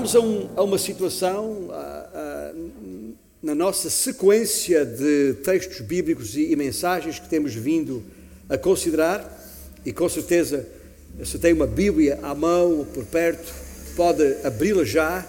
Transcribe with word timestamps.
chegámos 0.00 0.16
a, 0.16 0.20
um, 0.20 0.48
a 0.56 0.62
uma 0.62 0.78
situação 0.78 1.68
na 3.42 3.54
nossa 3.54 3.90
sequência 3.90 4.84
de 4.84 5.34
textos 5.44 5.80
bíblicos 5.80 6.36
e, 6.36 6.52
e, 6.52 6.56
mensagens 6.56 7.18
que 7.18 7.28
temos 7.28 7.54
vindo 7.54 8.02
a 8.48 8.56
considerar, 8.56 9.38
e 9.84 9.92
com 9.92 10.08
certeza, 10.08 10.66
se 11.24 11.38
tem 11.38 11.52
uma 11.52 11.66
Bíblia 11.66 12.18
à 12.22 12.34
mão 12.34 12.78
ou 12.78 12.84
por 12.84 13.04
perto, 13.04 13.52
pode 13.96 14.36
abri-la 14.44 14.84
já 14.84 15.26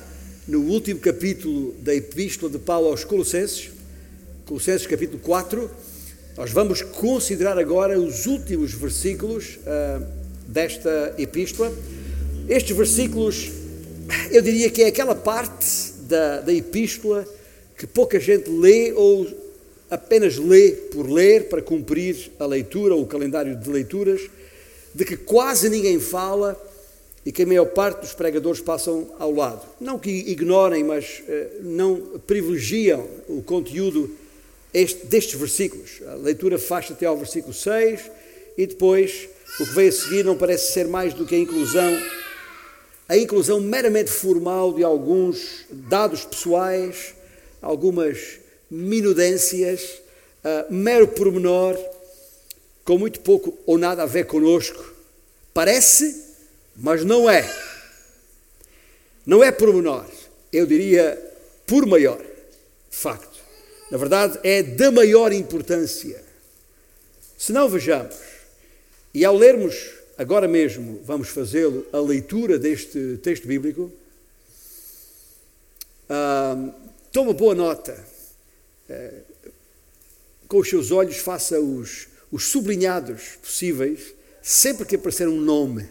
no 0.47 0.61
último 0.61 0.99
capítulo 0.99 1.73
da 1.79 1.93
Epístola 1.93 2.51
de 2.51 2.59
Paulo 2.59 2.87
aos 2.87 3.03
Colossenses, 3.03 3.71
Colossenses 4.45 4.87
capítulo 4.87 5.19
4. 5.19 5.69
Nós 6.37 6.51
vamos 6.51 6.81
considerar 6.81 7.57
agora 7.57 7.99
os 7.99 8.25
últimos 8.25 8.73
versículos 8.73 9.57
uh, 9.57 10.05
desta 10.47 11.13
epístola. 11.17 11.71
Estes 12.49 12.75
versículos, 12.75 13.60
eu 14.31 14.41
diria 14.41 14.69
que 14.69 14.83
é 14.83 14.87
aquela 14.87 15.15
parte 15.15 15.93
da, 16.01 16.41
da 16.41 16.53
epístola 16.53 17.27
que 17.77 17.87
pouca 17.87 18.19
gente 18.19 18.49
lê 18.49 18.93
ou 18.93 19.27
apenas 19.89 20.37
lê 20.37 20.71
por 20.71 21.09
ler 21.09 21.49
para 21.49 21.61
cumprir 21.61 22.31
a 22.39 22.45
leitura 22.45 22.95
ou 22.95 23.01
o 23.01 23.07
calendário 23.07 23.55
de 23.55 23.69
leituras, 23.69 24.21
de 24.93 25.03
que 25.03 25.17
quase 25.17 25.69
ninguém 25.69 25.99
fala 25.99 26.59
e 27.25 27.31
que 27.31 27.43
a 27.43 27.45
maior 27.45 27.65
parte 27.65 28.01
dos 28.01 28.13
pregadores 28.13 28.61
passam 28.61 29.07
ao 29.19 29.31
lado. 29.31 29.65
Não 29.79 29.99
que 29.99 30.09
ignorem, 30.09 30.83
mas 30.83 31.21
eh, 31.27 31.47
não 31.61 32.19
privilegiam 32.25 33.05
o 33.27 33.41
conteúdo 33.41 34.09
este, 34.73 35.05
destes 35.05 35.39
versículos. 35.39 36.01
A 36.07 36.15
leitura 36.15 36.57
faz 36.57 36.89
até 36.89 37.05
ao 37.05 37.17
versículo 37.17 37.53
6 37.53 38.01
e 38.57 38.65
depois 38.65 39.29
o 39.59 39.65
que 39.65 39.73
vem 39.73 39.87
a 39.89 39.91
seguir 39.91 40.23
não 40.23 40.37
parece 40.37 40.71
ser 40.71 40.87
mais 40.87 41.13
do 41.13 41.25
que 41.25 41.35
a 41.35 41.39
inclusão, 41.39 41.91
a 43.11 43.17
inclusão 43.17 43.59
meramente 43.59 44.09
formal 44.09 44.71
de 44.73 44.85
alguns 44.85 45.65
dados 45.69 46.23
pessoais 46.23 47.13
algumas 47.61 48.39
minudências, 48.69 50.01
uh, 50.45 50.73
mero 50.73 51.09
pormenor, 51.09 51.77
com 52.85 52.97
muito 52.97 53.19
pouco 53.19 53.57
ou 53.65 53.77
nada 53.77 54.03
a 54.03 54.05
ver 54.05 54.27
conosco. 54.27 54.95
Parece, 55.53 56.23
mas 56.73 57.03
não 57.03 57.29
é. 57.29 57.53
Não 59.25 59.43
é 59.43 59.51
pormenor, 59.51 60.05
eu 60.49 60.65
diria 60.65 61.19
por 61.67 61.85
maior, 61.85 62.21
de 62.89 62.97
facto. 62.97 63.41
Na 63.91 63.97
verdade, 63.97 64.39
é 64.41 64.63
da 64.63 64.89
maior 64.89 65.33
importância. 65.33 66.23
Se 67.37 67.51
não 67.51 67.67
vejamos, 67.67 68.15
e 69.13 69.25
ao 69.25 69.35
lermos 69.35 70.00
agora 70.21 70.47
mesmo, 70.47 71.01
vamos 71.03 71.29
fazê-lo, 71.29 71.85
a 71.91 71.99
leitura 71.99 72.59
deste 72.59 73.17
texto 73.21 73.47
bíblico, 73.47 73.91
uh, 76.09 76.81
Toma 77.11 77.33
boa 77.33 77.53
nota. 77.53 78.01
É, 78.87 79.11
com 80.47 80.59
os 80.59 80.69
seus 80.69 80.91
olhos, 80.91 81.17
faça 81.17 81.59
os, 81.59 82.07
os 82.31 82.45
sublinhados 82.45 83.37
possíveis 83.41 84.13
sempre 84.41 84.85
que 84.85 84.95
aparecer 84.95 85.27
um 85.27 85.39
nome. 85.39 85.87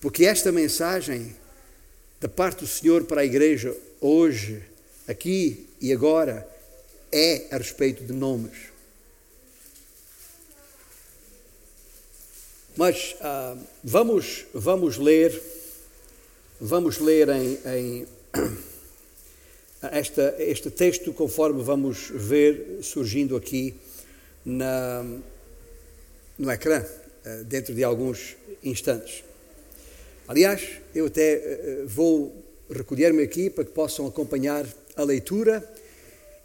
Porque 0.00 0.24
esta 0.24 0.50
mensagem 0.50 1.36
da 2.18 2.28
parte 2.28 2.60
do 2.60 2.66
Senhor 2.66 3.04
para 3.04 3.20
a 3.20 3.24
igreja 3.24 3.76
hoje, 4.00 4.62
aqui 5.06 5.68
e 5.78 5.92
agora, 5.92 6.48
é 7.12 7.48
a 7.50 7.58
respeito 7.58 8.02
de 8.04 8.14
nomes. 8.14 8.69
Mas 12.76 13.16
ah, 13.20 13.56
vamos, 13.82 14.46
vamos 14.54 14.96
ler, 14.96 15.42
vamos 16.60 16.98
ler 16.98 17.28
em, 17.28 17.58
em 17.66 18.06
esta, 19.82 20.34
este 20.38 20.70
texto, 20.70 21.12
conforme 21.12 21.62
vamos 21.62 22.10
ver 22.14 22.78
surgindo 22.82 23.36
aqui 23.36 23.74
na, 24.44 25.04
no 26.38 26.50
ecrã, 26.50 26.84
eh, 27.24 27.42
dentro 27.44 27.74
de 27.74 27.82
alguns 27.82 28.36
instantes. 28.62 29.24
Aliás, 30.28 30.62
eu 30.94 31.06
até 31.06 31.32
eh, 31.32 31.84
vou 31.86 32.32
recolher-me 32.70 33.22
aqui 33.22 33.50
para 33.50 33.64
que 33.64 33.72
possam 33.72 34.06
acompanhar 34.06 34.64
a 34.94 35.02
leitura 35.02 35.68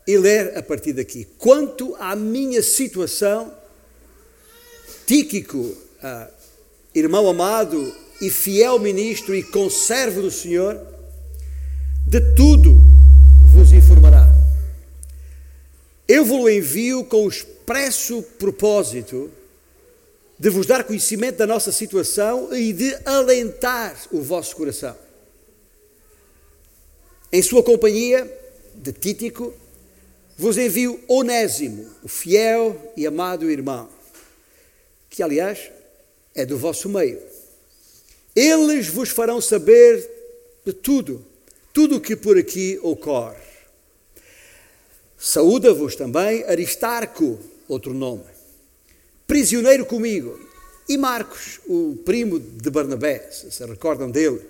e 0.07 0.17
ler 0.17 0.57
a 0.57 0.63
partir 0.63 0.93
daqui. 0.93 1.27
Quanto 1.37 1.95
à 1.95 2.15
minha 2.15 2.63
situação, 2.63 3.55
Tíquico, 5.05 5.84
ah, 6.07 6.29
irmão 6.93 7.27
amado 7.27 7.91
e 8.21 8.29
fiel 8.29 8.77
ministro 8.77 9.33
e 9.33 9.41
conservo 9.41 10.21
do 10.21 10.29
Senhor, 10.29 10.79
de 12.05 12.21
tudo 12.35 12.79
vos 13.51 13.73
informará. 13.73 14.31
Eu 16.07 16.23
vos 16.23 16.47
envio 16.51 17.03
com 17.05 17.25
o 17.25 17.27
expresso 17.27 18.21
propósito 18.37 19.31
de 20.37 20.51
vos 20.51 20.67
dar 20.67 20.83
conhecimento 20.83 21.37
da 21.37 21.47
nossa 21.47 21.71
situação 21.71 22.55
e 22.55 22.71
de 22.71 22.95
alentar 23.03 23.99
o 24.11 24.21
vosso 24.21 24.55
coração. 24.55 24.95
Em 27.31 27.41
sua 27.41 27.63
companhia, 27.63 28.31
de 28.75 28.93
Títico, 28.93 29.51
vos 30.37 30.55
envio 30.55 31.03
Onésimo, 31.07 31.89
o 32.03 32.07
fiel 32.07 32.93
e 32.95 33.07
amado 33.07 33.49
irmão, 33.49 33.89
que 35.09 35.23
aliás 35.23 35.71
é 36.35 36.45
do 36.45 36.57
vosso 36.57 36.89
meio. 36.89 37.19
Eles 38.35 38.87
vos 38.87 39.09
farão 39.09 39.39
saber 39.39 40.07
de 40.65 40.73
tudo, 40.73 41.25
tudo 41.73 41.95
o 41.95 42.01
que 42.01 42.15
por 42.15 42.37
aqui 42.37 42.77
ocorre. 42.83 43.37
Saúda-vos 45.17 45.95
também 45.95 46.43
Aristarco, 46.43 47.39
outro 47.67 47.93
nome, 47.93 48.25
prisioneiro 49.25 49.85
comigo, 49.85 50.39
e 50.87 50.97
Marcos, 50.97 51.59
o 51.65 51.97
primo 52.05 52.39
de 52.39 52.69
Barnabé, 52.69 53.27
se 53.31 53.65
recordam 53.65 54.11
dele, 54.11 54.41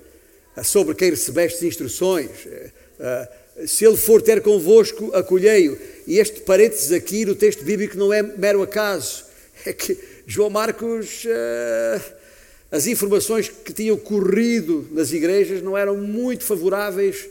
sobre 0.63 0.95
quem 0.95 1.11
recebeste 1.11 1.65
instruções. 1.65 2.29
Eh, 2.45 2.71
eh, 2.99 3.67
se 3.67 3.85
ele 3.85 3.95
for 3.95 4.21
ter 4.21 4.41
convosco, 4.41 5.15
acolhei-o. 5.15 5.77
E 6.05 6.19
este 6.19 6.41
parênteses 6.41 6.91
aqui 6.91 7.25
no 7.25 7.35
texto 7.35 7.63
bíblico 7.63 7.97
não 7.97 8.11
é 8.11 8.21
mero 8.21 8.61
acaso, 8.61 9.25
é 9.65 9.71
que 9.71 9.97
João 10.27 10.49
Marcos, 10.49 11.23
eh, 11.25 12.01
as 12.71 12.87
informações 12.87 13.47
que 13.47 13.71
tinham 13.71 13.95
corrido 13.95 14.87
nas 14.91 15.11
igrejas 15.11 15.61
não 15.61 15.77
eram 15.77 15.97
muito 15.97 16.43
favoráveis 16.43 17.29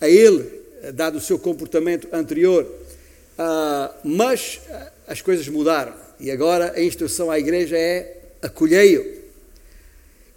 a 0.00 0.08
ele, 0.08 0.48
dado 0.94 1.18
o 1.18 1.20
seu 1.20 1.38
comportamento 1.38 2.08
anterior. 2.12 2.64
Uh, 2.64 3.94
mas 4.02 4.60
ah, 4.68 4.92
as 5.06 5.22
coisas 5.22 5.46
mudaram 5.46 5.94
e 6.18 6.28
agora 6.28 6.72
a 6.72 6.82
instrução 6.82 7.30
à 7.30 7.38
igreja 7.38 7.76
é 7.76 8.16
acolhei-o. 8.42 9.18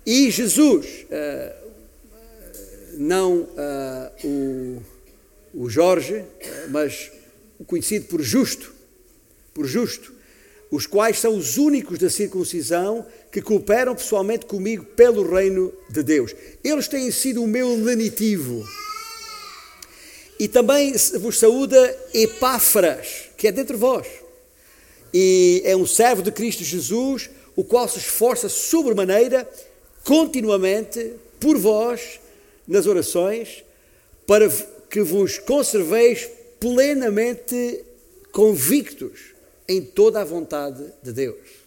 E 0.05 0.29
Jesus, 0.29 1.05
não 2.93 3.41
uh, 3.41 4.27
o, 4.27 4.83
o 5.53 5.69
Jorge, 5.69 6.23
mas 6.69 7.11
o 7.59 7.65
conhecido 7.65 8.05
por 8.05 8.21
justo, 8.21 8.73
por 9.53 9.65
justo, 9.65 10.13
os 10.71 10.87
quais 10.87 11.19
são 11.19 11.35
os 11.35 11.57
únicos 11.57 11.99
da 11.99 12.09
circuncisão 12.09 13.05
que 13.29 13.41
cooperam 13.41 13.93
pessoalmente 13.93 14.45
comigo 14.45 14.85
pelo 14.85 15.29
reino 15.29 15.73
de 15.89 16.01
Deus. 16.01 16.33
Eles 16.63 16.87
têm 16.87 17.11
sido 17.11 17.43
o 17.43 17.47
meu 17.47 17.75
lenitivo 17.75 18.65
e 20.39 20.47
também 20.47 20.93
vos 21.19 21.37
saúda 21.37 21.99
Epáfras, 22.13 23.25
que 23.37 23.49
é 23.49 23.51
dentre 23.51 23.75
vós. 23.75 24.07
E 25.13 25.61
é 25.65 25.75
um 25.75 25.85
servo 25.85 26.23
de 26.23 26.31
Cristo 26.31 26.63
Jesus, 26.63 27.29
o 27.53 27.65
qual 27.65 27.87
se 27.87 27.99
esforça 27.99 28.47
sobremaneira, 28.47 29.47
continuamente, 30.05 31.13
por 31.37 31.57
vós, 31.57 32.19
nas 32.65 32.87
orações, 32.87 33.63
para 34.25 34.49
que 34.89 35.01
vos 35.01 35.37
conserveis 35.37 36.29
plenamente 36.59 37.83
convictos 38.31 39.31
em 39.67 39.81
toda 39.81 40.21
a 40.21 40.25
vontade 40.25 40.83
de 41.01 41.11
Deus. 41.11 41.61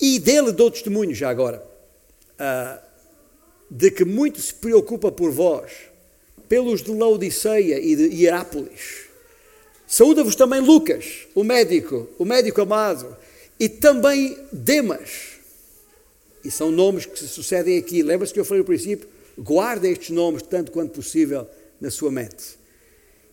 E 0.00 0.18
dele 0.18 0.52
dou 0.52 0.70
testemunho 0.70 1.14
já 1.14 1.30
agora, 1.30 1.64
uh, 2.40 2.80
de 3.70 3.90
que 3.90 4.04
muito 4.04 4.40
se 4.40 4.52
preocupa 4.52 5.10
por 5.10 5.30
vós, 5.30 5.72
pelos 6.48 6.82
de 6.82 6.92
Laodiceia 6.92 7.78
e 7.80 7.96
de 7.96 8.14
Hierápolis. 8.14 9.06
Saúda-vos 9.86 10.34
também 10.34 10.60
Lucas, 10.60 11.26
o 11.34 11.42
médico, 11.42 12.08
o 12.18 12.24
médico 12.24 12.60
amado, 12.60 13.16
e 13.58 13.68
também 13.68 14.36
Demas. 14.52 15.36
E 16.44 16.50
são 16.50 16.70
nomes 16.70 17.06
que 17.06 17.18
se 17.18 17.28
sucedem 17.28 17.78
aqui. 17.78 18.02
Lembra-se 18.02 18.32
que 18.32 18.38
eu 18.38 18.44
falei 18.44 18.60
no 18.60 18.66
princípio? 18.66 19.08
Guarda 19.38 19.88
estes 19.88 20.10
nomes 20.10 20.42
tanto 20.42 20.70
quanto 20.70 20.92
possível 20.92 21.48
na 21.80 21.90
sua 21.90 22.10
mente. 22.10 22.55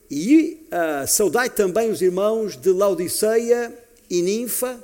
E 0.09 0.67
uh, 0.67 1.07
saudai 1.07 1.49
também 1.49 1.89
os 1.89 2.01
irmãos 2.01 2.55
de 2.55 2.71
Laodiceia 2.71 3.73
e 4.09 4.21
Ninfa, 4.21 4.75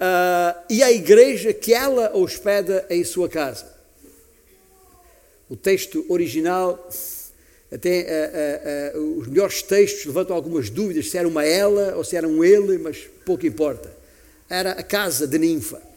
uh, 0.00 0.62
e 0.68 0.82
a 0.82 0.90
igreja 0.92 1.52
que 1.52 1.74
ela 1.74 2.16
hospeda 2.16 2.86
em 2.90 3.02
sua 3.04 3.28
casa. 3.28 3.66
o 5.48 5.56
texto 5.56 6.06
original, 6.08 6.88
até 7.72 8.92
uh, 8.94 9.18
os 9.18 9.26
melhores 9.26 9.62
textos 9.62 10.06
levantam 10.06 10.36
algumas 10.36 10.70
dúvidas 10.70 11.10
se 11.10 11.18
era 11.18 11.26
uma 11.26 11.44
ela 11.44 11.96
ou 11.96 12.04
se 12.04 12.16
era 12.16 12.28
um 12.28 12.44
ele, 12.44 12.78
mas 12.78 13.08
pouco 13.24 13.46
importa. 13.46 13.92
Era 14.48 14.72
a 14.72 14.82
casa 14.82 15.26
de 15.26 15.38
Ninfa. 15.38 15.90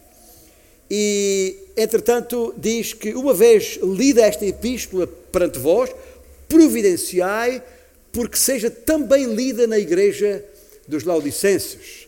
E, 0.89 1.55
entretanto, 1.75 2.53
diz 2.57 2.93
que 2.93 3.13
uma 3.13 3.33
vez 3.33 3.79
lida 3.81 4.21
esta 4.21 4.45
epístola 4.45 5.07
perante 5.07 5.57
vós, 5.57 5.89
providenciai 6.47 7.63
porque 8.13 8.37
seja 8.37 8.69
também 8.69 9.25
lida 9.33 9.65
na 9.65 9.79
igreja 9.79 10.45
dos 10.87 11.03
Laodicenses. 11.03 12.07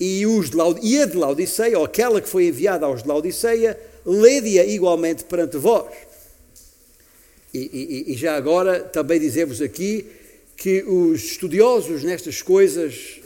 E, 0.00 0.26
os 0.26 0.50
de 0.50 0.56
e 0.82 1.00
a 1.00 1.04
de 1.04 1.16
Laodiceia, 1.16 1.78
ou 1.78 1.84
aquela 1.84 2.20
que 2.20 2.28
foi 2.28 2.46
enviada 2.46 2.86
aos 2.86 3.02
de 3.02 3.08
Laodiceia, 3.08 3.78
lede-a 4.04 4.64
igualmente 4.64 5.22
perante 5.24 5.58
vós. 5.58 5.94
E, 7.52 8.04
e, 8.08 8.12
e, 8.12 8.16
já 8.16 8.34
agora 8.34 8.80
também 8.80 9.20
dizemos 9.20 9.60
aqui 9.60 10.06
que 10.56 10.82
os 10.82 11.22
estudiosos 11.22 12.02
nestas 12.02 12.42
coisas, 12.42 13.20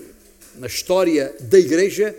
na 0.56 0.66
história 0.66 1.34
da 1.40 1.58
Igreja, 1.58 2.14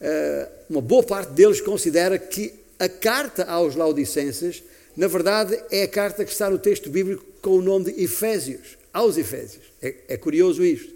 eh, 0.00 0.48
uma 0.70 0.80
boa 0.80 1.02
parte 1.02 1.32
deles 1.32 1.60
considera 1.60 2.18
que 2.18 2.54
a 2.78 2.88
carta 2.88 3.44
aos 3.44 3.74
Laodicenses, 3.74 4.62
na 4.96 5.08
verdade, 5.08 5.60
é 5.70 5.82
a 5.82 5.88
carta 5.88 6.24
que 6.24 6.32
está 6.32 6.48
no 6.48 6.58
texto 6.58 6.88
bíblico 6.88 7.31
com 7.42 7.50
o 7.50 7.60
nome 7.60 7.92
de 7.92 8.02
Efésios, 8.02 8.78
aos 8.92 9.18
Efésios. 9.18 9.64
É, 9.82 9.94
é 10.08 10.16
curioso 10.16 10.64
isto. 10.64 10.94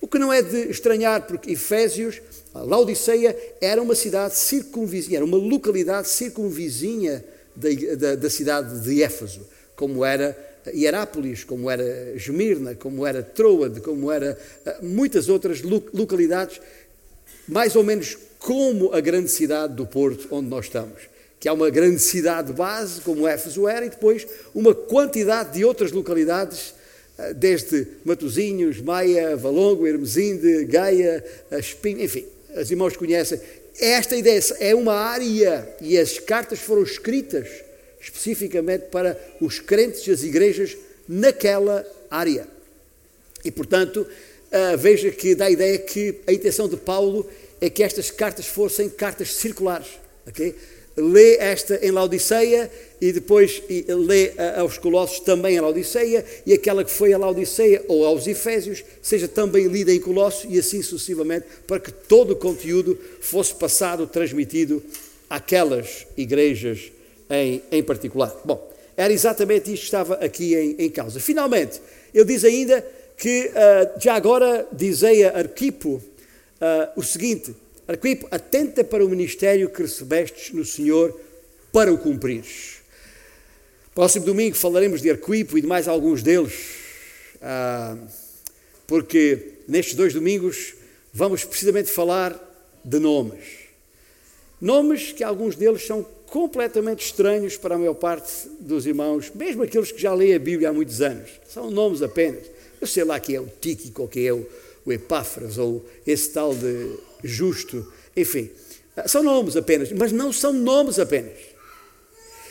O 0.00 0.06
que 0.06 0.18
não 0.18 0.32
é 0.32 0.42
de 0.42 0.70
estranhar, 0.70 1.26
porque 1.26 1.52
Efésios, 1.52 2.20
Laodiceia, 2.54 3.36
era 3.60 3.80
uma 3.82 3.94
cidade 3.94 4.36
circunvizinha, 4.36 5.18
era 5.18 5.24
uma 5.24 5.38
localidade 5.38 6.08
circunvizinha 6.08 7.24
da, 7.56 7.68
da, 7.96 8.14
da 8.14 8.30
cidade 8.30 8.80
de 8.80 9.02
Éfeso, 9.02 9.40
como 9.74 10.04
era 10.04 10.36
Hierápolis, 10.66 11.44
como 11.44 11.70
era 11.70 12.12
Esmirna, 12.14 12.74
como 12.74 13.06
era 13.06 13.22
Troade, 13.22 13.80
como 13.80 14.12
era 14.12 14.38
eh, 14.64 14.76
muitas 14.82 15.28
outras 15.28 15.62
localidades, 15.62 16.60
mais 17.48 17.74
ou 17.74 17.82
menos 17.82 18.18
como 18.38 18.92
a 18.92 19.00
grande 19.00 19.30
cidade 19.30 19.74
do 19.74 19.86
Porto, 19.86 20.28
onde 20.30 20.48
nós 20.48 20.66
estamos. 20.66 21.15
Que 21.46 21.50
há 21.50 21.52
uma 21.52 21.70
grande 21.70 22.00
cidade 22.00 22.52
base, 22.52 23.00
como 23.02 23.24
Éfeso 23.24 23.68
era, 23.68 23.86
e 23.86 23.88
depois 23.88 24.26
uma 24.52 24.74
quantidade 24.74 25.52
de 25.52 25.64
outras 25.64 25.92
localidades 25.92 26.74
eh, 27.16 27.34
desde 27.34 27.86
Matozinhos, 28.04 28.80
Maia, 28.80 29.36
Valongo, 29.36 29.86
Hermesinde, 29.86 30.64
Gaia, 30.64 31.24
Espinho, 31.52 32.02
enfim, 32.02 32.26
os 32.52 32.68
irmãos 32.68 32.96
conhecem. 32.96 33.40
Esta 33.78 34.16
ideia 34.16 34.40
é 34.58 34.74
uma 34.74 34.94
área 34.94 35.72
e 35.80 35.96
as 35.96 36.18
cartas 36.18 36.58
foram 36.58 36.82
escritas 36.82 37.46
especificamente 38.00 38.86
para 38.86 39.16
os 39.40 39.60
crentes 39.60 40.04
e 40.04 40.10
as 40.10 40.24
igrejas 40.24 40.76
naquela 41.08 41.86
área. 42.10 42.48
E, 43.44 43.52
portanto, 43.52 43.98
uh, 44.00 44.76
veja 44.76 45.12
que 45.12 45.36
dá 45.36 45.44
a 45.44 45.50
ideia 45.52 45.78
que 45.78 46.16
a 46.26 46.32
intenção 46.32 46.68
de 46.68 46.76
Paulo 46.76 47.24
é 47.60 47.70
que 47.70 47.84
estas 47.84 48.10
cartas 48.10 48.46
fossem 48.46 48.90
cartas 48.90 49.32
circulares. 49.32 49.86
Okay? 50.26 50.56
Lê 50.96 51.36
esta 51.36 51.78
em 51.84 51.90
Laodiceia 51.90 52.70
e 53.00 53.12
depois 53.12 53.62
lê 53.86 54.32
aos 54.56 54.78
Colossos 54.78 55.20
também 55.20 55.58
a 55.58 55.62
Laodiceia 55.62 56.24
e 56.46 56.52
aquela 56.52 56.82
que 56.82 56.90
foi 56.90 57.12
a 57.12 57.18
Laodiceia 57.18 57.84
ou 57.86 58.06
aos 58.06 58.26
Efésios 58.26 58.82
seja 59.02 59.28
também 59.28 59.66
lida 59.66 59.92
em 59.92 60.00
Colossos 60.00 60.46
e 60.48 60.58
assim 60.58 60.82
sucessivamente 60.82 61.46
para 61.66 61.78
que 61.78 61.92
todo 61.92 62.32
o 62.32 62.36
conteúdo 62.36 62.98
fosse 63.20 63.54
passado, 63.54 64.06
transmitido 64.06 64.82
àquelas 65.28 66.06
igrejas 66.16 66.90
em, 67.28 67.62
em 67.70 67.82
particular. 67.82 68.34
Bom, 68.44 68.72
era 68.96 69.12
exatamente 69.12 69.72
isto 69.72 69.80
que 69.80 69.86
estava 69.86 70.14
aqui 70.14 70.54
em, 70.54 70.76
em 70.78 70.90
causa. 70.90 71.20
Finalmente, 71.20 71.80
ele 72.14 72.24
diz 72.24 72.44
ainda 72.44 72.84
que 73.18 73.50
uh, 73.50 74.00
já 74.00 74.14
agora 74.14 74.66
dizei 74.72 75.24
a 75.24 75.36
Arquipo 75.38 75.94
uh, 75.96 76.02
o 76.96 77.02
seguinte, 77.02 77.54
Arquipo, 77.88 78.26
atenta 78.30 78.82
para 78.82 79.04
o 79.04 79.08
ministério 79.08 79.70
que 79.70 79.82
recebestes 79.82 80.52
no 80.52 80.64
Senhor 80.64 81.18
para 81.72 81.92
o 81.92 81.98
cumprires. 81.98 82.76
Próximo 83.94 84.26
domingo 84.26 84.56
falaremos 84.56 85.00
de 85.00 85.10
Arquipo 85.10 85.56
e 85.56 85.60
de 85.60 85.66
mais 85.66 85.86
alguns 85.86 86.22
deles, 86.22 86.52
ah, 87.40 87.96
porque 88.86 89.54
nestes 89.68 89.94
dois 89.94 90.12
domingos 90.12 90.74
vamos 91.12 91.44
precisamente 91.44 91.90
falar 91.90 92.38
de 92.84 92.98
nomes. 92.98 93.66
Nomes 94.60 95.12
que 95.12 95.22
alguns 95.22 95.54
deles 95.54 95.86
são 95.86 96.02
completamente 96.26 97.04
estranhos 97.06 97.56
para 97.56 97.76
a 97.76 97.78
maior 97.78 97.94
parte 97.94 98.48
dos 98.58 98.84
irmãos, 98.84 99.30
mesmo 99.34 99.62
aqueles 99.62 99.92
que 99.92 100.00
já 100.00 100.12
leem 100.12 100.34
a 100.34 100.38
Bíblia 100.38 100.70
há 100.70 100.72
muitos 100.72 101.00
anos. 101.00 101.30
São 101.48 101.70
nomes 101.70 102.02
apenas. 102.02 102.44
Eu 102.80 102.86
sei 102.86 103.04
lá 103.04 103.20
que 103.20 103.34
é 103.34 103.40
o 103.40 103.46
Tíquico, 103.60 104.02
ou 104.02 104.08
que 104.08 104.26
é 104.26 104.32
o, 104.32 104.46
o 104.84 104.92
Epáfras, 104.92 105.56
ou 105.56 105.84
esse 106.06 106.30
tal 106.30 106.54
de 106.54 106.96
justo, 107.26 107.92
enfim. 108.16 108.50
São 109.06 109.22
nomes 109.22 109.56
apenas, 109.56 109.92
mas 109.92 110.12
não 110.12 110.32
são 110.32 110.52
nomes 110.52 110.98
apenas. 110.98 111.36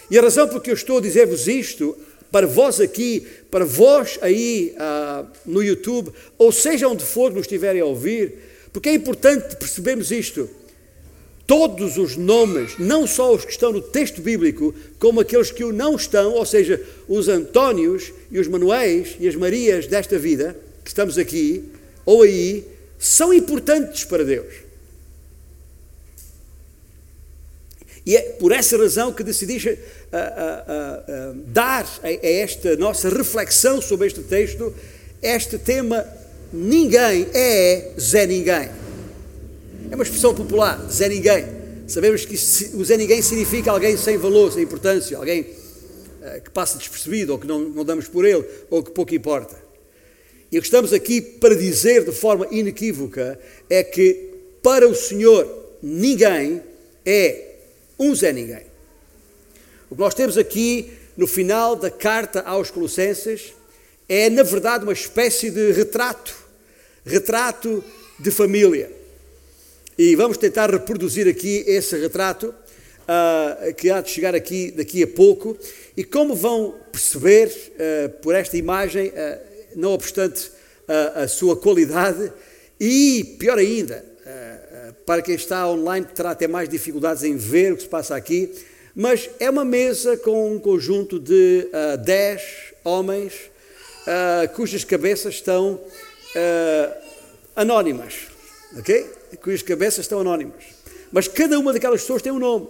E 0.10 0.18
a 0.18 0.22
razão 0.22 0.48
por 0.48 0.62
que 0.62 0.70
eu 0.70 0.76
estou 0.76 1.00
a 1.00 1.02
dizer-vos 1.02 1.48
isto, 1.48 1.98
para 2.32 2.46
vós 2.46 2.80
aqui, 2.80 3.26
para 3.50 3.66
vós 3.66 4.20
aí 4.22 4.76
uh, 4.76 5.26
no 5.46 5.64
YouTube, 5.64 6.12
ou 6.38 6.52
seja 6.52 6.88
onde 6.88 7.04
for 7.04 7.30
que 7.30 7.38
nos 7.38 7.46
estiverem 7.46 7.82
a 7.82 7.86
ouvir, 7.86 8.36
porque 8.72 8.90
é 8.90 8.94
importante 8.94 9.56
percebermos 9.56 10.12
isto. 10.12 10.50
Todos 11.48 11.98
os 11.98 12.18
nomes, 12.18 12.78
não 12.78 13.06
só 13.06 13.34
os 13.34 13.46
que 13.46 13.52
estão 13.52 13.72
no 13.72 13.82
texto 13.82 14.22
bíblico, 14.22 14.74
como 15.00 15.22
aqueles 15.22 15.52
que 15.52 15.64
o 15.64 15.72
não 15.72 15.96
estão, 15.96 16.34
ou 16.34 16.46
seja, 16.46 16.82
os 17.08 17.30
Antónios 17.30 18.12
e 18.32 18.40
os 18.40 18.48
Manuéis 18.48 19.16
e 19.20 19.28
as 19.28 19.36
Marias 19.36 19.88
desta 19.88 20.18
vida, 20.18 20.58
que 20.84 20.90
estamos 20.90 21.18
aqui, 21.18 21.64
ou 22.06 22.24
aí, 22.24 22.66
são 22.98 23.34
importantes 23.34 24.04
para 24.04 24.24
Deus. 24.24 24.65
E 28.06 28.16
é 28.16 28.22
por 28.22 28.52
essa 28.52 28.78
razão 28.78 29.12
que 29.12 29.24
decidi 29.24 29.58
uh, 29.58 29.72
uh, 29.72 31.32
uh, 31.32 31.34
dar 31.48 31.86
a, 32.04 32.08
a, 32.08 32.28
esta 32.28 32.76
nossa 32.76 33.10
reflexão 33.10 33.82
sobre 33.82 34.08
este 34.08 34.22
texto 34.22 34.74
este 35.22 35.58
tema 35.58 36.06
Ninguém 36.54 37.28
é 37.34 37.94
Zé 38.00 38.28
Ninguém. 38.28 38.70
É 39.90 39.96
uma 39.96 40.04
expressão 40.04 40.36
popular, 40.36 40.88
Zé 40.90 41.10
Ninguém. 41.10 41.46
Sabemos 41.88 42.26
que 42.26 42.36
o 42.76 42.86
Zé 42.86 42.96
Ninguém 42.96 43.22
significa 43.24 43.72
alguém 43.72 43.98
sem 43.98 44.18
valor, 44.18 44.52
sem 44.52 44.64
importância, 44.64 45.18
alguém 45.18 45.44
que 46.44 46.50
passa 46.52 46.78
despercebido 46.78 47.34
ou 47.34 47.40
que 47.40 47.48
não, 47.48 47.60
não 47.60 47.84
damos 47.84 48.08
por 48.08 48.24
ele 48.24 48.46
ou 48.70 48.84
que 48.84 48.92
pouco 48.92 49.14
importa. 49.16 49.56
E 50.52 50.58
o 50.58 50.62
que 50.62 50.68
estamos 50.68 50.94
aqui 50.94 51.22
para 51.22 51.56
dizer 51.56 52.06
de 52.06 52.12
forma 52.12 52.48
inequívoca 52.52 53.40
é 53.70 53.84
que 53.84 54.30
para 54.62 54.88
o 54.88 54.96
Senhor 54.96 55.78
ninguém 55.82 56.62
é 57.06 57.55
um 58.00 58.14
Zé 58.16 58.32
Ninguém. 58.32 58.66
O 59.90 59.96
que 59.96 60.02
nós 60.02 60.14
temos 60.14 60.38
aqui 60.38 60.94
no 61.16 61.28
final 61.28 61.76
da 61.76 61.90
carta 61.90 62.42
aos 62.42 62.72
Colossenses 62.72 63.54
é, 64.08 64.30
na 64.30 64.44
verdade, 64.44 64.84
uma 64.84 64.94
espécie 64.94 65.50
de 65.50 65.72
retrato 65.72 66.46
retrato 67.06 67.84
de 68.20 68.32
família. 68.32 68.92
E 69.98 70.16
vamos 70.16 70.38
tentar 70.38 70.70
reproduzir 70.70 71.28
aqui 71.28 71.64
esse 71.68 71.96
retrato, 71.98 72.48
uh, 72.48 73.74
que 73.76 73.90
há 73.90 74.02
de 74.02 74.10
chegar 74.10 74.34
aqui 74.34 74.72
daqui 74.72 75.04
a 75.04 75.08
pouco. 75.08 75.56
E 75.96 76.04
como 76.04 76.36
vão 76.36 76.76
perceber 76.92 77.48
uh, 77.48 78.10
por 78.22 78.34
esta 78.34 78.58
imagem, 78.58 79.10
uh, 79.10 79.40
não 79.76 79.92
obstante 79.92 80.56
a 81.16 81.28
sua 81.28 81.58
qualidade, 81.58 82.32
e 82.80 83.36
pior 83.40 83.58
ainda, 83.58 84.06
para 85.06 85.22
quem 85.22 85.36
está 85.36 85.68
online 85.70 86.06
terá 86.14 86.32
até 86.32 86.48
mais 86.48 86.68
dificuldades 86.68 87.24
em 87.24 87.38
ver 87.38 87.74
o 87.74 87.76
que 87.76 87.84
se 87.84 87.90
passa 87.90 88.16
aqui, 88.16 88.52
mas 88.96 89.30
é 89.40 89.50
uma 89.50 89.66
mesa 89.66 90.18
com 90.18 90.54
um 90.54 90.60
conjunto 90.60 91.20
de 91.20 91.68
uh, 91.68 91.98
dez 91.98 92.74
homens 92.84 93.34
uh, 94.06 94.54
cujas 94.56 94.84
cabeças 94.84 95.36
estão 95.36 95.74
uh, 95.74 96.98
anónimas, 97.56 98.28
ok? 98.78 99.06
Cujas 99.42 99.62
cabeças 99.62 100.06
estão 100.06 100.22
anónimas. 100.22 100.64
Mas 101.12 101.28
cada 101.28 101.60
uma 101.60 101.74
daquelas 101.74 102.02
pessoas 102.02 102.22
tem 102.22 102.32
um 102.32 102.40
nome. 102.40 102.68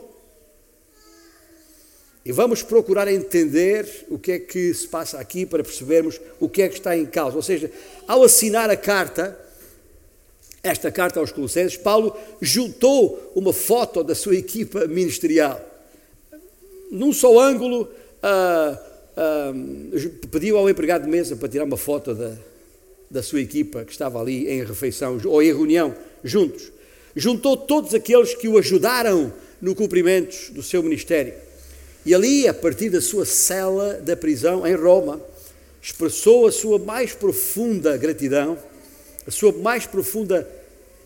E 2.26 2.32
vamos 2.32 2.64
procurar 2.64 3.08
entender 3.08 3.88
o 4.10 4.18
que 4.18 4.32
é 4.32 4.40
que 4.40 4.74
se 4.74 4.88
passa 4.88 5.20
aqui 5.20 5.46
para 5.46 5.64
percebermos 5.64 6.20
o 6.40 6.50
que 6.50 6.64
é 6.64 6.68
que 6.68 6.74
está 6.74 6.98
em 6.98 7.06
causa. 7.06 7.36
Ou 7.36 7.44
seja, 7.44 7.72
ao 8.08 8.24
assinar 8.24 8.68
a 8.68 8.76
carta, 8.76 9.40
esta 10.66 10.92
carta 10.92 11.20
aos 11.20 11.32
Colossenses, 11.32 11.78
Paulo 11.78 12.18
juntou 12.42 13.32
uma 13.36 13.54
foto 13.54 14.04
da 14.04 14.16
sua 14.16 14.36
equipa 14.36 14.88
ministerial. 14.88 15.62
Num 16.92 17.14
só 17.14 17.40
ângulo, 17.40 17.84
uh, 18.24 18.76
uh, 19.96 20.28
pediu 20.32 20.58
ao 20.58 20.68
empregado 20.68 21.04
de 21.04 21.10
mesa 21.10 21.36
para 21.36 21.48
tirar 21.48 21.66
uma 21.66 21.78
foto 21.78 22.16
da, 22.16 22.34
da 23.12 23.22
sua 23.22 23.42
equipa 23.42 23.86
que 23.86 23.92
estava 23.92 24.20
ali 24.20 24.50
em 24.50 24.64
refeição 24.64 25.22
ou 25.26 25.40
em 25.40 25.54
reunião, 25.54 25.96
juntos. 26.24 26.72
Juntou 27.16 27.56
todos 27.56 27.94
aqueles 27.94 28.34
que 28.34 28.48
o 28.48 28.58
ajudaram 28.58 29.32
no 29.62 29.76
cumprimento 29.76 30.52
do 30.52 30.64
seu 30.64 30.82
ministério. 30.82 31.36
E 32.04 32.16
ali, 32.16 32.48
a 32.48 32.54
partir 32.56 32.90
da 32.90 33.02
sua 33.02 33.24
cela 33.24 34.02
da 34.02 34.18
prisão 34.18 34.66
em 34.66 34.74
Roma, 34.74 35.22
expressou 35.80 36.48
a 36.48 36.52
sua 36.52 36.80
mais 36.80 37.14
profunda 37.14 37.96
gratidão, 37.98 38.58
a 39.28 39.32
sua 39.32 39.52
mais 39.52 39.86
profunda 39.86 40.48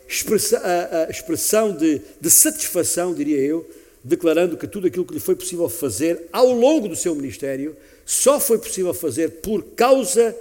expressa, 0.08 0.58
a, 0.58 1.06
a 1.06 1.10
expressão 1.10 1.72
de, 1.72 2.02
de 2.20 2.30
satisfação, 2.30 3.14
diria 3.14 3.40
eu, 3.40 3.70
declarando 4.04 4.58
que 4.58 4.68
tudo 4.68 4.88
aquilo 4.88 5.06
que 5.06 5.14
lhe 5.14 5.20
foi 5.20 5.36
possível 5.36 5.70
fazer 5.70 6.28
ao 6.32 6.52
longo 6.52 6.88
do 6.88 6.96
seu 6.96 7.14
ministério 7.14 7.76
só 8.06 8.40
foi 8.40 8.58
possível 8.58 8.94
fazer 8.94 9.30
por 9.42 9.64
causa 9.76 10.36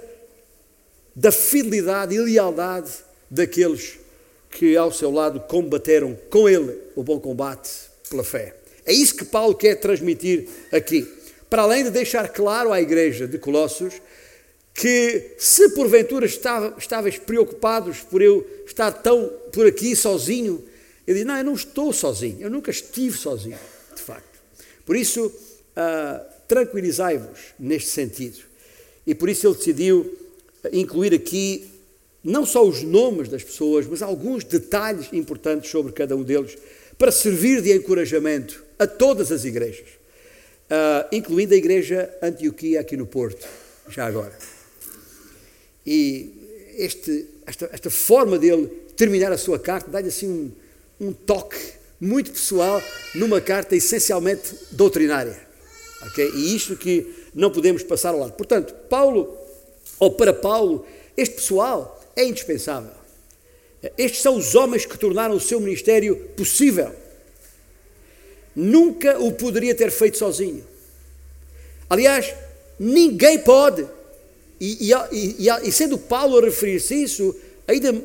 da 1.15 1.31
fidelidade 1.31 2.15
e 2.15 2.19
lealdade 2.19 2.91
daqueles 3.29 3.99
que 4.49 4.75
ao 4.75 4.91
seu 4.91 5.11
lado 5.11 5.39
combateram 5.41 6.17
com 6.29 6.49
ele 6.49 6.75
o 6.95 7.03
bom 7.03 7.19
combate 7.19 7.69
pela 8.09 8.23
fé. 8.23 8.55
É 8.85 8.93
isso 8.93 9.15
que 9.15 9.25
Paulo 9.25 9.53
quer 9.53 9.75
transmitir 9.75 10.47
aqui. 10.71 11.07
Para 11.49 11.63
além 11.63 11.83
de 11.83 11.91
deixar 11.91 12.29
claro 12.29 12.71
à 12.71 12.81
igreja 12.81 13.27
de 13.27 13.37
Colossos 13.37 13.93
que 14.79 15.35
se 15.37 15.71
porventura 15.71 16.25
estavais 16.25 17.17
preocupados 17.17 17.99
por 17.99 18.21
eu 18.21 18.47
estar 18.65 18.89
tão 18.93 19.29
por 19.51 19.67
aqui 19.67 19.93
sozinho, 19.93 20.63
ele 21.05 21.19
diz: 21.19 21.27
Não, 21.27 21.37
eu 21.37 21.43
não 21.43 21.53
estou 21.53 21.91
sozinho, 21.91 22.37
eu 22.39 22.49
nunca 22.49 22.71
estive 22.71 23.17
sozinho, 23.17 23.59
de 23.93 24.01
facto. 24.01 24.39
Por 24.85 24.95
isso, 24.95 25.25
uh, 25.25 26.25
tranquilizai-vos 26.47 27.39
neste 27.59 27.89
sentido. 27.89 28.39
E 29.05 29.13
por 29.13 29.27
isso 29.27 29.47
ele 29.47 29.55
decidiu 29.55 30.17
incluir 30.71 31.13
aqui 31.13 31.69
não 32.23 32.45
só 32.45 32.65
os 32.65 32.81
nomes 32.81 33.27
das 33.27 33.43
pessoas, 33.43 33.85
mas 33.85 34.01
alguns 34.01 34.45
detalhes 34.45 35.11
importantes 35.11 35.69
sobre 35.69 35.91
cada 35.91 36.15
um 36.15 36.23
deles, 36.23 36.57
para 36.97 37.11
servir 37.11 37.61
de 37.61 37.73
encorajamento 37.73 38.63
a 38.77 38.87
todas 38.87 39.29
as 39.29 39.43
igrejas, 39.43 39.89
uh, 40.69 41.05
incluindo 41.11 41.53
a 41.53 41.57
igreja 41.57 42.09
Antioquia 42.21 42.79
aqui 42.79 42.95
no 42.95 43.05
Porto, 43.05 43.45
já 43.89 44.05
agora. 44.05 44.58
E 45.91 46.75
este, 46.77 47.25
esta, 47.47 47.67
esta 47.73 47.89
forma 47.89 48.37
dele 48.37 48.67
terminar 48.95 49.31
a 49.31 49.39
sua 49.39 49.57
carta 49.57 49.89
dá-lhe 49.89 50.09
assim 50.09 50.27
um, 50.27 51.07
um 51.07 51.11
toque 51.11 51.57
muito 51.99 52.31
pessoal 52.31 52.79
numa 53.15 53.41
carta 53.41 53.75
essencialmente 53.75 54.53
doutrinária. 54.69 55.35
Okay? 56.11 56.29
E 56.29 56.55
isto 56.55 56.75
que 56.75 57.11
não 57.33 57.49
podemos 57.49 57.81
passar 57.81 58.09
ao 58.09 58.19
lado. 58.19 58.33
Portanto, 58.33 58.71
Paulo, 58.87 59.35
ou 59.99 60.11
para 60.11 60.31
Paulo, 60.31 60.85
este 61.17 61.37
pessoal 61.37 61.99
é 62.15 62.23
indispensável. 62.23 62.91
Estes 63.97 64.21
são 64.21 64.35
os 64.35 64.53
homens 64.53 64.85
que 64.85 64.95
tornaram 64.95 65.35
o 65.35 65.39
seu 65.39 65.59
ministério 65.59 66.15
possível. 66.37 66.93
Nunca 68.55 69.17
o 69.17 69.31
poderia 69.31 69.73
ter 69.73 69.89
feito 69.89 70.19
sozinho. 70.19 70.63
Aliás, 71.89 72.31
ninguém 72.79 73.39
pode. 73.39 73.87
E, 74.59 74.91
e, 74.91 75.47
e, 75.47 75.49
e 75.63 75.71
sendo 75.71 75.97
Paulo 75.97 76.37
a 76.37 76.41
referir-se 76.41 76.93
a 76.93 76.97
isso, 76.97 77.35
ainda 77.67 77.95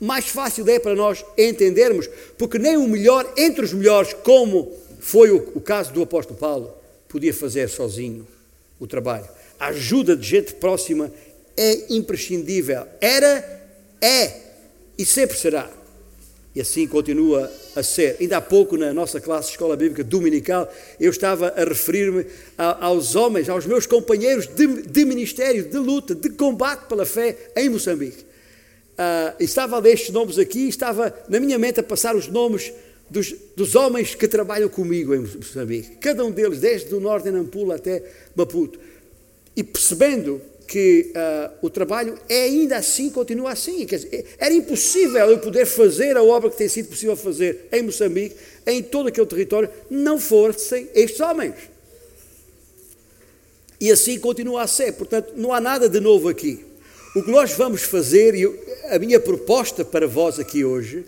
mais 0.00 0.26
fácil 0.28 0.68
é 0.68 0.78
para 0.78 0.94
nós 0.94 1.24
entendermos, 1.36 2.08
porque 2.36 2.58
nem 2.58 2.76
o 2.76 2.86
melhor 2.86 3.32
entre 3.36 3.64
os 3.64 3.72
melhores, 3.72 4.12
como 4.22 4.72
foi 5.00 5.30
o, 5.30 5.52
o 5.54 5.60
caso 5.60 5.92
do 5.92 6.02
apóstolo 6.02 6.38
Paulo, 6.38 6.72
podia 7.08 7.34
fazer 7.34 7.68
sozinho 7.68 8.26
o 8.78 8.86
trabalho. 8.86 9.28
A 9.58 9.68
ajuda 9.68 10.16
de 10.16 10.26
gente 10.26 10.54
próxima 10.54 11.12
é 11.56 11.92
imprescindível. 11.92 12.86
Era, 13.00 13.62
é 14.00 14.48
e 14.96 15.04
sempre 15.04 15.36
será. 15.36 15.70
E 16.54 16.60
assim 16.60 16.86
continua 16.86 17.50
a 17.76 17.82
ser. 17.82 18.16
Ainda 18.20 18.38
há 18.38 18.40
pouco, 18.40 18.76
na 18.76 18.92
nossa 18.92 19.20
classe 19.20 19.48
de 19.48 19.52
escola 19.52 19.76
bíblica 19.76 20.02
dominical, 20.02 20.72
eu 20.98 21.10
estava 21.10 21.48
a 21.48 21.64
referir-me 21.64 22.26
aos 22.56 23.14
homens, 23.14 23.48
aos 23.48 23.66
meus 23.66 23.86
companheiros 23.86 24.46
de, 24.46 24.82
de, 24.82 25.04
ministério, 25.04 25.68
de 25.68 25.76
luta, 25.76 26.14
de 26.14 26.30
combate 26.30 26.86
pela 26.88 27.04
fé 27.04 27.36
em 27.56 27.68
Moçambique. 27.68 28.24
Uh, 28.98 29.36
estava 29.38 29.76
a 29.76 29.78
ler 29.78 29.94
estes 29.94 30.10
nomes 30.10 30.38
aqui, 30.38 30.68
estava 30.68 31.14
na 31.28 31.38
minha 31.38 31.58
mente 31.58 31.78
a 31.78 31.82
passar 31.84 32.16
os 32.16 32.26
nomes 32.26 32.72
dos, 33.08 33.32
dos, 33.54 33.76
homens 33.76 34.14
que 34.14 34.26
trabalham 34.26 34.68
comigo 34.68 35.14
em 35.14 35.20
Moçambique. 35.20 35.96
Cada 35.96 36.24
um 36.24 36.30
deles, 36.30 36.58
desde 36.58 36.92
o 36.94 36.98
norte 36.98 37.24
de 37.24 37.30
Nampula 37.30 37.76
até 37.76 38.02
Maputo. 38.34 38.80
E 39.54 39.62
percebendo 39.62 40.40
que 40.68 41.10
uh, 41.16 41.66
o 41.66 41.70
trabalho 41.70 42.18
é 42.28 42.42
ainda 42.42 42.76
assim, 42.76 43.08
continua 43.08 43.52
assim. 43.52 43.86
Dizer, 43.86 44.26
era 44.38 44.52
impossível 44.52 45.30
eu 45.30 45.38
poder 45.38 45.64
fazer 45.64 46.14
a 46.14 46.22
obra 46.22 46.50
que 46.50 46.58
tem 46.58 46.68
sido 46.68 46.90
possível 46.90 47.16
fazer 47.16 47.66
em 47.72 47.82
Moçambique, 47.82 48.36
em 48.66 48.82
todo 48.82 49.08
aquele 49.08 49.26
território, 49.26 49.70
não 49.90 50.20
fossem 50.20 50.86
estes 50.94 51.18
homens. 51.20 51.54
E 53.80 53.90
assim 53.90 54.18
continua 54.18 54.62
a 54.62 54.66
ser. 54.66 54.92
Portanto, 54.92 55.32
não 55.36 55.54
há 55.54 55.60
nada 55.60 55.88
de 55.88 56.00
novo 56.00 56.28
aqui. 56.28 56.64
O 57.16 57.22
que 57.22 57.30
nós 57.30 57.52
vamos 57.52 57.82
fazer, 57.82 58.34
e 58.34 58.44
a 58.90 58.98
minha 58.98 59.18
proposta 59.18 59.84
para 59.84 60.06
vós 60.06 60.38
aqui 60.38 60.64
hoje, 60.64 61.06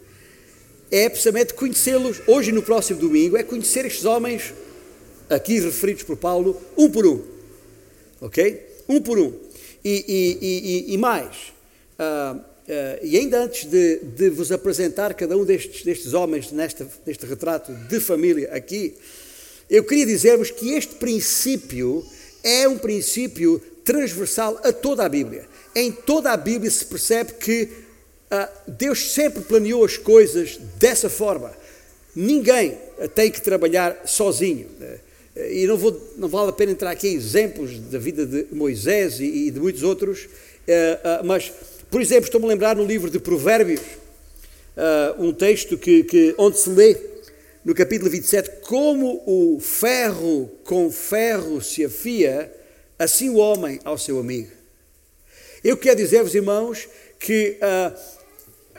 é 0.91 1.09
precisamente 1.09 1.53
conhecê-los, 1.53 2.23
hoje 2.27 2.51
no 2.51 2.63
próximo 2.63 2.99
domingo, 2.99 3.37
é 3.37 3.43
conhecer 3.43 3.85
estes 3.85 4.07
homens, 4.07 4.55
aqui 5.29 5.61
referidos 5.61 6.03
por 6.03 6.17
Paulo, 6.17 6.61
um 6.79 6.91
por 6.91 7.07
um. 7.07 7.23
Ok? 8.23 8.67
Um 8.89 9.03
por 9.03 9.19
um. 9.19 9.50
E, 9.85 10.05
e, 10.09 10.91
e, 10.91 10.95
e 10.95 10.99
mais, 10.99 11.53
uh, 11.99 12.37
uh, 12.37 12.43
e 13.03 13.17
ainda 13.17 13.43
antes 13.43 13.65
de, 13.65 13.99
de, 13.99 14.29
vos 14.29 14.53
apresentar 14.53 15.15
cada 15.15 15.37
um 15.37 15.45
destes, 15.45 15.83
destes 15.83 16.13
homens 16.13 16.53
neste 16.53 17.27
retrato 17.27 17.73
de 17.73 17.99
família 17.99 18.53
aqui, 18.53 18.95
eu 19.71 19.83
queria 19.85 20.05
dizer-vos 20.05 20.51
que 20.51 20.75
este 20.75 20.97
princípio 20.97 22.05
é 22.45 22.69
um 22.69 22.77
princípio 22.77 23.59
transversal 23.85 24.61
a 24.63 24.73
toda 24.73 25.05
a 25.05 25.09
Bíblia. 25.09 25.49
Em 25.75 25.91
toda 25.91 26.31
a 26.31 26.37
Bíblia 26.37 26.71
se 26.71 26.85
percebe 26.85 27.35
que 27.35 27.63
uh, 28.31 28.71
Deus 28.73 29.13
sempre 29.13 29.43
planeou 29.43 29.83
as 29.83 29.97
coisas 29.97 30.59
dessa 30.79 31.09
forma. 31.09 31.53
Ninguém 32.15 32.77
tem 33.15 33.31
que 33.31 33.41
trabalhar 33.41 34.03
sozinho. 34.05 34.67
E 35.37 35.67
não, 35.67 35.77
vou, 35.77 36.15
não 36.17 36.29
vale 36.29 36.51
a 36.51 36.53
pena 36.53 36.73
entrar 36.73 36.91
aqui 36.91 37.09
em 37.09 37.15
exemplos 37.15 37.79
da 37.79 37.99
vida 37.99 38.27
de 38.27 38.47
Moisés 38.53 39.21
e, 39.21 39.25
e 39.25 39.51
de 39.51 39.61
muitos 39.61 39.83
outros, 39.83 40.25
uh, 40.25 41.23
uh, 41.23 41.25
mas, 41.25 41.53
por 41.89 42.01
exemplo, 42.01 42.25
estou-me 42.25 42.47
a 42.47 42.49
lembrar 42.49 42.75
no 42.75 42.85
livro 42.85 43.09
de 43.09 43.21
Provérbios, 43.21 43.81
uh, 43.81 45.23
um 45.23 45.33
texto 45.33 45.79
que, 45.79 46.03
que, 46.03 46.35
onde 46.37 46.59
se 46.59 46.69
lê, 46.71 46.97
no 47.65 47.75
capítulo 47.75 48.11
27, 48.11 48.63
como 48.63 49.23
o 49.25 49.61
ferro 49.61 50.51
com 50.65 50.91
ferro 50.91 51.61
se 51.61 51.85
afia, 51.85 52.53
assim 52.99 53.31
o 53.31 53.37
homem 53.37 53.79
ao 53.85 53.97
seu 53.97 54.19
amigo. 54.19 54.51
Eu 55.63 55.77
quero 55.77 55.97
dizer-vos, 55.97 56.35
irmãos, 56.35 56.89
que 57.21 57.59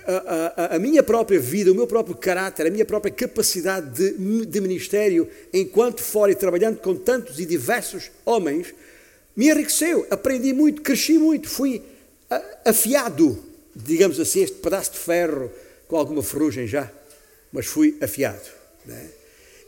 a, 0.05 0.53
a, 0.55 0.75
a, 0.75 0.79
minha 0.79 1.03
própria 1.03 1.39
vida, 1.39 1.71
o 1.71 1.75
meu 1.75 1.87
próprio 1.87 2.15
caráter, 2.15 2.67
a 2.67 2.69
minha 2.69 2.85
própria 2.85 3.11
capacidade 3.11 3.89
de, 3.91 4.45
de 4.45 4.61
ministério, 4.61 5.27
enquanto 5.53 6.01
fora 6.01 6.31
e 6.31 6.35
trabalhando 6.35 6.79
com 6.79 6.95
tantos 6.95 7.39
e 7.39 7.45
diversos 7.45 8.11
homens, 8.25 8.73
me 9.35 9.49
enriqueceu, 9.49 10.05
aprendi 10.09 10.53
muito, 10.53 10.81
cresci 10.81 11.17
muito, 11.17 11.49
fui 11.49 11.81
afiado, 12.65 13.43
digamos 13.75 14.19
assim, 14.19 14.41
este 14.43 14.57
pedaço 14.57 14.91
de 14.91 14.97
ferro 14.99 15.51
com 15.87 15.97
alguma 15.97 16.23
ferrugem 16.23 16.67
já, 16.67 16.91
mas 17.51 17.65
fui 17.65 17.97
afiado. 18.01 18.47
Né? 18.85 19.09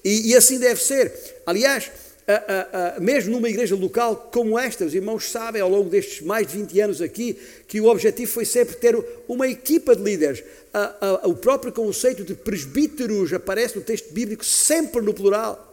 E, 0.03 0.31
e 0.31 0.35
assim 0.35 0.59
deve 0.59 0.81
ser. 0.81 1.13
Aliás, 1.45 1.91
a, 2.27 2.96
a, 2.96 3.00
mesmo 3.00 3.32
numa 3.32 3.50
igreja 3.50 3.75
local 3.75 4.30
como 4.32 4.58
esta, 4.58 4.86
os 4.86 4.94
irmãos 4.94 5.30
sabem 5.30 5.62
ao 5.62 5.70
longo 5.70 5.89
destes 5.89 6.22
mais 6.22 6.48
de 6.48 6.58
20 6.58 6.80
anos 6.80 7.01
aqui 7.01 7.38
que 7.68 7.82
o 7.82 7.88
objetivo 7.88 8.32
foi 8.32 8.46
sempre 8.46 8.75
ter 8.75 8.98
uma 9.27 9.48
equipa 9.48 9.96
de 9.96 10.03
líderes. 10.03 10.44
o 11.24 11.34
próprio 11.34 11.72
conceito 11.72 12.24
de 12.24 12.34
presbíteros 12.34 13.34
aparece 13.34 13.75
no 13.75 13.84
texto 13.84 14.13
bíblico 14.13 14.46
sempre 14.46 15.01
no 15.01 15.13
plural. 15.13 15.70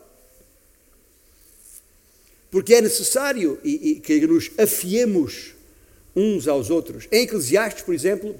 Porque 2.50 2.75
é 2.75 2.80
necessário 2.80 3.59
e, 3.62 3.90
e 3.90 3.95
que 4.00 4.26
nos 4.26 4.50
afiemos 4.59 5.54
uns 6.16 6.49
aos 6.49 6.69
outros. 6.69 7.07
Em 7.12 7.23
Eclesiastes, 7.23 7.85
por 7.85 7.95
exemplo, 7.95 8.35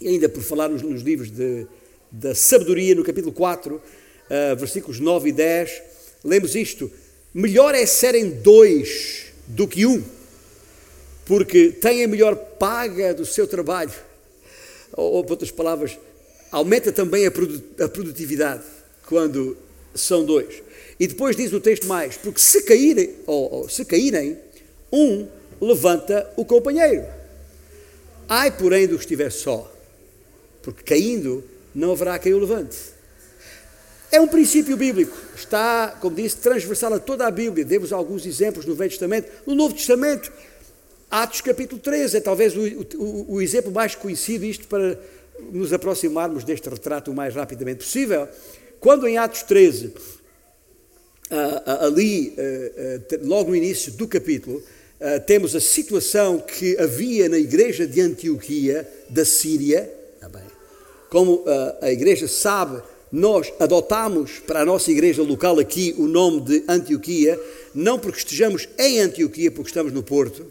e 0.00 0.08
ainda 0.08 0.30
por 0.30 0.42
falar 0.42 0.68
nos, 0.68 0.80
nos 0.80 1.02
livros 1.02 1.30
de, 1.30 1.66
da 2.10 2.34
sabedoria, 2.34 2.94
no 2.94 3.04
capítulo 3.04 3.32
4, 3.32 3.74
uh, 3.74 4.56
versículos 4.56 4.98
9 4.98 5.28
e 5.28 5.32
10, 5.32 5.82
lemos 6.24 6.54
isto 6.54 6.90
Melhor 7.34 7.74
é 7.74 7.84
serem 7.84 8.30
dois 8.30 9.24
do 9.48 9.66
que 9.66 9.84
um, 9.84 10.00
porque 11.26 11.70
têm 11.70 12.04
a 12.04 12.08
melhor 12.08 12.36
paga 12.36 13.12
do 13.12 13.26
seu 13.26 13.44
trabalho. 13.44 13.92
Ou, 14.92 15.24
por 15.24 15.32
outras 15.32 15.50
palavras, 15.50 15.98
aumenta 16.52 16.92
também 16.92 17.26
a 17.26 17.32
produtividade 17.88 18.62
quando 19.06 19.56
são 19.92 20.24
dois. 20.24 20.62
E 21.00 21.08
depois 21.08 21.34
diz 21.34 21.52
o 21.52 21.58
texto 21.60 21.88
mais, 21.88 22.16
porque 22.16 22.38
se 22.38 22.62
caírem, 22.62 23.16
ou, 23.26 23.52
ou 23.52 23.68
se 23.68 23.84
caírem, 23.84 24.38
um 24.92 25.26
levanta 25.60 26.32
o 26.36 26.44
companheiro. 26.44 27.04
Ai, 28.28 28.56
porém, 28.56 28.86
do 28.86 28.94
que 28.94 29.02
estiver 29.02 29.30
só, 29.30 29.72
porque 30.62 30.84
caindo 30.84 31.42
não 31.74 31.90
haverá 31.90 32.16
quem 32.16 32.32
o 32.32 32.38
levante. 32.38 32.93
É 34.14 34.20
um 34.20 34.28
princípio 34.28 34.76
bíblico, 34.76 35.12
está, 35.34 35.88
como 36.00 36.14
disse, 36.14 36.36
transversal 36.36 36.94
a 36.94 37.00
toda 37.00 37.26
a 37.26 37.32
Bíblia. 37.32 37.64
Demos 37.64 37.92
alguns 37.92 38.24
exemplos 38.24 38.64
no 38.64 38.72
Velho 38.72 38.90
Testamento. 38.90 39.28
No 39.44 39.56
Novo 39.56 39.74
Testamento, 39.74 40.32
Atos 41.10 41.40
capítulo 41.40 41.80
13 41.80 42.18
é 42.18 42.20
talvez 42.20 42.56
o, 42.56 42.60
o, 42.96 43.34
o 43.34 43.42
exemplo 43.42 43.72
mais 43.72 43.96
conhecido, 43.96 44.44
isto 44.44 44.68
para 44.68 44.96
nos 45.50 45.72
aproximarmos 45.72 46.44
deste 46.44 46.68
retrato 46.68 47.10
o 47.10 47.14
mais 47.14 47.34
rapidamente 47.34 47.78
possível. 47.78 48.28
Quando 48.78 49.08
em 49.08 49.18
Atos 49.18 49.42
13, 49.42 49.92
ali, 51.82 52.36
logo 53.20 53.50
no 53.50 53.56
início 53.56 53.90
do 53.94 54.06
capítulo, 54.06 54.62
temos 55.26 55.56
a 55.56 55.60
situação 55.60 56.38
que 56.38 56.78
havia 56.78 57.28
na 57.28 57.38
igreja 57.38 57.84
de 57.84 58.00
Antioquia, 58.00 58.88
da 59.10 59.24
Síria. 59.24 59.92
Como 61.10 61.44
a 61.80 61.90
igreja 61.90 62.28
sabe, 62.28 62.80
nós 63.14 63.52
adotamos 63.60 64.40
para 64.44 64.62
a 64.62 64.64
nossa 64.64 64.90
igreja 64.90 65.22
local 65.22 65.60
aqui 65.60 65.94
o 65.96 66.08
nome 66.08 66.40
de 66.40 66.64
Antioquia, 66.66 67.40
não 67.72 67.96
porque 67.96 68.18
estejamos 68.18 68.68
em 68.76 68.98
Antioquia, 68.98 69.52
porque 69.52 69.70
estamos 69.70 69.92
no 69.92 70.02
Porto, 70.02 70.44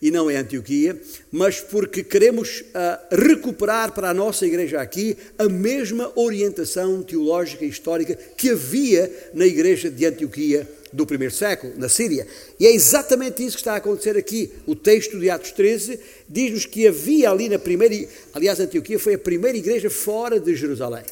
e 0.00 0.10
não 0.10 0.30
em 0.30 0.36
Antioquia, 0.36 0.98
mas 1.30 1.60
porque 1.60 2.02
queremos 2.02 2.60
uh, 2.60 3.14
recuperar 3.14 3.92
para 3.92 4.08
a 4.08 4.14
nossa 4.14 4.46
igreja 4.46 4.80
aqui 4.80 5.18
a 5.36 5.50
mesma 5.50 6.10
orientação 6.14 7.02
teológica 7.02 7.66
e 7.66 7.68
histórica 7.68 8.14
que 8.14 8.52
havia 8.52 9.12
na 9.34 9.44
igreja 9.44 9.90
de 9.90 10.06
Antioquia 10.06 10.66
do 10.90 11.04
primeiro 11.04 11.34
século, 11.34 11.74
na 11.76 11.90
Síria. 11.90 12.26
E 12.58 12.66
é 12.66 12.72
exatamente 12.72 13.44
isso 13.44 13.56
que 13.56 13.60
está 13.60 13.74
a 13.74 13.76
acontecer 13.76 14.16
aqui. 14.16 14.50
O 14.66 14.74
texto 14.74 15.20
de 15.20 15.28
Atos 15.28 15.52
13 15.52 16.00
diz-nos 16.26 16.64
que 16.64 16.86
havia 16.86 17.30
ali 17.30 17.50
na 17.50 17.58
primeira. 17.58 18.08
Aliás, 18.32 18.58
Antioquia 18.58 18.98
foi 18.98 19.12
a 19.12 19.18
primeira 19.18 19.58
igreja 19.58 19.90
fora 19.90 20.40
de 20.40 20.56
Jerusalém? 20.56 21.04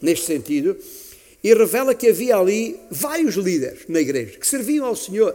Neste 0.00 0.26
sentido, 0.26 0.76
e 1.42 1.54
revela 1.54 1.94
que 1.94 2.08
havia 2.08 2.36
ali 2.36 2.78
vários 2.90 3.34
líderes 3.36 3.80
na 3.88 4.00
igreja 4.00 4.38
que 4.38 4.46
serviam 4.46 4.86
ao 4.86 4.96
Senhor 4.96 5.34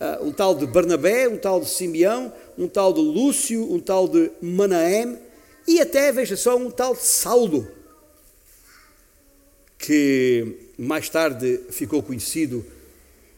uh, 0.00 0.24
um 0.24 0.32
tal 0.32 0.54
de 0.54 0.66
Barnabé, 0.66 1.28
um 1.28 1.36
tal 1.36 1.60
de 1.60 1.68
Simeão, 1.68 2.32
um 2.58 2.66
tal 2.66 2.92
de 2.92 3.00
Lúcio, 3.00 3.72
um 3.72 3.78
tal 3.78 4.08
de 4.08 4.30
Manaém 4.40 5.18
e 5.66 5.80
até, 5.80 6.10
veja 6.10 6.36
só, 6.36 6.56
um 6.56 6.70
tal 6.70 6.94
de 6.94 7.02
Saulo, 7.02 7.68
que 9.78 10.56
mais 10.76 11.08
tarde 11.08 11.60
ficou 11.70 12.02
conhecido 12.02 12.64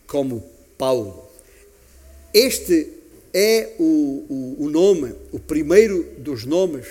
como 0.07 0.43
Paulo. 0.79 1.29
Este 2.33 2.89
é 3.35 3.75
o, 3.79 4.25
o, 4.29 4.57
o 4.65 4.71
nome, 4.71 5.15
o 5.31 5.39
primeiro 5.39 6.05
dos 6.19 6.45
nomes, 6.45 6.87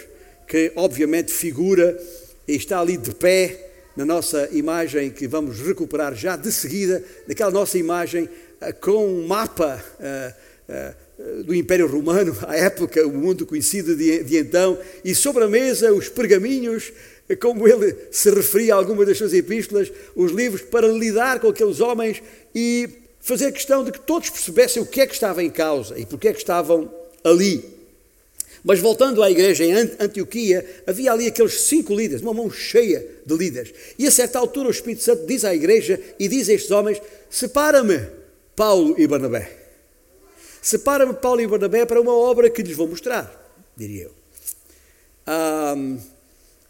que 0.48 0.72
obviamente 0.75 1.32
figura 1.32 2.00
está 2.48 2.79
ali 2.79 2.98
de 2.98 3.13
pé 3.13 3.71
na 3.95 4.05
nossa 4.05 4.50
imagem 4.51 5.10
que 5.10 5.27
vamos 5.27 5.60
recuperar 5.60 6.15
já 6.15 6.36
de 6.36 6.51
seguida, 6.51 7.03
naquela 7.27 7.51
nossa 7.51 7.77
imagem 7.77 8.29
eh, 8.60 8.71
com 8.71 9.05
um 9.05 9.27
mapa 9.27 9.83
uh, 10.00 10.74
uh, 10.74 11.43
do 11.43 11.53
Império 11.53 11.88
Romano, 11.88 12.36
à 12.48 12.55
época, 12.55 13.05
o 13.05 13.12
mundo 13.12 13.45
conhecido 13.45 13.95
de, 13.95 14.24
de, 14.24 14.38
então, 14.38 14.77
e 15.03 15.13
sobre 15.13 15.43
a 15.43 15.48
mesa 15.48 15.93
os 15.93 16.10
pergaminhos, 16.10 16.91
como 17.39 17.67
ele 17.67 17.95
se 18.12 18.29
referia 18.31 18.74
a 18.74 18.77
algumas 18.77 19.07
das 19.07 19.17
suas 19.17 19.33
epístolas, 19.33 19.91
os 20.15 20.31
livros 20.31 20.62
para 20.62 20.88
lidar 20.88 21.39
com 21.39 21.50
aqueles 21.50 21.79
homens 21.79 22.21
e 22.55 22.89
fazer 23.19 23.51
questão 23.51 23.83
de 23.83 23.91
que 23.91 24.00
todos 24.00 24.29
percebessem 24.29 24.81
o 24.81 24.86
que 24.86 25.01
é 25.01 25.07
que 25.07 25.13
estava 25.13 25.43
em 25.43 25.50
causa 25.50 25.98
e 25.98 26.05
porque 26.05 26.27
é 26.27 26.33
que 26.33 26.39
estavam 26.39 26.91
ali. 27.24 27.80
Mas 28.63 28.80
voltando 28.80 29.24
à 29.24 29.32
igreja 29.32 29.63
em 29.65 29.74
Antioquia, 29.74 30.84
havia 30.86 31.12
ali 31.12 31.27
aqueles 31.27 31.62
cinco 31.62 31.95
líderes, 31.95 32.21
uma 32.21 32.34
mão 32.34 32.50
cheia 32.52 33.06
de 33.26 33.36
líderes. 33.36 33.74
E 33.97 34.06
a 34.06 34.12
certa 34.12 34.38
altura 34.38 34.67
o 34.67 34.71
Espírito 34.71 35.02
Santo 35.02 35.26
diz 35.26 35.43
à 35.43 35.54
igreja 35.54 36.00
e 36.19 36.28
diz 36.28 36.47
a 36.47 36.54
estes 36.54 36.69
homens: 36.69 37.02
Separa-me 37.30 38.00
Paulo 38.56 38.95
e 39.00 39.08
Barnabé. 39.08 39.50
Separa-me 40.62 41.13
Paulo 41.13 41.41
e 41.41 41.47
Barnabé 41.47 41.86
para 41.86 42.00
uma 42.00 42.13
obra 42.13 42.50
que 42.50 42.62
lhes 42.62 42.78
vou 42.78 42.88
mostrar, 42.88 43.52
diria 43.76 44.04
eu. 44.04 44.21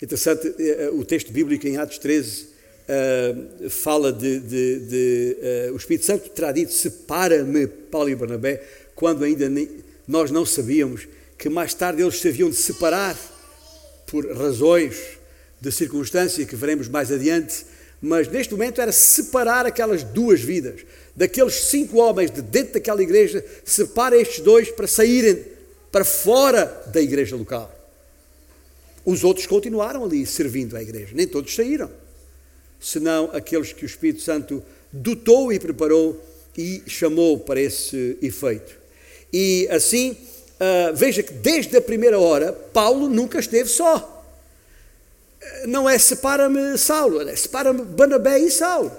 Interessante, 0.02 0.56
eh, 0.58 0.90
o 0.94 1.06
texto 1.06 1.32
bíblico 1.32 1.68
em 1.68 1.78
Atos 1.78 2.00
13 2.00 2.44
uh, 2.44 2.48
ah, 2.90 3.70
fala 3.70 4.12
de, 4.12 4.40
de, 4.40 4.80
de 4.80 5.38
uh, 5.70 5.74
o 5.74 5.78
Espírito 5.78 6.06
Santo 6.06 6.28
terá 6.30 6.52
dito 6.52 6.74
separa-me 6.74 7.68
Paulo 7.68 8.10
e 8.10 8.16
Barnabé, 8.16 8.64
quando 8.96 9.24
ainda 9.24 9.48
nem, 9.48 9.70
nós 10.08 10.32
não 10.32 10.44
sabíamos 10.44 11.08
que 11.42 11.50
mais 11.50 11.74
tarde 11.74 12.04
eles 12.04 12.20
se 12.20 12.28
haviam 12.28 12.52
de 12.52 12.56
separar 12.56 13.18
por 14.06 14.32
razões 14.32 15.18
de 15.60 15.72
circunstância 15.72 16.46
que 16.46 16.56
veremos 16.56 16.88
mais 16.88 17.12
adiante, 17.12 17.66
mas 18.00 18.28
neste 18.28 18.54
momento 18.54 18.80
era 18.80 18.92
separar 18.92 19.66
aquelas 19.66 20.04
duas 20.04 20.40
vidas. 20.40 20.82
Daqueles 21.16 21.56
cinco 21.56 21.98
homens 21.98 22.30
de 22.30 22.44
dentro 22.44 22.74
daquela 22.74 23.02
igreja, 23.02 23.44
separa 23.66 24.16
estes 24.16 24.42
dois 24.42 24.70
para 24.70 24.86
saírem 24.86 25.44
para 25.92 26.06
fora 26.06 26.66
da 26.94 27.02
igreja 27.02 27.36
local. 27.36 27.76
Os 29.04 29.24
outros 29.24 29.48
continuaram 29.48 30.06
ali 30.06 30.28
servindo 30.28 30.78
à 30.78 30.82
igreja, 30.84 31.10
nem 31.16 31.26
todos 31.26 31.56
saíram, 31.56 31.90
senão 32.80 33.32
aqueles 33.34 33.74
que 33.74 33.84
o 33.84 33.88
Espírito 33.88 34.22
Santo 34.22 34.64
dotou 34.94 35.52
e 35.52 35.60
preparou 35.60 36.24
e 36.56 36.84
chamou 36.86 37.40
para 37.40 37.60
esse 37.60 38.16
efeito. 38.22 38.80
E 39.34 39.68
assim, 39.72 40.16
uh, 40.62 40.96
veja 40.96 41.24
que 41.24 41.34
desde 41.34 41.76
a 41.76 41.82
primeira 41.82 42.20
hora, 42.20 42.54
Paulo 42.54 43.10
nunca 43.10 43.40
esteve 43.40 43.68
só 43.68 44.20
não 45.66 45.90
é 45.90 45.98
separa-me 45.98 46.78
Saulo, 46.78 47.22
é 47.22 47.36
separa-me 47.36 47.84
Barnabé 47.84 48.40
e 48.40 48.52
Saulo. 48.52 48.92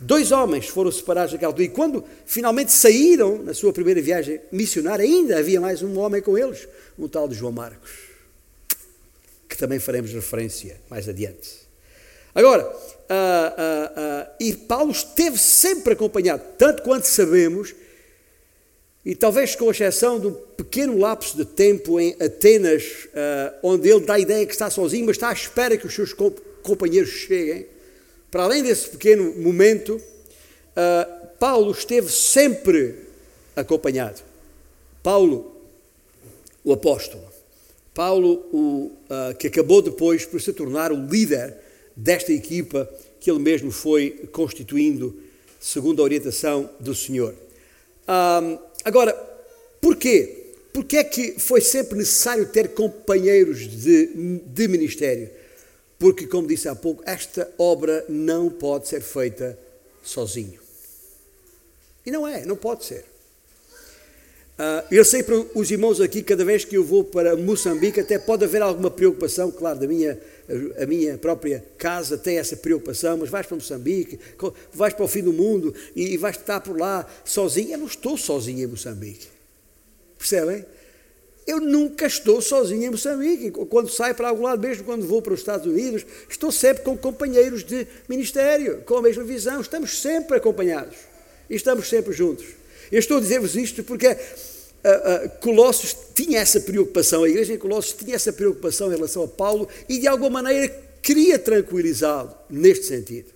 Dois 0.00 0.30
homens 0.30 0.68
foram 0.68 0.92
separados 0.92 1.32
naquela 1.32 1.50
altura. 1.50 1.66
E 1.66 1.70
quando 1.70 2.04
finalmente 2.24 2.70
saíram 2.70 3.42
na 3.42 3.52
sua 3.52 3.72
primeira 3.72 4.00
viagem 4.00 4.40
missionária, 4.52 5.04
ainda 5.04 5.38
havia 5.38 5.60
mais 5.60 5.82
um 5.82 5.98
homem 5.98 6.22
com 6.22 6.38
eles, 6.38 6.68
o 6.96 7.08
tal 7.08 7.26
de 7.26 7.34
João 7.34 7.50
Marcos, 7.50 7.90
que 9.48 9.56
também 9.56 9.80
faremos 9.80 10.12
referência 10.12 10.76
mais 10.88 11.08
adiante. 11.08 11.66
Agora, 12.32 12.64
uh, 12.64 12.70
uh, 12.70 14.30
e 14.38 14.54
Paulo 14.54 14.92
esteve 14.92 15.36
sempre 15.36 15.94
acompanhado, 15.94 16.44
tanto 16.56 16.84
quanto 16.84 17.08
sabemos, 17.08 17.74
e 19.08 19.14
talvez 19.14 19.56
com 19.56 19.70
exceção 19.70 20.18
um 20.18 20.32
pequeno 20.54 20.98
lapso 20.98 21.34
de 21.34 21.46
tempo 21.46 21.98
em 21.98 22.14
Atenas, 22.20 23.06
uh, 23.06 23.56
onde 23.62 23.88
ele 23.88 24.00
dá 24.00 24.16
a 24.16 24.18
ideia 24.18 24.44
que 24.44 24.52
está 24.52 24.68
sozinho, 24.68 25.06
mas 25.06 25.16
está 25.16 25.30
à 25.30 25.32
espera 25.32 25.78
que 25.78 25.86
os 25.86 25.94
seus 25.94 26.14
companheiros 26.62 27.08
cheguem. 27.08 27.64
Para 28.30 28.42
além 28.42 28.62
desse 28.62 28.90
pequeno 28.90 29.32
momento, 29.40 29.94
uh, 29.96 31.26
Paulo 31.38 31.72
esteve 31.72 32.12
sempre 32.12 32.96
acompanhado. 33.56 34.20
Paulo, 35.02 35.56
o 36.62 36.70
apóstolo. 36.74 37.24
Paulo, 37.94 38.46
o, 38.52 38.92
uh, 39.08 39.34
que 39.38 39.46
acabou 39.46 39.80
depois 39.80 40.26
por 40.26 40.38
se 40.38 40.52
tornar 40.52 40.92
o 40.92 41.06
líder 41.06 41.56
desta 41.96 42.30
equipa 42.30 42.86
que 43.18 43.30
ele 43.30 43.40
mesmo 43.40 43.70
foi 43.70 44.28
constituindo 44.32 45.18
segundo 45.58 46.02
a 46.02 46.04
orientação 46.04 46.68
do 46.78 46.94
Senhor. 46.94 47.34
Agora, 48.88 49.12
porquê? 49.82 50.46
Porquê 50.72 50.96
é 50.96 51.04
que 51.04 51.38
foi 51.38 51.60
sempre 51.60 51.98
necessário 51.98 52.48
ter 52.48 52.68
companheiros 52.68 53.68
de, 53.68 54.40
de 54.46 54.66
ministério? 54.66 55.28
Porque, 55.98 56.26
como 56.26 56.48
disse 56.48 56.70
há 56.70 56.74
pouco, 56.74 57.02
esta 57.04 57.52
obra 57.58 58.02
não 58.08 58.48
pode 58.48 58.88
ser 58.88 59.02
feita 59.02 59.58
sozinho. 60.02 60.58
E 62.06 62.10
não 62.10 62.26
é, 62.26 62.46
não 62.46 62.56
pode 62.56 62.86
ser. 62.86 63.04
Uh, 64.58 64.82
eu 64.90 65.04
sei 65.04 65.22
para 65.22 65.36
os 65.54 65.70
irmãos 65.70 66.00
aqui, 66.00 66.20
cada 66.20 66.44
vez 66.44 66.64
que 66.64 66.76
eu 66.76 66.82
vou 66.82 67.04
para 67.04 67.36
Moçambique, 67.36 68.00
até 68.00 68.18
pode 68.18 68.44
haver 68.44 68.60
alguma 68.60 68.90
preocupação, 68.90 69.52
claro, 69.52 69.78
da 69.78 69.86
minha, 69.86 70.18
a 70.82 70.84
minha 70.84 71.16
própria 71.16 71.64
casa 71.78 72.18
tem 72.18 72.38
essa 72.38 72.56
preocupação, 72.56 73.18
mas 73.18 73.30
vais 73.30 73.46
para 73.46 73.54
Moçambique, 73.54 74.18
vais 74.74 74.92
para 74.92 75.04
o 75.04 75.06
fim 75.06 75.22
do 75.22 75.32
mundo 75.32 75.72
e 75.94 76.16
vais 76.16 76.36
estar 76.36 76.58
por 76.60 76.76
lá 76.76 77.08
sozinho. 77.24 77.74
Eu 77.74 77.78
não 77.78 77.86
estou 77.86 78.18
sozinho 78.18 78.64
em 78.64 78.66
Moçambique. 78.66 79.28
Percebem? 80.18 80.66
Eu 81.46 81.60
nunca 81.60 82.06
estou 82.06 82.42
sozinho 82.42 82.82
em 82.82 82.90
Moçambique. 82.90 83.52
Quando 83.52 83.88
saio 83.88 84.16
para 84.16 84.28
algum 84.28 84.42
lado, 84.42 84.60
mesmo 84.60 84.82
quando 84.82 85.06
vou 85.06 85.22
para 85.22 85.34
os 85.34 85.38
Estados 85.38 85.68
Unidos, 85.68 86.04
estou 86.28 86.50
sempre 86.50 86.82
com 86.82 86.98
companheiros 86.98 87.62
de 87.62 87.86
ministério, 88.08 88.82
com 88.84 88.96
a 88.96 89.02
mesma 89.02 89.22
visão. 89.22 89.60
Estamos 89.60 90.02
sempre 90.02 90.36
acompanhados 90.36 90.96
e 91.48 91.54
estamos 91.54 91.88
sempre 91.88 92.12
juntos. 92.12 92.57
Eu 92.90 92.98
estou 92.98 93.18
a 93.18 93.20
dizer-vos 93.20 93.54
isto 93.54 93.84
porque 93.84 94.08
uh, 94.08 94.12
uh, 94.12 95.30
Colossos 95.40 95.94
tinha 96.14 96.40
essa 96.40 96.60
preocupação, 96.60 97.24
a 97.24 97.28
igreja 97.28 97.52
em 97.52 97.58
Colossos 97.58 97.92
tinha 97.92 98.14
essa 98.14 98.32
preocupação 98.32 98.88
em 98.88 98.94
relação 98.96 99.22
a 99.24 99.28
Paulo 99.28 99.68
e 99.88 99.98
de 99.98 100.08
alguma 100.08 100.42
maneira 100.42 100.68
queria 101.02 101.38
tranquilizá-lo 101.38 102.34
neste 102.48 102.86
sentido. 102.86 103.28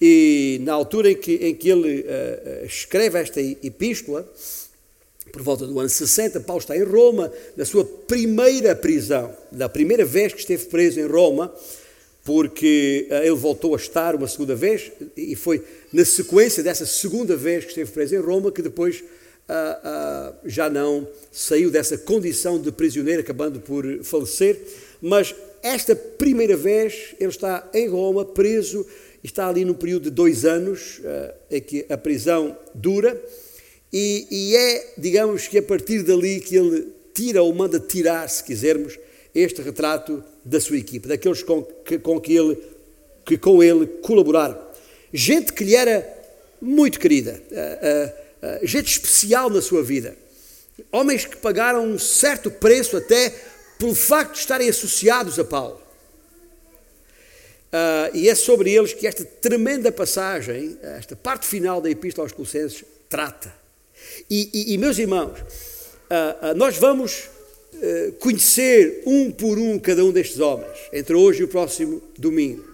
E 0.00 0.60
na 0.62 0.74
altura 0.74 1.10
em 1.10 1.16
que, 1.16 1.34
em 1.34 1.54
que 1.54 1.68
ele 1.68 2.00
uh, 2.00 2.66
escreve 2.66 3.18
esta 3.18 3.40
epístola, 3.40 4.30
por 5.32 5.42
volta 5.42 5.66
do 5.66 5.80
ano 5.80 5.88
60, 5.88 6.40
Paulo 6.40 6.60
está 6.60 6.76
em 6.76 6.84
Roma, 6.84 7.32
na 7.56 7.64
sua 7.64 7.84
primeira 7.84 8.76
prisão, 8.76 9.36
da 9.50 9.68
primeira 9.68 10.04
vez 10.04 10.32
que 10.32 10.40
esteve 10.40 10.66
preso 10.66 11.00
em 11.00 11.06
Roma, 11.06 11.52
porque 12.24 13.06
ele 13.10 13.34
voltou 13.34 13.74
a 13.74 13.76
estar 13.76 14.14
uma 14.14 14.26
segunda 14.26 14.54
vez, 14.54 14.90
e 15.16 15.36
foi 15.36 15.62
na 15.96 16.04
sequência 16.04 16.62
dessa 16.62 16.84
segunda 16.84 17.34
vez 17.34 17.64
que 17.64 17.70
esteve 17.70 17.90
preso 17.90 18.14
em 18.14 18.18
Roma 18.18 18.52
que 18.52 18.60
depois 18.60 19.02
já 20.44 20.68
não 20.68 21.08
saiu 21.32 21.70
dessa 21.70 21.96
condição 21.96 22.60
de 22.60 22.70
prisioneiro, 22.70 23.22
acabando 23.22 23.60
por 23.60 23.82
falecer. 24.02 24.60
Mas 25.00 25.34
esta 25.62 25.96
primeira 25.96 26.54
vez 26.54 27.14
ele 27.18 27.30
está 27.30 27.66
em 27.72 27.88
Roma, 27.88 28.26
preso, 28.26 28.86
está 29.24 29.48
ali 29.48 29.64
num 29.64 29.72
período 29.72 30.02
de 30.02 30.10
dois 30.10 30.44
anos, 30.44 31.00
em 31.50 31.62
que 31.62 31.86
a 31.88 31.96
prisão 31.96 32.54
dura, 32.74 33.18
e, 33.90 34.26
e 34.30 34.54
é, 34.54 34.94
digamos 34.98 35.48
que 35.48 35.56
a 35.56 35.62
partir 35.62 36.02
dali 36.02 36.40
que 36.40 36.56
ele 36.56 36.88
tira 37.14 37.42
ou 37.42 37.54
manda 37.54 37.80
tirar, 37.80 38.28
se 38.28 38.44
quisermos, 38.44 38.98
este 39.34 39.62
retrato 39.62 40.22
da 40.44 40.60
sua 40.60 40.76
equipe, 40.76 41.08
daqueles 41.08 41.42
com 41.42 41.62
que, 41.62 41.98
com 41.98 42.20
que, 42.20 42.36
ele, 42.36 42.58
que 43.24 43.38
com 43.38 43.62
ele 43.62 43.86
colaboraram. 44.02 44.65
Gente 45.12 45.52
que 45.52 45.64
lhe 45.64 45.74
era 45.74 46.06
muito 46.60 46.98
querida, 46.98 47.40
uh, 47.50 47.54
uh, 47.54 48.64
uh, 48.64 48.66
gente 48.66 48.90
especial 48.90 49.50
na 49.50 49.62
sua 49.62 49.82
vida. 49.82 50.16
Homens 50.92 51.24
que 51.24 51.36
pagaram 51.36 51.84
um 51.84 51.98
certo 51.98 52.50
preço 52.50 52.96
até 52.96 53.32
pelo 53.78 53.94
facto 53.94 54.34
de 54.34 54.40
estarem 54.40 54.68
associados 54.68 55.38
a 55.38 55.44
Paulo. 55.44 55.80
e 58.14 58.28
é 58.28 58.34
sobre 58.34 58.72
eles 58.72 58.92
que 58.92 59.06
esta 59.06 59.24
tremenda 59.24 59.92
passagem, 59.92 60.78
esta 60.82 61.14
parte 61.14 61.46
final 61.46 61.80
da 61.80 61.90
Epístola 61.90 62.26
aos 62.26 62.32
Colossenses, 62.32 62.84
trata. 63.08 63.52
E, 64.30 64.50
e, 64.52 64.74
e 64.74 64.78
meus 64.78 64.98
irmãos, 64.98 65.38
uh, 65.40 66.50
uh, 66.50 66.54
nós 66.54 66.76
vamos 66.76 67.28
uh, 67.74 68.12
conhecer 68.18 69.02
um 69.06 69.30
por 69.30 69.58
um 69.58 69.78
cada 69.78 70.04
um 70.04 70.12
destes 70.12 70.40
homens, 70.40 70.78
entre 70.92 71.14
hoje 71.14 71.40
e 71.40 71.44
o 71.44 71.48
próximo 71.48 72.02
domingo. 72.16 72.64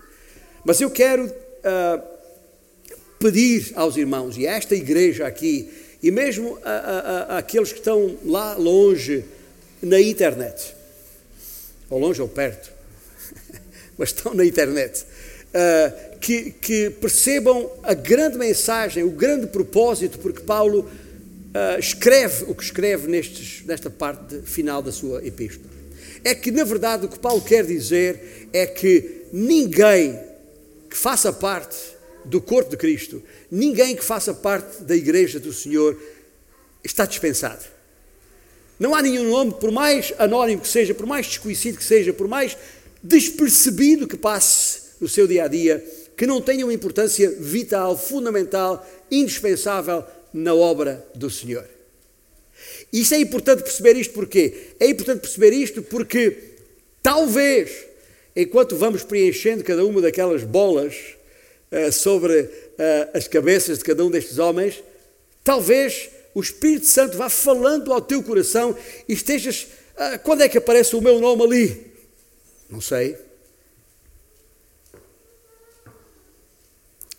Mas 0.64 0.80
eu 0.80 0.90
quero 0.90 1.32
pedir 3.22 3.70
aos 3.76 3.96
irmãos 3.96 4.36
e 4.36 4.48
a 4.48 4.52
esta 4.56 4.74
igreja 4.74 5.24
aqui, 5.24 5.70
e 6.02 6.10
mesmo 6.10 6.58
àqueles 7.28 7.72
que 7.72 7.78
estão 7.78 8.16
lá 8.24 8.56
longe 8.56 9.24
na 9.80 10.00
internet, 10.00 10.74
ou 11.88 12.00
longe 12.00 12.20
ou 12.20 12.26
perto, 12.26 12.72
mas 13.96 14.08
estão 14.08 14.34
na 14.34 14.44
internet, 14.44 15.04
uh, 15.04 16.18
que, 16.18 16.50
que, 16.50 16.90
percebam 16.90 17.70
a 17.84 17.94
grande 17.94 18.36
mensagem, 18.36 19.04
o 19.04 19.10
grande 19.10 19.46
propósito, 19.46 20.18
porque 20.18 20.40
Paulo 20.40 20.80
uh, 20.80 21.78
escreve 21.78 22.44
o 22.48 22.54
que 22.56 22.64
escreve 22.64 23.06
nestes, 23.06 23.64
nesta 23.64 23.88
parte 23.88 24.40
final 24.42 24.82
da 24.82 24.90
sua 24.90 25.24
epístola. 25.24 25.70
É 26.24 26.34
que, 26.34 26.50
na 26.50 26.64
verdade, 26.64 27.06
o 27.06 27.08
que 27.08 27.18
Paulo 27.18 27.40
quer 27.40 27.64
dizer 27.64 28.48
é 28.52 28.66
que 28.66 29.26
ninguém 29.32 30.18
que 30.90 30.96
faça 30.96 31.32
parte 31.32 31.76
do 32.24 32.40
corpo 32.40 32.70
de 32.70 32.76
Cristo, 32.76 33.22
ninguém 33.50 33.96
que 33.96 34.04
faça 34.04 34.32
parte 34.32 34.82
da 34.82 34.96
igreja 34.96 35.38
do 35.38 35.52
Senhor 35.52 36.00
está 36.84 37.06
dispensado. 37.06 37.64
Não 38.78 38.94
há 38.94 39.02
nenhum 39.02 39.30
nome, 39.30 39.54
por 39.54 39.70
mais 39.70 40.12
anónimo 40.18 40.62
que 40.62 40.68
seja, 40.68 40.94
por 40.94 41.06
mais 41.06 41.26
desconhecido 41.26 41.78
que 41.78 41.84
seja, 41.84 42.12
por 42.12 42.26
mais 42.26 42.56
despercebido 43.02 44.08
que 44.08 44.16
passe 44.16 44.80
no 45.00 45.08
seu 45.08 45.26
dia 45.26 45.44
a 45.44 45.48
dia, 45.48 45.84
que 46.16 46.26
não 46.26 46.40
tenha 46.40 46.64
uma 46.64 46.74
importância 46.74 47.30
vital, 47.38 47.96
fundamental, 47.96 48.86
indispensável 49.10 50.04
na 50.32 50.54
obra 50.54 51.06
do 51.14 51.30
Senhor. 51.30 51.64
Isso 52.92 53.14
é 53.14 53.18
importante 53.18 53.62
perceber 53.62 53.96
isto 53.96 54.12
porque 54.12 54.74
é 54.78 54.86
importante 54.86 55.20
perceber 55.20 55.52
isto 55.52 55.82
porque 55.82 56.36
talvez 57.02 57.86
enquanto 58.36 58.76
vamos 58.76 59.02
preenchendo 59.02 59.64
cada 59.64 59.84
uma 59.84 60.00
daquelas 60.00 60.44
bolas 60.44 60.94
sobre 61.92 62.40
uh, 62.40 62.50
as 63.14 63.26
cabeças 63.28 63.78
de 63.78 63.84
cada 63.84 64.04
um 64.04 64.10
destes 64.10 64.38
homens, 64.38 64.82
talvez 65.42 66.10
o 66.34 66.40
Espírito 66.40 66.86
Santo 66.86 67.16
vá 67.16 67.28
falando 67.28 67.92
ao 67.92 68.00
teu 68.00 68.22
coração 68.22 68.76
e 69.08 69.12
estejas 69.12 69.66
uh, 69.94 70.18
quando 70.22 70.42
é 70.42 70.48
que 70.48 70.58
aparece 70.58 70.96
o 70.96 71.00
meu 71.00 71.20
nome 71.20 71.42
ali? 71.42 71.92
Não 72.70 72.80
sei. 72.80 73.16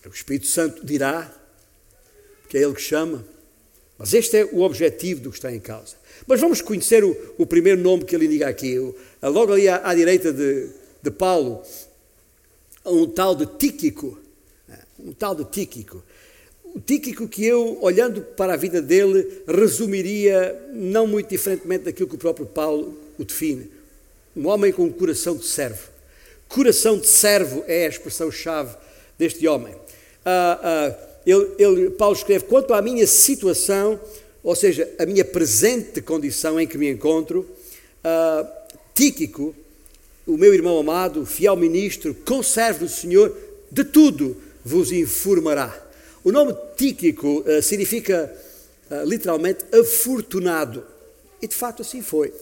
O 0.05 0.09
Espírito 0.09 0.47
Santo 0.47 0.85
dirá 0.85 1.33
que 2.49 2.57
é 2.57 2.61
Ele 2.61 2.73
que 2.73 2.81
chama. 2.81 3.25
Mas 3.97 4.13
este 4.13 4.37
é 4.37 4.45
o 4.45 4.61
objetivo 4.61 5.21
do 5.21 5.29
que 5.29 5.37
está 5.37 5.53
em 5.53 5.59
causa. 5.59 5.95
Mas 6.27 6.39
vamos 6.39 6.61
conhecer 6.61 7.03
o, 7.03 7.15
o 7.37 7.45
primeiro 7.45 7.81
nome 7.81 8.03
que 8.03 8.15
ele 8.15 8.25
indica 8.25 8.47
aqui. 8.47 8.77
O, 8.79 8.95
logo 9.21 9.53
ali 9.53 9.67
à, 9.67 9.87
à 9.87 9.95
direita 9.95 10.33
de, 10.33 10.69
de, 11.01 11.11
Paulo, 11.11 11.63
um 12.85 13.07
tal 13.07 13.35
de 13.35 13.45
Tíquico. 13.45 14.19
Um 14.99 15.13
tal 15.13 15.35
de 15.35 15.45
Tíquico. 15.45 16.03
O 16.73 16.79
Tíquico 16.79 17.27
que 17.27 17.45
eu, 17.45 17.77
olhando 17.81 18.21
para 18.21 18.53
a 18.53 18.57
vida 18.57 18.81
dele, 18.81 19.43
resumiria 19.47 20.59
não 20.73 21.05
muito 21.05 21.29
diferentemente 21.29 21.85
daquilo 21.85 22.09
que 22.09 22.15
o 22.15 22.19
próprio 22.19 22.45
Paulo 22.45 22.97
o 23.17 23.23
define. 23.23 23.69
Um 24.35 24.47
homem 24.47 24.71
com 24.71 24.83
um 24.83 24.91
coração 24.91 25.35
de 25.35 25.45
servo. 25.45 25.89
Coração 26.47 26.97
de 26.97 27.07
servo 27.07 27.63
é 27.67 27.85
a 27.85 27.89
expressão-chave 27.89 28.75
deste 29.17 29.47
homem. 29.47 29.75
Ah, 30.25 30.59
ah, 30.63 30.95
ele, 31.25 31.51
ele, 31.59 31.89
Paulo 31.91 32.15
escreve: 32.15 32.45
quanto 32.45 32.73
à 32.73 32.81
minha 32.81 33.05
situação, 33.05 33.99
ou 34.43 34.55
seja, 34.55 34.89
a 34.97 35.05
minha 35.05 35.23
presente 35.23 36.01
condição 36.01 36.59
em 36.59 36.67
que 36.67 36.77
me 36.77 36.89
encontro, 36.89 37.47
uh, 38.03 38.47
Tíquico, 38.93 39.55
o 40.25 40.37
meu 40.37 40.53
irmão 40.53 40.77
amado, 40.77 41.25
fiel 41.25 41.55
ministro, 41.55 42.13
conservo 42.25 42.85
do 42.85 42.89
Senhor, 42.89 43.35
de 43.71 43.83
tudo 43.83 44.37
vos 44.63 44.91
informará. 44.91 45.81
O 46.23 46.31
nome 46.31 46.55
Tíquico 46.77 47.41
uh, 47.41 47.61
significa 47.61 48.33
uh, 48.89 49.03
literalmente 49.05 49.65
afortunado. 49.75 50.85
E 51.41 51.47
de 51.47 51.55
fato 51.55 51.81
assim 51.81 52.01
foi. 52.01 52.33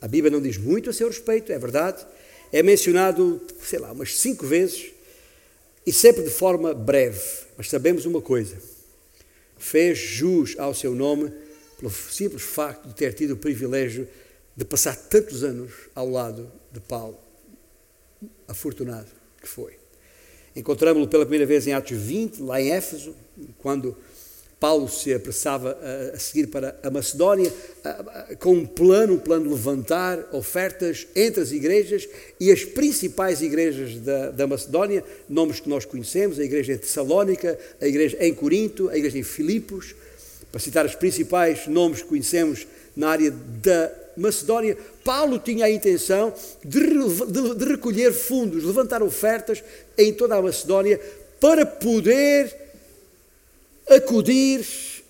A 0.00 0.08
Bíblia 0.08 0.30
não 0.30 0.42
diz 0.42 0.58
muito 0.58 0.90
a 0.90 0.92
seu 0.92 1.08
respeito, 1.08 1.52
é 1.52 1.58
verdade. 1.58 2.04
É 2.52 2.62
mencionado, 2.62 3.40
sei 3.62 3.78
lá, 3.78 3.92
umas 3.92 4.18
cinco 4.18 4.46
vezes 4.46 4.90
e 5.86 5.92
sempre 5.92 6.22
de 6.22 6.30
forma 6.30 6.74
breve. 6.74 7.20
Mas 7.56 7.68
sabemos 7.70 8.04
uma 8.04 8.20
coisa: 8.20 8.56
fez 9.56 9.98
jus 9.98 10.58
ao 10.58 10.74
seu 10.74 10.94
nome 10.94 11.32
pelo 11.78 11.90
simples 11.90 12.42
facto 12.42 12.88
de 12.88 12.94
ter 12.94 13.12
tido 13.12 13.32
o 13.34 13.36
privilégio 13.36 14.08
de 14.56 14.64
passar 14.64 14.96
tantos 14.96 15.44
anos 15.44 15.72
ao 15.94 16.08
lado 16.08 16.50
de 16.72 16.80
Paulo. 16.80 17.18
Afortunado 18.48 19.08
que 19.40 19.48
foi. 19.48 19.85
Encontramos-lo 20.56 21.06
pela 21.06 21.26
primeira 21.26 21.44
vez 21.44 21.66
em 21.66 21.74
Atos 21.74 21.98
20, 21.98 22.40
lá 22.40 22.58
em 22.58 22.72
Éfeso, 22.72 23.14
quando 23.58 23.94
Paulo 24.58 24.88
se 24.88 25.12
apressava 25.12 25.78
a, 26.14 26.18
seguir 26.18 26.46
para 26.46 26.74
a 26.82 26.90
Macedónia 26.90 27.52
com 28.40 28.54
um 28.54 28.66
plano, 28.66 29.14
um 29.14 29.18
plano 29.18 29.44
de 29.44 29.50
levantar 29.50 30.30
ofertas 30.32 31.06
entre 31.14 31.42
as 31.42 31.52
igrejas 31.52 32.08
e 32.40 32.50
as 32.50 32.64
principais 32.64 33.42
igrejas 33.42 34.00
da, 34.00 34.30
da 34.30 34.46
Macedónia, 34.46 35.04
nomes 35.28 35.60
que 35.60 35.68
nós 35.68 35.84
conhecemos, 35.84 36.38
a 36.38 36.44
igreja 36.44 36.72
em 36.72 36.78
Tessalónica, 36.78 37.58
a 37.78 37.86
igreja 37.86 38.16
em 38.18 38.32
Corinto, 38.32 38.88
a 38.88 38.96
igreja 38.96 39.18
em 39.18 39.22
Filipos, 39.22 39.94
para 40.50 40.58
citar 40.58 40.86
os 40.86 40.94
principais 40.94 41.66
nomes 41.66 42.00
que 42.00 42.08
conhecemos 42.08 42.66
na 42.96 43.10
área 43.10 43.30
da 43.30 43.92
Macedónia, 44.16 44.78
Paulo 45.06 45.38
tinha 45.38 45.66
a 45.66 45.70
intenção 45.70 46.34
de, 46.64 46.80
de, 46.80 47.54
de 47.54 47.64
recolher 47.64 48.12
fundos, 48.12 48.64
levantar 48.64 49.04
ofertas 49.04 49.62
em 49.96 50.12
toda 50.12 50.34
a 50.34 50.42
Macedónia 50.42 51.00
para 51.38 51.64
poder 51.64 52.52
acudir 53.88 54.66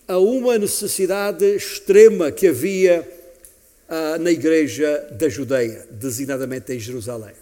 a 0.06 0.18
uma 0.18 0.58
necessidade 0.58 1.46
extrema 1.46 2.30
que 2.30 2.46
havia 2.46 3.10
ah, 3.88 4.18
na 4.18 4.30
igreja 4.30 5.08
da 5.12 5.30
Judeia, 5.30 5.86
designadamente 5.90 6.74
em 6.74 6.78
Jerusalém. 6.78 7.32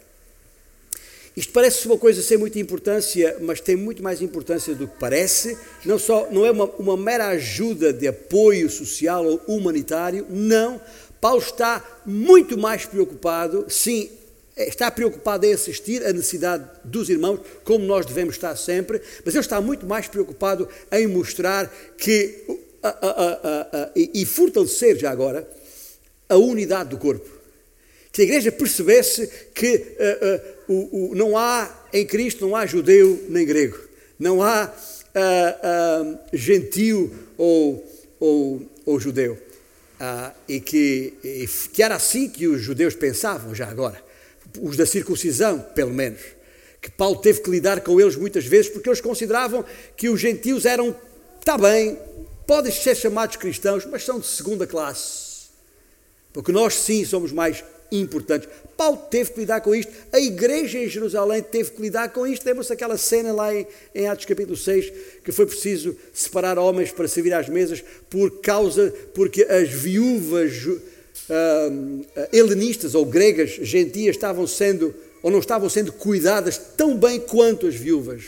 Isto 1.37 1.53
parece 1.53 1.85
uma 1.87 1.99
coisa 1.99 2.23
sem 2.23 2.39
muita 2.39 2.61
importância, 2.61 3.37
mas 3.41 3.61
tem 3.61 3.75
muito 3.75 4.01
mais 4.01 4.23
importância 4.23 4.73
do 4.73 4.87
que 4.87 4.97
parece. 5.01 5.59
Não, 5.85 5.99
só, 5.99 6.29
não 6.31 6.47
é 6.47 6.53
uma, 6.53 6.67
uma 6.79 6.97
mera 6.97 7.27
ajuda 7.31 7.93
de 7.93 8.07
apoio 8.07 8.71
social 8.71 9.27
ou 9.27 9.43
humanitário, 9.49 10.25
não. 10.31 10.81
Paulo 11.25 11.41
está 11.41 11.83
muito 12.05 12.59
mais 12.59 12.85
preocupado, 12.85 13.65
sim, 13.71 14.11
está 14.55 14.91
preocupado 14.91 15.47
em 15.47 15.55
assistir 15.55 16.05
à 16.05 16.13
necessidade 16.13 16.63
dos 16.85 17.09
irmãos, 17.09 17.41
como 17.65 17.83
nós 17.87 18.05
devemos 18.05 18.35
estar 18.35 18.55
sempre, 18.57 19.01
mas 19.25 19.35
ele 19.35 19.41
está 19.41 19.59
muito 19.59 19.87
mais 19.87 20.07
preocupado 20.07 20.69
em 20.93 21.07
mostrar 21.07 21.75
que 21.97 22.45
a, 22.83 22.89
a, 22.89 23.85
a, 23.85 23.91
e 23.97 24.27
fortalecer 24.27 24.99
já 24.99 25.11
agora 25.11 25.49
a 26.29 26.37
unidade 26.37 26.91
do 26.91 26.99
corpo. 26.99 27.31
Que 28.13 28.21
a 28.21 28.25
igreja 28.27 28.53
percebesse 28.53 29.27
que 29.55 29.77
uh, 29.77 30.73
uh, 30.73 30.75
o, 30.75 31.13
o, 31.13 31.15
não 31.15 31.39
há 31.39 31.87
em 31.91 32.05
Cristo 32.05 32.47
não 32.47 32.55
há 32.55 32.67
judeu 32.67 33.25
nem 33.31 33.47
grego, 33.47 33.79
não 34.19 34.43
há 34.43 34.71
gentil 36.35 37.11
ou, 37.39 37.83
ou, 38.21 38.71
ou 38.85 39.01
judeu. 39.01 39.39
E 40.49 40.61
que, 40.61 41.15
e 41.23 41.49
que 41.73 41.83
era 41.83 41.97
assim 41.97 42.29
que 42.29 42.47
os 42.47 42.61
judeus 42.61 42.95
pensavam 42.95 43.55
já 43.55 43.69
agora 43.69 44.03
os 44.61 44.77
da 44.77 44.87
circuncisão, 44.87 45.61
pelo 45.75 45.93
menos. 45.93 46.21
que 46.81 46.91
Paulo 46.91 47.17
teve 47.17 47.41
que 47.41 47.51
lidar 47.51 47.81
com 47.81 47.99
eles 47.99 48.15
muitas 48.15 48.45
vezes, 48.45 48.71
porque 48.71 48.89
eles 48.89 49.01
consideravam 49.01 49.65
que 49.97 50.11
os 50.11 50.21
gentios 50.21 50.67
eram, 50.67 50.95
está 51.41 51.57
bem, 51.57 51.99
podem 52.47 52.71
ser 52.71 52.95
chamados 52.95 53.37
cristãos, 53.37 53.87
mas 53.87 54.05
são 54.05 54.21
de 54.21 54.27
segunda 54.27 54.67
classe. 54.67 55.49
Porque 56.31 56.53
nós 56.53 56.75
sim 56.75 57.03
somos 57.05 57.33
mais 57.33 57.65
importantes. 57.91 58.49
Paulo 58.77 58.97
teve 59.11 59.33
que 59.33 59.41
lidar 59.41 59.61
com 59.61 59.75
isto, 59.75 59.93
a 60.13 60.19
igreja 60.19 60.79
em 60.79 60.89
Jerusalém 60.89 61.43
teve 61.43 61.71
que 61.71 61.83
lidar 61.83 62.09
com 62.13 62.27
isto. 62.27 62.45
Lembra-se 62.45 62.73
aquela 62.73 62.97
cena 62.97 63.33
lá 63.33 63.55
em, 63.55 63.67
em, 63.95 64.07
Atos 64.07 64.25
capítulo 64.25 64.57
6, 64.57 64.93
que 65.25 65.33
foi 65.33 65.47
preciso 65.47 65.97
separar 66.13 66.59
homens 66.59 66.91
para 66.91 67.07
servir 67.07 67.33
às 67.33 67.49
mesas 67.49 67.83
por 68.11 68.41
causa, 68.41 68.93
porque 69.15 69.43
as 69.43 69.69
viúvas 69.71 70.67
uh, 70.67 72.07
helenistas 72.33 72.95
ou 72.95 73.05
gregas, 73.05 73.51
gentias, 73.51 74.17
estavam 74.17 74.47
sendo, 74.47 74.95
ou 75.23 75.31
não 75.31 75.39
estavam 75.39 75.69
sendo 75.69 75.93
cuidadas 75.93 76.59
tão 76.77 76.97
bem 76.97 77.21
quanto 77.21 77.67
as 77.67 77.75
viúvas 77.75 78.25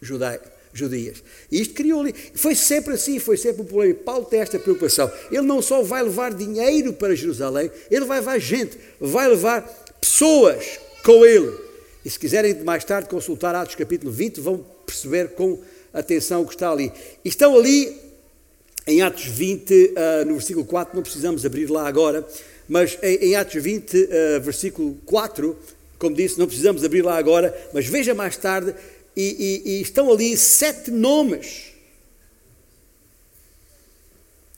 judaicas 0.00 0.49
judias. 0.72 1.22
E 1.50 1.60
isto 1.60 1.74
criou 1.74 2.00
ali. 2.00 2.14
Foi 2.34 2.54
sempre 2.54 2.94
assim, 2.94 3.18
foi 3.18 3.36
sempre 3.36 3.62
um 3.62 3.64
problema. 3.64 3.94
Paulo 3.94 4.24
tem 4.24 4.40
esta 4.40 4.58
preocupação. 4.58 5.10
Ele 5.30 5.42
não 5.42 5.60
só 5.60 5.82
vai 5.82 6.02
levar 6.02 6.32
dinheiro 6.32 6.92
para 6.92 7.14
Jerusalém, 7.14 7.70
ele 7.90 8.04
vai 8.04 8.18
levar 8.18 8.38
gente, 8.38 8.78
vai 9.00 9.28
levar 9.28 9.62
pessoas 10.00 10.78
com 11.04 11.24
ele. 11.24 11.52
E 12.04 12.10
se 12.10 12.18
quiserem 12.18 12.62
mais 12.62 12.84
tarde 12.84 13.08
consultar 13.08 13.54
Atos 13.54 13.74
capítulo 13.74 14.10
20, 14.10 14.40
vão 14.40 14.64
perceber 14.86 15.30
com 15.30 15.58
atenção 15.92 16.42
o 16.42 16.46
que 16.46 16.54
está 16.54 16.70
ali. 16.70 16.92
E 17.24 17.28
estão 17.28 17.56
ali 17.56 17.94
em 18.86 19.02
Atos 19.02 19.26
20, 19.26 19.72
uh, 19.72 19.94
ah, 19.96 20.24
no 20.24 20.34
versículo 20.34 20.64
4, 20.64 20.96
não 20.96 21.02
precisamos 21.02 21.44
abrir 21.44 21.70
lá 21.70 21.86
agora, 21.86 22.26
mas 22.68 22.98
em, 23.02 23.36
Atos 23.36 23.62
20, 23.62 23.94
uh, 23.94 24.08
ah, 24.36 24.38
versículo 24.38 24.96
4, 25.04 25.56
como 25.98 26.16
disse, 26.16 26.38
não 26.38 26.46
precisamos 26.46 26.82
abrir 26.82 27.02
lá 27.02 27.16
agora, 27.16 27.54
mas 27.74 27.86
veja 27.86 28.14
mais 28.14 28.36
tarde 28.36 28.74
e, 29.20 29.36
e, 29.38 29.70
e 29.70 29.82
estão 29.82 30.10
ali 30.10 30.36
sete 30.36 30.90
nomes 30.90 31.72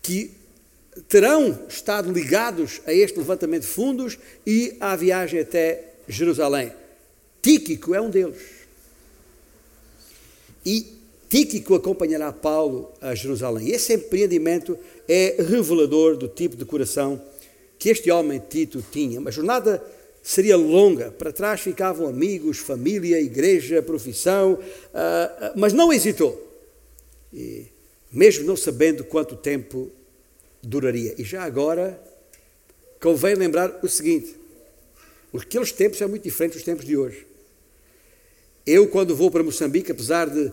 que 0.01 0.31
terão 1.09 1.59
estado 1.69 2.13
ligados 2.13 2.81
a 2.87 2.93
este 2.93 3.19
levantamento 3.19 3.63
de 3.63 3.69
fundos 3.69 4.19
e 4.47 4.77
à 4.79 4.95
viagem 4.95 5.41
até 5.41 5.95
Jerusalém. 6.07 6.73
Tíquico 7.41 7.95
é 7.95 8.01
um 8.01 8.11
deles. 8.11 8.41
E 10.65 10.87
Tíquico 11.29 11.75
acompanhará 11.75 12.31
Paulo 12.31 12.93
a 13.01 13.15
Jerusalém. 13.15 13.71
Esse 13.71 13.95
empreendimento 13.95 14.79
é 15.09 15.37
revelador 15.39 16.17
do 16.17 16.29
tipo 16.29 16.57
de 16.57 16.65
coração 16.65 17.21
que 17.79 17.89
este 17.89 18.11
homem 18.11 18.41
Tito 18.49 18.85
tinha. 18.93 19.19
Uma 19.19 19.33
jornada 19.33 19.83
seria 20.23 20.57
longa. 20.57 21.11
Para 21.11 21.33
trás 21.33 21.61
ficavam 21.61 22.07
amigos, 22.07 22.59
família, 22.59 23.21
igreja, 23.21 23.83
profissão, 23.83 24.55
uh, 24.55 25.53
mas 25.57 25.73
não 25.73 25.93
hesitou. 25.93 26.49
E, 27.33 27.67
mesmo 28.11 28.45
não 28.45 28.57
sabendo 28.57 29.05
quanto 29.05 29.35
tempo 29.35 29.91
duraria. 30.63 31.15
E 31.19 31.25
já 31.25 31.43
agora, 31.43 32.01
convém 33.01 33.35
lembrar 33.35 33.81
o 33.83 33.89
seguinte: 33.89 34.37
aqueles 35.35 35.73
tempos 35.73 35.99
são 35.99 36.09
muito 36.09 36.23
diferentes 36.23 36.57
dos 36.57 36.65
tempos 36.65 36.87
de 36.87 36.97
hoje. 36.97 37.27
Eu, 38.65 38.87
quando 38.87 39.17
vou 39.17 39.29
para 39.29 39.43
Moçambique, 39.43 39.91
apesar 39.91 40.31
de 40.31 40.41
uh, 40.41 40.53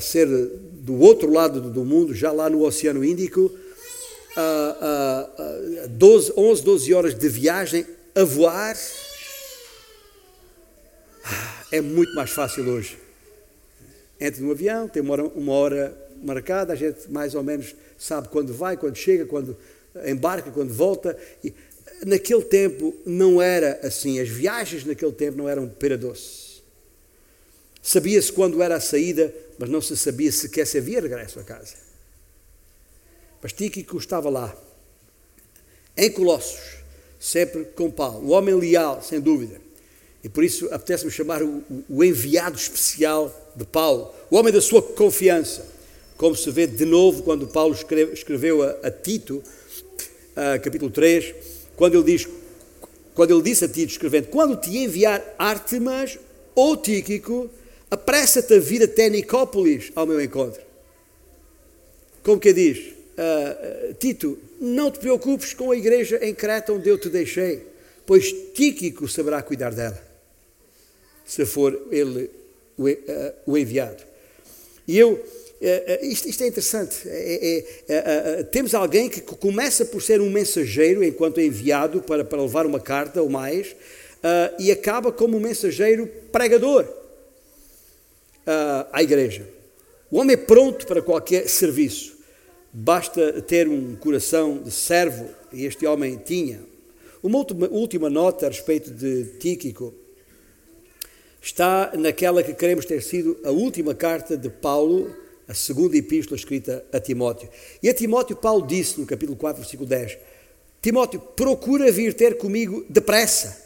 ser 0.00 0.28
do 0.28 1.00
outro 1.00 1.28
lado 1.28 1.60
do 1.60 1.84
mundo, 1.84 2.14
já 2.14 2.30
lá 2.30 2.48
no 2.48 2.62
Oceano 2.62 3.04
Índico, 3.04 3.50
uh, 4.36 5.88
12, 5.88 6.34
11, 6.36 6.62
12 6.62 6.94
horas 6.94 7.14
de 7.14 7.28
viagem 7.28 7.84
a 8.16 8.24
voar, 8.24 8.74
é 11.70 11.80
muito 11.82 12.14
mais 12.14 12.30
fácil 12.30 12.66
hoje. 12.66 12.98
Entra 14.18 14.40
num 14.40 14.50
avião, 14.50 14.88
tem 14.88 15.02
uma 15.02 15.12
hora, 15.12 15.24
uma 15.24 15.52
hora 15.52 16.08
marcada, 16.22 16.72
a 16.72 16.76
gente 16.76 17.10
mais 17.10 17.34
ou 17.34 17.42
menos 17.42 17.76
sabe 17.98 18.28
quando 18.28 18.54
vai, 18.54 18.78
quando 18.78 18.96
chega, 18.96 19.26
quando 19.26 19.54
embarca, 20.06 20.50
quando 20.50 20.72
volta. 20.72 21.14
E 21.44 21.52
naquele 22.06 22.42
tempo 22.42 22.96
não 23.04 23.42
era 23.42 23.78
assim, 23.82 24.18
as 24.18 24.30
viagens 24.30 24.86
naquele 24.86 25.12
tempo 25.12 25.36
não 25.36 25.46
eram 25.46 25.68
pera 25.68 25.98
doce. 25.98 26.62
Sabia-se 27.82 28.32
quando 28.32 28.62
era 28.62 28.76
a 28.76 28.80
saída, 28.80 29.32
mas 29.58 29.68
não 29.68 29.82
se 29.82 29.94
sabia 29.94 30.32
sequer 30.32 30.66
se 30.66 30.78
havia 30.78 31.02
regresso 31.02 31.38
a 31.38 31.44
casa. 31.44 31.74
Mas 33.42 33.52
Tíquico 33.52 33.98
estava 33.98 34.30
lá, 34.30 34.56
em 35.94 36.10
Colossos, 36.10 36.85
sempre 37.26 37.64
com 37.74 37.90
Paulo. 37.90 38.28
O 38.28 38.30
homem 38.30 38.54
leal, 38.54 39.02
sem 39.02 39.20
dúvida. 39.20 39.60
E 40.22 40.28
por 40.28 40.44
isso 40.44 40.66
apetece-me 40.72 41.10
chamar 41.10 41.42
o, 41.42 41.62
o, 41.88 42.04
enviado 42.04 42.56
especial 42.56 43.52
de 43.54 43.64
Paulo, 43.64 44.12
o 44.30 44.36
homem 44.36 44.52
da 44.52 44.60
sua 44.60 44.80
confiança. 44.80 45.66
Como 46.16 46.36
se 46.36 46.50
vê 46.50 46.66
de 46.66 46.84
novo 46.84 47.24
quando 47.24 47.46
Paulo 47.48 47.74
escreve, 47.74 48.12
escreveu 48.12 48.62
a, 48.62 48.70
a 48.84 48.90
Tito, 48.90 49.42
capítulo 50.62 50.90
3, 50.90 51.34
quando 51.76 51.94
ele 51.94 52.04
diz, 52.04 52.28
quando 53.14 53.32
ele 53.32 53.42
disse 53.42 53.64
a 53.64 53.68
Tito, 53.68 53.90
escrevendo, 53.90 54.28
quando 54.28 54.56
te 54.56 54.76
enviar 54.76 55.22
Artemas 55.36 56.18
ou 56.54 56.76
Tíquico, 56.76 57.50
apressa-te 57.90 58.54
a 58.54 58.60
vir 58.60 58.82
até 58.82 59.08
Nicópolis 59.10 59.90
ao 59.96 60.06
meu 60.06 60.20
encontro. 60.20 60.62
Como 62.22 62.40
que 62.40 62.52
diz? 62.52 62.95
Uh, 63.16 63.94
Tito, 63.94 64.38
não 64.60 64.90
te 64.90 64.98
preocupes 64.98 65.54
com 65.54 65.70
a 65.70 65.76
igreja 65.76 66.18
em 66.20 66.34
Creta 66.34 66.74
onde 66.74 66.86
eu 66.86 66.98
te 66.98 67.08
deixei, 67.08 67.62
pois 68.04 68.30
Tíquico 68.52 69.08
saberá 69.08 69.40
cuidar 69.42 69.72
dela, 69.72 69.98
se 71.24 71.46
for 71.46 71.88
ele 71.90 72.28
o, 72.76 72.86
uh, 72.86 72.94
o 73.46 73.56
enviado. 73.56 74.04
E 74.86 74.98
eu, 74.98 75.12
uh, 75.12 76.04
isto, 76.04 76.28
isto, 76.28 76.44
é 76.44 76.46
interessante, 76.46 77.08
é, 77.08 77.58
é, 77.58 77.64
é, 77.88 78.42
temos 78.42 78.74
alguém 78.74 79.08
que 79.08 79.22
começa 79.22 79.86
por 79.86 80.02
ser 80.02 80.20
um 80.20 80.28
mensageiro 80.28 81.02
enquanto 81.02 81.40
enviado 81.40 82.02
para, 82.02 82.22
para 82.22 82.42
levar 82.42 82.66
uma 82.66 82.80
carta 82.80 83.22
ou 83.22 83.30
mais, 83.30 83.74
e 84.58 84.72
acaba 84.72 85.12
como 85.12 85.36
um 85.36 85.40
mensageiro 85.40 86.08
pregador 86.32 86.84
à 88.90 89.00
igreja. 89.00 89.48
O 90.10 90.18
homem 90.18 90.34
é 90.34 90.36
pronto 90.36 90.84
para 90.84 91.00
qualquer 91.00 91.48
serviço. 91.48 92.15
Basta 92.78 93.40
ter 93.40 93.66
um 93.66 93.96
coração 93.96 94.58
de 94.62 94.70
servo, 94.70 95.30
e 95.50 95.64
este 95.64 95.86
homem 95.86 96.18
tinha. 96.22 96.60
Uma 97.22 97.38
última, 97.70 98.10
nota 98.10 98.44
a 98.44 98.48
respeito 98.50 98.90
de 98.90 99.24
Tíquico 99.38 99.94
está 101.40 101.92
naquela 101.96 102.42
que 102.42 102.52
queremos 102.52 102.84
ter 102.84 103.02
sido 103.02 103.38
a 103.44 103.50
última 103.50 103.94
carta 103.94 104.36
de 104.36 104.50
Paulo, 104.50 105.10
a 105.48 105.54
segunda 105.54 105.96
epístola 105.96 106.36
escrita 106.36 106.84
a 106.92 107.00
Timóteo. 107.00 107.48
E 107.82 107.88
a 107.88 107.94
Timóteo, 107.94 108.36
Paulo 108.36 108.66
disse 108.66 109.00
no 109.00 109.06
capítulo 109.06 109.38
4, 109.38 109.62
versículo 109.62 109.88
10: 109.88 110.18
Timóteo, 110.82 111.18
procura 111.18 111.90
vir 111.90 112.12
ter 112.12 112.36
comigo 112.36 112.84
depressa. 112.90 113.56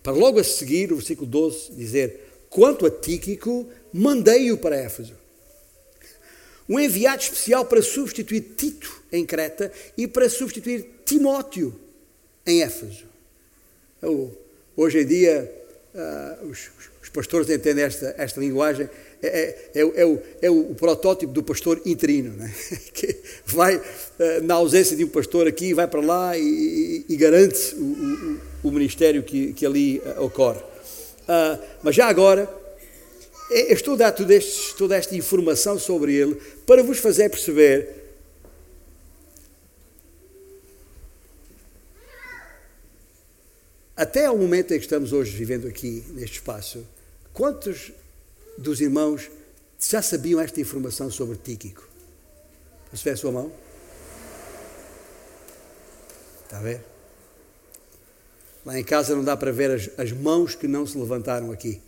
Para 0.00 0.12
logo 0.12 0.38
a 0.38 0.44
seguir, 0.44 0.92
o 0.92 0.96
versículo 0.96 1.28
12, 1.28 1.72
dizer: 1.72 2.44
Quanto 2.48 2.86
a 2.86 2.90
Tíquico, 2.90 3.66
mandei-o 3.92 4.56
para 4.56 4.76
Éfeso 4.76 5.25
um 6.68 6.78
enviado 6.78 7.22
especial 7.22 7.64
para 7.64 7.82
substituir 7.82 8.40
Tito 8.56 9.02
em 9.12 9.24
Creta 9.24 9.72
e 9.96 10.06
para 10.06 10.28
substituir 10.28 11.02
Timóteo 11.04 11.74
em 12.46 12.62
Éfeso. 12.62 13.04
Hoje 14.76 15.00
em 15.00 15.06
dia, 15.06 15.50
uh, 15.94 16.46
os, 16.46 16.70
os, 17.02 17.08
pastores 17.08 17.48
entendem 17.48 17.84
esta, 17.84 18.14
esta 18.18 18.38
linguagem, 18.38 18.90
é, 19.22 19.26
é, 19.26 19.80
é, 19.80 19.80
é, 19.80 20.04
o, 20.04 20.22
é 20.42 20.50
o 20.50 20.74
protótipo 20.74 21.32
do 21.32 21.42
pastor 21.42 21.80
interino, 21.86 22.32
né? 22.36 22.52
que 22.92 23.16
vai, 23.46 23.76
uh, 23.76 23.82
na 24.42 24.54
ausência 24.54 24.94
de 24.94 25.02
um 25.02 25.08
pastor 25.08 25.46
aqui, 25.46 25.72
vai 25.72 25.88
para 25.88 26.00
lá 26.00 26.36
e, 26.36 27.06
e, 27.08 27.16
garante 27.16 27.74
o, 27.74 28.38
o, 28.64 28.68
o, 28.68 28.70
ministério 28.70 29.22
que, 29.22 29.54
que 29.54 29.64
ali 29.64 29.98
uh, 30.00 30.24
ocorre. 30.24 30.60
mas 31.82 31.96
já 31.96 32.06
agora, 32.06 32.48
eu 33.50 33.74
estou 33.74 33.94
a 33.94 33.96
dar 33.96 34.12
toda, 34.12 34.34
este, 34.34 34.74
toda 34.76 34.96
esta 34.96 35.14
informação 35.14 35.78
sobre 35.78 36.14
ele 36.14 36.34
para 36.66 36.82
vos 36.82 36.98
fazer 36.98 37.28
perceber 37.30 38.04
até 43.96 44.26
ao 44.26 44.36
momento 44.36 44.72
em 44.72 44.78
que 44.78 44.84
estamos 44.84 45.12
hoje 45.12 45.36
vivendo 45.36 45.66
aqui 45.66 46.04
neste 46.10 46.36
espaço, 46.36 46.86
quantos 47.32 47.92
dos 48.58 48.80
irmãos 48.80 49.30
já 49.78 50.02
sabiam 50.02 50.40
esta 50.40 50.60
informação 50.60 51.10
sobre 51.10 51.36
Tíquico? 51.36 51.88
Você 52.92 53.04
vê 53.04 53.10
a 53.10 53.16
sua 53.16 53.32
mão? 53.32 53.52
Está 56.44 56.58
a 56.58 56.62
ver? 56.62 56.80
Lá 58.64 58.78
em 58.78 58.84
casa 58.84 59.14
não 59.14 59.22
dá 59.22 59.36
para 59.36 59.52
ver 59.52 59.70
as, 59.70 59.90
as 59.98 60.12
mãos 60.12 60.54
que 60.54 60.66
não 60.66 60.86
se 60.86 60.98
levantaram 60.98 61.52
aqui. 61.52 61.80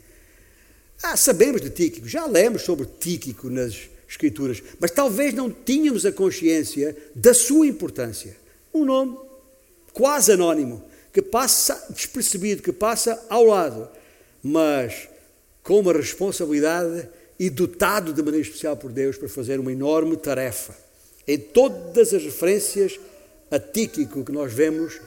Ah, 1.03 1.17
sabemos 1.17 1.61
de 1.61 1.71
Tíquico, 1.71 2.09
já 2.09 2.27
lemos 2.27 2.63
sobre 2.63 2.87
Tíquico 2.99 3.49
nas 3.49 3.89
Escrituras, 4.09 4.63
mas 4.81 4.91
talvez 4.91 5.33
não 5.35 5.51
tínhamos 5.51 6.05
a 6.05 6.13
consciência 6.13 6.97
da 7.15 7.33
sua 7.33 7.67
importância. 7.67 8.37
Um 8.75 8.85
nome 8.85 9.19
quase 9.93 10.33
anónimo, 10.33 10.83
que 11.13 11.23
passa 11.23 11.87
despercebido, 11.91 12.63
que 12.63 12.73
passa 12.73 13.25
ao 13.29 13.45
lado. 13.45 13.89
mas 14.43 15.09
com 15.63 15.81
uma 15.81 15.93
responsabilidade 15.93 17.07
e 17.39 17.51
dotado 17.51 18.13
de 18.15 18.23
maneira 18.23 18.47
especial 18.47 18.77
por 18.77 18.91
Deus 18.91 19.19
para 19.19 19.29
fazer 19.29 19.61
uma 19.61 19.71
enorme 19.71 20.17
tarefa. 20.17 20.75
Em 21.27 21.37
todas 21.37 22.15
as 22.15 22.23
referências 22.23 22.99
a 23.51 23.59
Tíquico 23.59 24.25
que 24.25 24.33
nós 24.33 24.51
vemos, 24.53 24.99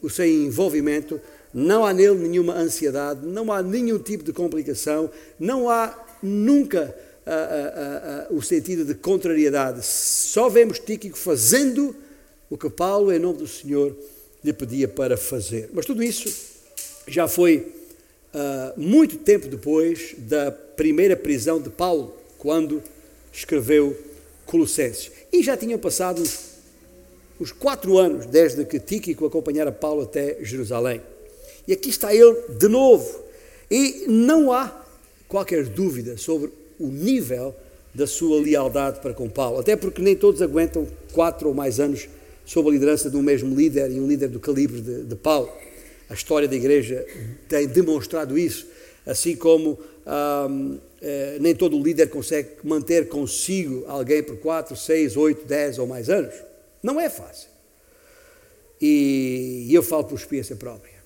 o 0.00 0.08
seu 0.08 0.24
envolvimento, 0.24 1.20
não 1.52 1.84
há 1.84 1.92
nele 1.92 2.28
nenhuma 2.28 2.54
ansiedade, 2.54 3.26
não 3.26 3.52
há 3.52 3.62
nenhum 3.62 3.98
tipo 3.98 4.24
de 4.24 4.32
complicação, 4.32 5.10
não 5.38 5.68
há 5.68 5.96
nunca 6.22 6.94
ah, 7.24 7.30
ah, 7.30 8.26
ah, 8.30 8.34
o 8.34 8.42
sentido 8.42 8.84
de 8.84 8.94
contrariedade. 8.94 9.84
Só 9.84 10.48
vemos 10.48 10.78
Tíquico 10.78 11.16
fazendo 11.16 11.94
o 12.50 12.56
que 12.56 12.68
Paulo, 12.68 13.12
em 13.12 13.18
nome 13.18 13.38
do 13.38 13.46
Senhor, 13.46 13.96
lhe 14.42 14.52
pedia 14.52 14.88
para 14.88 15.16
fazer. 15.16 15.70
Mas 15.72 15.86
tudo 15.86 16.02
isso 16.02 16.32
já 17.06 17.28
foi 17.28 17.72
muito 18.76 19.18
tempo 19.18 19.46
depois 19.46 20.14
da 20.18 20.50
primeira 20.50 21.14
prisão 21.14 21.60
de 21.60 21.68
Paulo, 21.68 22.16
quando 22.38 22.82
escreveu 23.32 23.96
Colossenses. 24.46 25.10
E 25.30 25.42
já 25.42 25.56
tinham 25.56 25.78
passado 25.78 26.22
uns 27.40 27.52
quatro 27.52 27.98
anos 27.98 28.26
desde 28.26 28.64
que 28.64 28.80
Tíquico 28.80 29.26
acompanhara 29.26 29.70
Paulo 29.70 30.02
até 30.02 30.38
Jerusalém. 30.42 31.00
E 31.66 31.72
aqui 31.72 31.90
está 31.90 32.14
ele 32.14 32.36
de 32.58 32.68
novo. 32.68 33.22
E 33.70 34.04
não 34.08 34.52
há 34.52 34.84
qualquer 35.28 35.66
dúvida 35.66 36.16
sobre 36.16 36.50
o 36.78 36.88
nível 36.88 37.54
da 37.94 38.06
sua 38.06 38.40
lealdade 38.40 39.00
para 39.00 39.12
com 39.12 39.28
Paulo, 39.28 39.60
até 39.60 39.76
porque 39.76 40.00
nem 40.00 40.16
todos 40.16 40.40
aguentam 40.40 40.86
quatro 41.12 41.48
ou 41.48 41.54
mais 41.54 41.78
anos 41.78 42.08
sob 42.44 42.68
a 42.68 42.72
liderança 42.72 43.10
de 43.10 43.16
um 43.16 43.22
mesmo 43.22 43.54
líder 43.54 43.90
e 43.90 44.00
um 44.00 44.06
líder 44.06 44.28
do 44.28 44.40
calibre 44.40 44.80
de, 44.80 45.04
de 45.04 45.14
Paulo. 45.14 45.50
A 46.08 46.14
história 46.14 46.48
da 46.48 46.56
Igreja 46.56 47.06
tem 47.48 47.66
demonstrado 47.66 48.38
isso, 48.38 48.66
assim 49.06 49.36
como 49.36 49.78
eh, 51.00 51.38
nem 51.40 51.54
todo 51.54 51.80
líder 51.82 52.08
consegue 52.08 52.50
manter 52.62 53.08
consigo 53.08 53.84
alguém 53.86 54.22
por 54.22 54.36
4, 54.36 54.76
6, 54.76 55.16
8, 55.16 55.46
10 55.46 55.78
ou 55.78 55.86
mais 55.86 56.10
anos. 56.10 56.34
Não 56.82 57.00
é 57.00 57.08
fácil. 57.08 57.48
E 58.80 59.68
eu 59.70 59.82
falo 59.82 60.04
por 60.04 60.16
experiência 60.16 60.56
própria. 60.56 61.01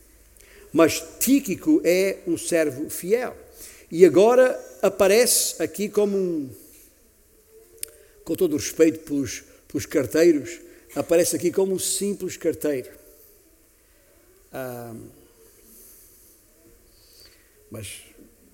Mas 0.77 1.03
Tíquico 1.19 1.81
é 1.83 2.19
um 2.27 2.37
servo 2.37 2.91
fiel. 2.91 3.35
E 3.91 4.05
agora 4.05 4.63
aparece 4.83 5.63
aqui 5.63 5.89
como 5.89 6.15
um, 6.15 6.51
com 8.23 8.35
todo 8.35 8.53
o 8.53 8.57
respeito 8.57 8.99
pelos, 8.99 9.43
pelos 9.67 9.87
carteiros, 9.87 10.61
aparece 10.95 11.35
aqui 11.35 11.51
como 11.51 11.73
um 11.73 11.79
simples 11.79 12.37
carteiro. 12.37 12.91
Ah, 14.53 14.95
mas, 17.71 18.03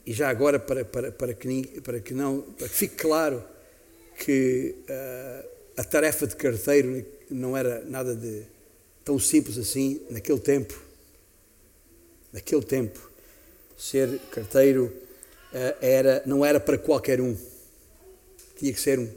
e 0.06 0.12
já 0.12 0.28
agora, 0.28 0.60
para, 0.60 0.84
para, 0.84 1.10
para, 1.10 1.34
que, 1.34 1.80
para, 1.80 1.98
que, 1.98 2.14
não, 2.14 2.42
para 2.56 2.68
que 2.68 2.74
fique 2.74 2.94
claro 2.94 3.42
que 4.16 4.76
ah, 4.88 5.44
a 5.78 5.82
tarefa 5.82 6.28
de 6.28 6.36
carteiro 6.36 7.04
não 7.28 7.56
era 7.56 7.84
nada 7.84 8.14
de 8.14 8.44
tão 9.04 9.18
simples 9.18 9.58
assim 9.58 10.00
naquele 10.08 10.38
tempo. 10.38 10.91
Naquele 12.32 12.62
tempo, 12.62 12.98
ser 13.76 14.18
carteiro 14.30 14.92
ah, 15.52 15.74
era, 15.80 16.22
não 16.24 16.44
era 16.44 16.58
para 16.58 16.78
qualquer 16.78 17.20
um. 17.20 17.36
Tinha 18.58 18.72
que 18.72 18.80
ser 18.80 18.98
um, 18.98 19.08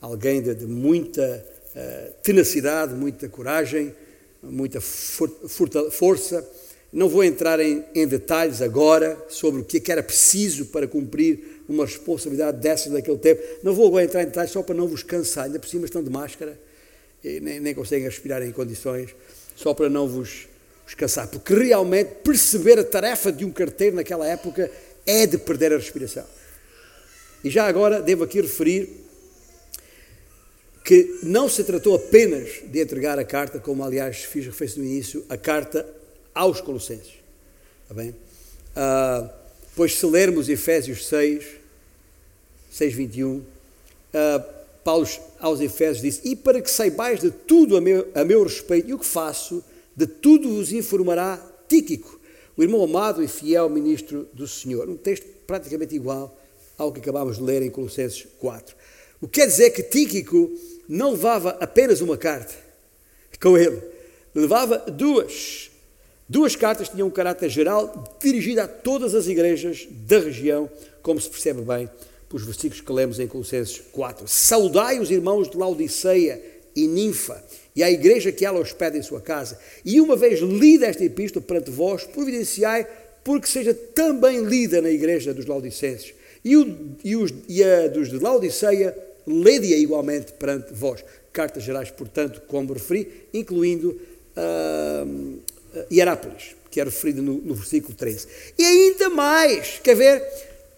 alguém 0.00 0.42
de, 0.42 0.54
de 0.54 0.66
muita 0.66 1.44
uh, 1.74 2.12
tenacidade, 2.22 2.94
muita 2.94 3.28
coragem, 3.28 3.94
muita 4.42 4.80
for, 4.80 5.30
força. 5.90 6.46
Não 6.92 7.08
vou 7.08 7.24
entrar 7.24 7.58
em, 7.60 7.84
em, 7.94 8.06
detalhes 8.06 8.60
agora 8.60 9.16
sobre 9.30 9.62
o 9.62 9.66
é 9.76 9.80
que 9.80 9.90
era 9.90 10.02
preciso 10.02 10.66
para 10.66 10.86
cumprir 10.86 11.62
uma 11.66 11.86
responsabilidade 11.86 12.58
dessa 12.58 12.90
naquele 12.90 13.18
tempo. 13.18 13.42
Não 13.62 13.72
vou 13.72 13.86
agora 13.86 14.04
entrar 14.04 14.22
em 14.22 14.26
detalhes 14.26 14.50
só 14.50 14.62
para 14.62 14.74
não 14.74 14.86
vos 14.86 15.02
cansar. 15.02 15.46
Ainda 15.46 15.58
por 15.58 15.68
cima 15.68 15.86
estão 15.86 16.02
de 16.02 16.10
máscara 16.10 16.58
nem, 17.40 17.60
nem 17.60 17.74
conseguem 17.74 18.04
respirar 18.04 18.42
em 18.42 18.52
condições, 18.52 19.14
só 19.54 19.72
para 19.72 19.88
não 19.88 20.08
vos, 20.08 20.48
vos 20.92 20.94
cansar. 20.94 21.28
Porque 21.28 21.54
realmente 21.54 22.16
perceber 22.22 22.78
a 22.78 22.84
tarefa 22.84 23.32
de 23.32 23.44
um 23.44 23.50
carteiro 23.50 23.96
naquela 23.96 24.26
época 24.26 24.70
é 25.06 25.26
de 25.26 25.38
perder 25.38 25.72
a 25.72 25.76
respiração. 25.76 26.24
E 27.42 27.50
já 27.50 27.66
agora 27.66 28.00
devo 28.00 28.24
aqui 28.24 28.40
referir 28.40 28.88
que 30.84 31.20
não 31.22 31.48
se 31.48 31.64
tratou 31.64 31.94
apenas 31.94 32.60
de 32.64 32.80
entregar 32.80 33.18
a 33.18 33.24
carta, 33.24 33.58
como 33.58 33.84
aliás 33.84 34.24
fiz 34.24 34.46
referência 34.46 34.80
no 34.80 34.88
início, 34.88 35.24
a 35.28 35.36
carta 35.36 35.86
aos 36.34 36.60
Colossenses. 36.60 37.14
Está 37.82 37.94
bem? 37.94 38.10
Uh, 38.10 39.28
pois 39.76 39.96
se 39.96 40.06
lermos 40.06 40.48
Efésios 40.48 41.06
6, 41.06 41.44
6, 42.70 42.94
21, 42.94 43.36
uh, 43.36 43.44
Paulo 44.82 45.06
aos 45.38 45.60
Efésios 45.60 46.02
disse: 46.02 46.28
E 46.28 46.34
para 46.34 46.60
que 46.60 46.70
saibais 46.70 47.20
de 47.20 47.30
tudo 47.30 47.76
a 47.76 47.80
meu, 47.80 48.08
a 48.14 48.24
meu 48.24 48.42
respeito 48.42 48.88
e 48.88 48.94
o 48.94 48.98
que 48.98 49.06
faço, 49.06 49.62
de 49.96 50.06
tudo 50.06 50.48
vos 50.48 50.72
informará 50.72 51.36
Tíquico, 51.68 52.20
o 52.56 52.62
irmão 52.62 52.82
amado 52.82 53.22
e 53.22 53.28
fiel 53.28 53.68
ministro 53.68 54.28
do 54.32 54.46
Senhor. 54.46 54.88
Um 54.88 54.96
texto 54.96 55.26
praticamente 55.46 55.94
igual 55.94 56.38
ao 56.76 56.92
que 56.92 57.00
acabámos 57.00 57.38
de 57.38 57.42
ler 57.42 57.62
em 57.62 57.70
Colossenses 57.70 58.26
4. 58.38 58.74
O 59.20 59.28
que 59.28 59.40
quer 59.40 59.46
dizer 59.46 59.70
que 59.70 59.82
Tíquico 59.82 60.50
não 60.88 61.12
levava 61.12 61.50
apenas 61.60 62.00
uma 62.00 62.16
carta 62.16 62.54
com 63.40 63.56
ele, 63.56 63.82
levava 64.34 64.78
duas. 64.78 65.70
Duas 66.28 66.56
cartas 66.56 66.88
tinham 66.88 67.08
um 67.08 67.10
caráter 67.10 67.50
geral 67.50 68.16
dirigido 68.20 68.60
a 68.60 68.68
todas 68.68 69.14
as 69.14 69.26
igrejas 69.26 69.86
da 69.90 70.18
região, 70.18 70.70
como 71.02 71.20
se 71.20 71.28
percebe 71.28 71.60
bem 71.62 71.90
pelos 72.28 72.46
versículos 72.46 72.80
que 72.80 72.92
lemos 72.92 73.20
em 73.20 73.26
Colossenses 73.26 73.82
4. 73.92 74.26
Saudai 74.26 74.98
os 74.98 75.10
irmãos 75.10 75.50
de 75.50 75.56
Laodiceia 75.56 76.42
e 76.74 76.86
Ninfa 76.86 77.44
e 77.74 77.82
a 77.82 77.90
igreja 77.90 78.30
que 78.30 78.44
ela 78.44 78.60
hospeda 78.60 78.98
em 78.98 79.02
sua 79.02 79.20
casa. 79.20 79.58
E 79.84 80.00
uma 80.00 80.16
vez 80.16 80.40
lida 80.40 80.86
esta 80.86 81.04
epístola 81.04 81.44
perante 81.44 81.70
vós, 81.70 82.04
providenciai 82.04 82.86
porque 83.24 83.46
seja 83.46 83.72
também 83.72 84.44
lida 84.44 84.82
na 84.82 84.90
igreja 84.90 85.32
dos 85.32 85.46
Laodicenses. 85.46 86.12
E, 86.44 86.56
o, 86.56 86.96
e, 87.04 87.16
os, 87.16 87.32
e 87.48 87.62
a 87.62 87.86
dos 87.86 88.08
de 88.10 88.18
Laodiceia 88.18 88.96
lede-a 89.26 89.76
igualmente 89.76 90.32
perante 90.32 90.74
vós. 90.74 91.04
Cartas 91.32 91.62
gerais, 91.62 91.90
portanto, 91.90 92.42
como 92.48 92.72
referi, 92.72 93.26
incluindo 93.32 93.98
uh, 94.36 95.38
Hierápolis, 95.90 96.56
que 96.70 96.80
é 96.80 96.84
referido 96.84 97.22
no, 97.22 97.34
no 97.34 97.54
versículo 97.54 97.94
13. 97.94 98.26
E 98.58 98.64
ainda 98.64 99.08
mais, 99.08 99.80
quer 99.82 99.94
ver? 99.94 100.22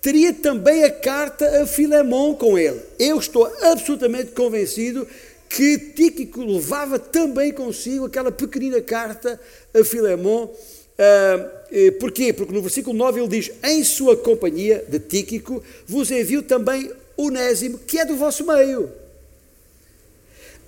Teria 0.02 0.34
também 0.34 0.84
a 0.84 0.90
carta 0.90 1.62
a 1.62 1.66
Filemão 1.66 2.34
com 2.34 2.58
ele. 2.58 2.80
Eu 2.98 3.18
estou 3.18 3.46
absolutamente 3.62 4.32
convencido 4.32 5.08
que 5.54 5.78
Tíquico 5.78 6.44
levava 6.44 6.98
também 6.98 7.52
consigo 7.52 8.06
aquela 8.06 8.32
pequenina 8.32 8.82
carta 8.82 9.40
a 9.72 9.84
Filemão. 9.84 10.50
Uh, 10.50 11.92
porquê? 12.00 12.32
Porque 12.32 12.52
no 12.52 12.60
versículo 12.60 12.96
9 12.96 13.20
ele 13.20 13.28
diz: 13.28 13.52
Em 13.62 13.84
sua 13.84 14.16
companhia 14.16 14.84
de 14.88 14.98
Tíquico 14.98 15.62
vos 15.86 16.10
envio 16.10 16.42
também 16.42 16.90
Onésimo, 17.16 17.78
que 17.78 18.00
é 18.00 18.04
do 18.04 18.16
vosso 18.16 18.44
meio. 18.44 18.90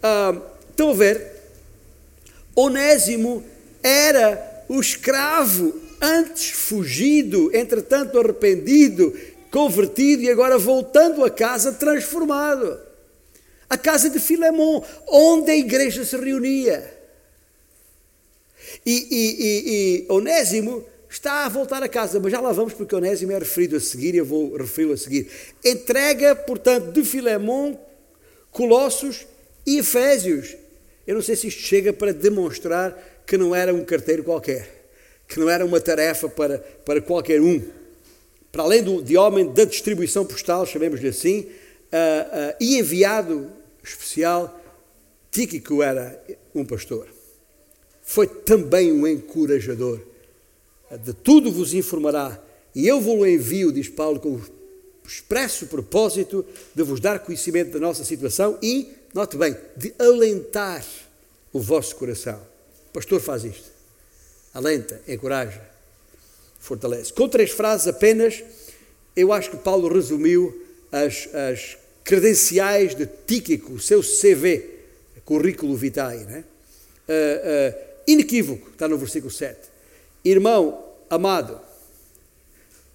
Ah, 0.00 0.40
estão 0.70 0.90
a 0.90 0.94
ver? 0.94 1.32
Onésimo 2.54 3.42
era 3.82 4.64
o 4.68 4.80
escravo 4.80 5.74
antes 6.00 6.50
fugido, 6.50 7.50
entretanto 7.52 8.18
arrependido, 8.18 9.12
convertido 9.50 10.22
e 10.22 10.30
agora 10.30 10.58
voltando 10.58 11.24
a 11.24 11.30
casa 11.30 11.72
transformado. 11.72 12.85
A 13.68 13.76
casa 13.76 14.08
de 14.08 14.20
Filemon, 14.20 14.82
onde 15.08 15.50
a 15.50 15.56
igreja 15.56 16.04
se 16.04 16.16
reunia. 16.16 16.96
E, 18.84 18.92
e, 18.92 19.44
e, 19.44 20.06
e 20.06 20.12
Onésimo 20.12 20.84
está 21.08 21.44
a 21.44 21.48
voltar 21.48 21.82
a 21.82 21.88
casa, 21.88 22.20
mas 22.20 22.30
já 22.30 22.40
lá 22.40 22.52
vamos 22.52 22.74
porque 22.74 22.94
Onésimo 22.94 23.32
é 23.32 23.38
referido 23.38 23.76
a 23.76 23.80
seguir 23.80 24.14
e 24.14 24.18
eu 24.18 24.24
vou 24.24 24.56
referi-lo 24.56 24.92
a 24.92 24.96
seguir. 24.96 25.28
Entrega, 25.64 26.34
portanto, 26.34 26.92
de 26.92 27.04
Filemon, 27.04 27.76
Colossos 28.50 29.26
e 29.66 29.78
Efésios. 29.78 30.56
Eu 31.06 31.14
não 31.14 31.22
sei 31.22 31.36
se 31.36 31.48
isto 31.48 31.62
chega 31.62 31.92
para 31.92 32.12
demonstrar 32.12 33.22
que 33.26 33.36
não 33.36 33.54
era 33.54 33.74
um 33.74 33.84
carteiro 33.84 34.22
qualquer, 34.22 34.88
que 35.26 35.38
não 35.38 35.48
era 35.50 35.64
uma 35.64 35.80
tarefa 35.80 36.28
para, 36.28 36.58
para 36.58 37.00
qualquer 37.00 37.40
um. 37.40 37.62
Para 38.52 38.62
além 38.62 38.82
do, 38.82 39.02
de 39.02 39.16
homem 39.16 39.52
da 39.52 39.64
distribuição 39.64 40.24
postal, 40.24 40.64
chamemos-lhe 40.64 41.08
assim, 41.08 41.40
uh, 41.40 41.42
uh, 41.42 42.56
e 42.60 42.78
enviado 42.78 43.50
especial, 43.88 44.60
Tíquico 45.30 45.82
era 45.82 46.22
um 46.54 46.64
pastor. 46.64 47.08
Foi 48.02 48.26
também 48.26 48.92
um 48.92 49.06
encorajador 49.06 50.00
de 51.02 51.12
tudo 51.12 51.50
vos 51.50 51.74
informará, 51.74 52.40
e 52.74 52.86
eu 52.86 53.00
vos 53.00 53.26
envio, 53.26 53.72
diz 53.72 53.88
Paulo, 53.88 54.20
com 54.20 54.34
o 54.34 54.42
expresso 55.06 55.66
propósito 55.66 56.44
de 56.74 56.82
vos 56.82 57.00
dar 57.00 57.18
conhecimento 57.20 57.72
da 57.72 57.80
nossa 57.80 58.04
situação 58.04 58.58
e, 58.62 58.92
note 59.14 59.36
bem, 59.36 59.56
de 59.76 59.94
alentar 59.98 60.84
o 61.52 61.60
vosso 61.60 61.96
coração. 61.96 62.40
O 62.88 62.92
pastor 62.92 63.20
faz 63.20 63.44
isto. 63.44 63.70
Alenta, 64.52 65.00
encoraja, 65.08 65.60
fortalece. 66.58 67.12
Com 67.12 67.28
três 67.28 67.50
frases 67.50 67.88
apenas, 67.88 68.42
eu 69.14 69.32
acho 69.32 69.50
que 69.50 69.56
Paulo 69.56 69.92
resumiu 69.92 70.64
as, 70.92 71.28
as 71.34 71.78
credenciais 72.06 72.94
de 72.94 73.04
Tíquico, 73.26 73.72
o 73.72 73.80
seu 73.80 74.00
CV, 74.00 74.76
currículo 75.24 75.74
vitae, 75.74 76.18
né? 76.18 76.44
Uh, 77.08 77.12
uh, 77.12 77.78
inequívoco, 78.06 78.70
está 78.70 78.86
no 78.86 78.96
versículo 78.96 79.30
7. 79.30 79.58
Irmão 80.24 80.84
amado, 81.10 81.60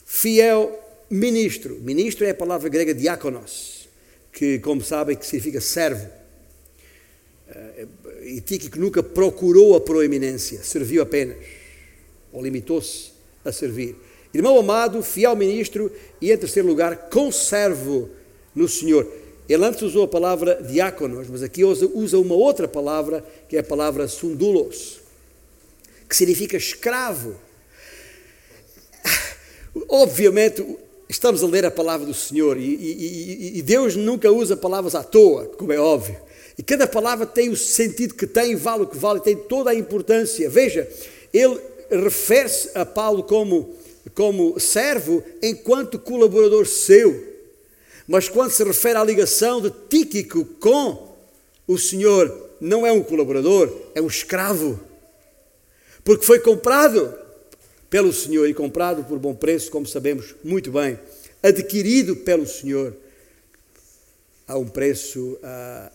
fiel 0.05 0.79
ministro. 1.09 1.77
Ministro 1.81 2.25
é 2.25 2.29
a 2.29 2.33
palavra 2.35 2.69
grega 2.69 2.93
diáconos, 2.93 3.89
que, 4.31 4.59
como 4.59 4.81
sabem, 4.81 5.17
que 5.17 5.25
significa 5.25 5.59
servo. 5.59 6.09
Uh, 7.49 8.23
e 8.23 8.39
Tíquico 8.39 8.79
nunca 8.79 9.03
procurou 9.03 9.75
a 9.75 9.81
proeminência, 9.81 10.63
serviu 10.63 11.03
apenas, 11.03 11.35
ou 12.31 12.41
limitou-se 12.41 13.11
a 13.43 13.51
servir. 13.51 13.93
Irmão 14.33 14.57
amado, 14.57 15.03
fiel 15.03 15.35
ministro 15.35 15.91
e, 16.21 16.31
em 16.31 16.37
terceiro 16.37 16.69
lugar, 16.69 17.09
conservo 17.09 18.09
no 18.55 18.67
Senhor. 18.67 19.07
Ele 19.47 19.65
antes 19.65 19.81
usou 19.81 20.03
a 20.03 20.07
palavra 20.07 20.61
diáconos, 20.61 21.27
mas 21.27 21.43
aqui 21.43 21.63
usa, 21.65 22.17
uma 22.17 22.35
outra 22.35 22.67
palavra, 22.67 23.25
que 23.49 23.57
é 23.57 23.59
a 23.59 23.63
palavra 23.63 24.07
sundulos, 24.07 24.99
que 26.07 26.15
significa 26.15 26.55
escravo. 26.55 27.35
Obviamente, 29.89 30.65
estamos 31.09 31.43
a 31.43 31.47
ler 31.47 31.65
a 31.65 31.71
palavra 31.71 32.05
do 32.05 32.13
Senhor 32.13 32.57
e, 32.57 32.63
e, 32.63 33.57
e, 33.57 33.61
Deus 33.61 33.95
nunca 33.95 34.31
usa 34.31 34.55
palavras 34.55 34.95
à 34.95 35.03
toa, 35.03 35.47
como 35.57 35.73
é 35.73 35.79
óbvio. 35.79 36.17
E 36.57 36.63
cada 36.63 36.87
palavra 36.87 37.25
tem 37.25 37.49
o 37.49 37.55
sentido 37.55 38.13
que 38.13 38.27
tem, 38.27 38.55
vale 38.55 38.83
o 38.83 38.87
que 38.87 38.97
vale, 38.97 39.19
tem 39.19 39.35
toda 39.35 39.71
a 39.71 39.75
importância. 39.75 40.49
Veja, 40.49 40.87
ele 41.33 41.59
refere-se 41.89 42.71
a 42.73 42.85
Paulo 42.85 43.23
como, 43.23 43.75
como 44.13 44.59
servo 44.59 45.23
enquanto 45.41 45.99
colaborador 45.99 46.65
seu. 46.65 47.30
Mas 48.07 48.27
quando 48.27 48.51
se 48.51 48.63
refere 48.63 48.97
à 48.97 49.03
ligação 49.03 49.61
de 49.61 49.71
Tíquico 49.89 50.45
com 50.59 51.15
o 51.67 51.77
Senhor, 51.77 52.49
não 52.59 52.85
é 52.85 52.91
um 52.91 53.03
colaborador, 53.03 53.71
é 53.95 54.01
um 54.01 54.07
escravo. 54.07 54.79
Porque 56.03 56.25
foi 56.25 56.39
comprado 56.39 57.13
pelo 57.89 58.13
Senhor 58.13 58.47
e 58.49 58.53
comprado 58.53 59.03
por 59.03 59.19
bom 59.19 59.33
preço, 59.33 59.69
como 59.71 59.85
sabemos 59.85 60.35
muito 60.43 60.71
bem, 60.71 60.99
adquirido 61.43 62.15
pelo 62.15 62.47
Senhor 62.47 62.95
a 64.47 64.57
um 64.57 64.67
preço 64.67 65.37
uh, 65.43 65.91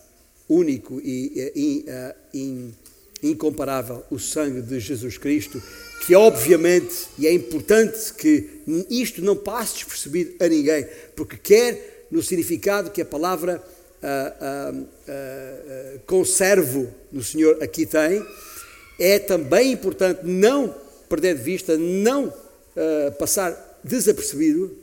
único 0.47 0.99
e 1.03 1.85
uh, 1.87 2.15
in, 2.33 2.73
incomparável, 3.21 4.03
o 4.09 4.19
sangue 4.19 4.61
de 4.61 4.79
Jesus 4.79 5.17
Cristo, 5.17 5.61
que 6.05 6.15
obviamente, 6.15 7.07
e 7.17 7.27
é 7.27 7.33
importante 7.33 8.13
que 8.13 8.61
isto 8.89 9.21
não 9.21 9.35
passe 9.35 9.75
despercebido 9.75 10.35
a 10.43 10.47
ninguém, 10.47 10.87
porque 11.15 11.37
quer 11.37 11.96
no 12.09 12.21
significado 12.23 12.91
que 12.91 13.01
a 13.01 13.05
palavra 13.05 13.61
uh, 14.01 14.81
uh, 14.81 15.99
conservo 16.05 16.93
no 17.11 17.23
Senhor 17.23 17.61
aqui 17.61 17.85
tem, 17.85 18.25
é 18.99 19.19
também 19.19 19.71
importante 19.71 20.21
não 20.23 20.73
perder 21.09 21.35
de 21.35 21.43
vista, 21.43 21.77
não 21.77 22.33
passar 23.17 23.79
desapercebido 23.83 24.75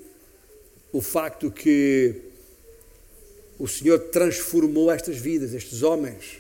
o 0.92 1.00
facto 1.00 1.50
que 1.50 2.14
o 3.58 3.68
Senhor 3.68 3.98
transformou 3.98 4.90
estas 4.90 5.16
vidas, 5.18 5.52
estes 5.52 5.82
homens, 5.82 6.38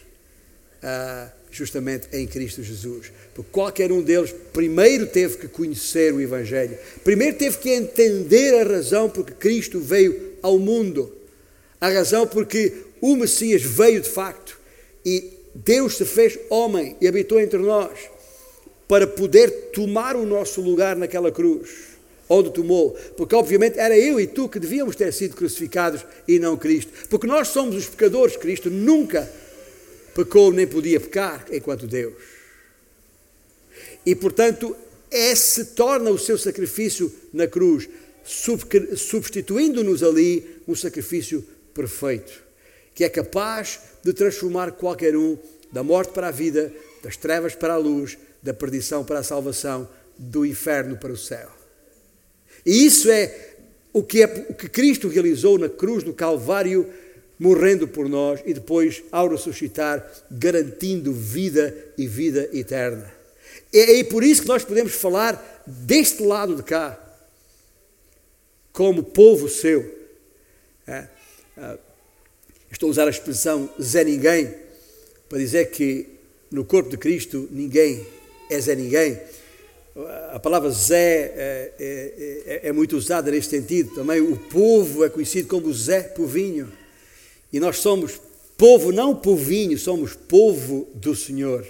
justamente 1.50 2.08
em 2.12 2.26
Cristo 2.26 2.62
Jesus. 2.62 3.12
Porque 3.34 3.50
qualquer 3.52 3.92
um 3.92 4.02
deles 4.02 4.34
primeiro 4.52 5.06
teve 5.06 5.36
que 5.36 5.48
conhecer 5.48 6.12
o 6.12 6.20
Evangelho, 6.20 6.78
primeiro 7.02 7.36
teve 7.36 7.58
que 7.58 7.70
entender 7.70 8.60
a 8.60 8.64
razão 8.64 9.08
porque 9.08 9.32
Cristo 9.32 9.80
veio 9.80 10.33
ao 10.44 10.58
mundo. 10.58 11.10
A 11.80 11.88
razão 11.88 12.26
porque 12.26 12.84
o 13.00 13.16
Messias 13.16 13.62
veio 13.62 14.02
de 14.02 14.10
facto 14.10 14.60
e 15.04 15.32
Deus 15.54 15.96
se 15.96 16.04
fez 16.04 16.38
homem 16.50 16.96
e 17.00 17.08
habitou 17.08 17.40
entre 17.40 17.58
nós 17.58 17.98
para 18.86 19.06
poder 19.06 19.70
tomar 19.72 20.14
o 20.14 20.26
nosso 20.26 20.60
lugar 20.60 20.96
naquela 20.96 21.32
cruz, 21.32 21.70
onde 22.28 22.50
tomou, 22.50 22.92
porque 23.16 23.34
obviamente 23.34 23.78
era 23.78 23.98
eu 23.98 24.20
e 24.20 24.26
tu 24.26 24.46
que 24.46 24.58
devíamos 24.58 24.94
ter 24.94 25.12
sido 25.14 25.34
crucificados 25.34 26.04
e 26.28 26.38
não 26.38 26.58
Cristo, 26.58 26.92
porque 27.08 27.26
nós 27.26 27.48
somos 27.48 27.74
os 27.74 27.86
pecadores, 27.86 28.36
Cristo 28.36 28.68
nunca 28.68 29.30
pecou 30.14 30.52
nem 30.52 30.66
podia 30.66 31.00
pecar 31.00 31.46
enquanto 31.50 31.86
Deus. 31.86 32.14
E 34.04 34.14
portanto, 34.14 34.76
esse 35.10 35.64
torna 35.66 36.10
o 36.10 36.18
seu 36.18 36.36
sacrifício 36.36 37.10
na 37.32 37.46
cruz 37.46 37.88
substituindo-nos 38.24 40.02
ali 40.02 40.60
um 40.66 40.74
sacrifício 40.74 41.44
perfeito, 41.74 42.32
que 42.94 43.04
é 43.04 43.08
capaz 43.08 43.80
de 44.02 44.12
transformar 44.12 44.72
qualquer 44.72 45.16
um 45.16 45.36
da 45.70 45.82
morte 45.82 46.12
para 46.12 46.28
a 46.28 46.30
vida, 46.30 46.72
das 47.02 47.16
trevas 47.16 47.54
para 47.54 47.74
a 47.74 47.78
luz, 47.78 48.16
da 48.42 48.54
perdição 48.54 49.04
para 49.04 49.18
a 49.18 49.24
salvação, 49.24 49.88
do 50.16 50.46
inferno 50.46 50.96
para 50.96 51.12
o 51.12 51.16
céu. 51.16 51.50
E 52.64 52.86
isso 52.86 53.10
é 53.10 53.54
o 53.92 54.02
que, 54.02 54.22
é, 54.22 54.46
o 54.48 54.54
que 54.54 54.68
Cristo 54.68 55.08
realizou 55.08 55.58
na 55.58 55.68
cruz 55.68 56.02
do 56.02 56.12
Calvário, 56.12 56.88
morrendo 57.38 57.86
por 57.86 58.08
nós 58.08 58.40
e 58.46 58.54
depois, 58.54 59.02
ao 59.10 59.28
ressuscitar, 59.28 60.04
garantindo 60.30 61.12
vida 61.12 61.74
e 61.98 62.06
vida 62.06 62.48
eterna. 62.52 63.12
É, 63.72 63.98
é 63.98 64.04
por 64.04 64.22
isso 64.22 64.42
que 64.42 64.48
nós 64.48 64.64
podemos 64.64 64.92
falar 64.92 65.62
deste 65.66 66.22
lado 66.22 66.56
de 66.56 66.62
cá, 66.62 66.98
como 68.74 69.04
povo 69.04 69.48
seu. 69.48 69.88
É, 70.86 71.06
é, 71.56 71.78
estou 72.70 72.88
a 72.88 72.90
usar 72.90 73.06
a 73.06 73.10
expressão 73.10 73.70
Zé 73.80 74.02
Ninguém 74.04 74.52
para 75.28 75.38
dizer 75.38 75.70
que 75.70 76.08
no 76.50 76.64
corpo 76.64 76.90
de 76.90 76.98
Cristo 76.98 77.48
ninguém 77.50 78.04
é 78.50 78.60
Zé 78.60 78.74
Ninguém. 78.74 79.18
A 80.32 80.40
palavra 80.40 80.70
Zé 80.70 81.32
é, 81.36 81.72
é, 81.78 82.42
é, 82.46 82.68
é 82.68 82.72
muito 82.72 82.96
usada 82.96 83.30
neste 83.30 83.56
sentido. 83.56 83.94
Também 83.94 84.20
o 84.20 84.36
povo 84.36 85.04
é 85.04 85.08
conhecido 85.08 85.46
como 85.46 85.72
Zé 85.72 86.02
Povinho. 86.02 86.70
E 87.52 87.60
nós 87.60 87.78
somos 87.78 88.20
povo, 88.58 88.90
não 88.90 89.14
povinho, 89.14 89.78
somos 89.78 90.14
povo 90.14 90.88
do 90.94 91.14
Senhor. 91.14 91.64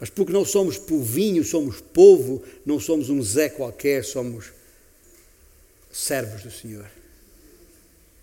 Mas 0.00 0.10
porque 0.10 0.32
não 0.32 0.44
somos 0.44 0.78
povinho, 0.78 1.44
somos 1.44 1.80
povo, 1.80 2.42
não 2.66 2.80
somos 2.80 3.08
um 3.08 3.22
Zé 3.22 3.48
qualquer, 3.48 4.04
somos 4.04 4.46
servos 5.94 6.42
do 6.42 6.50
Senhor. 6.50 6.84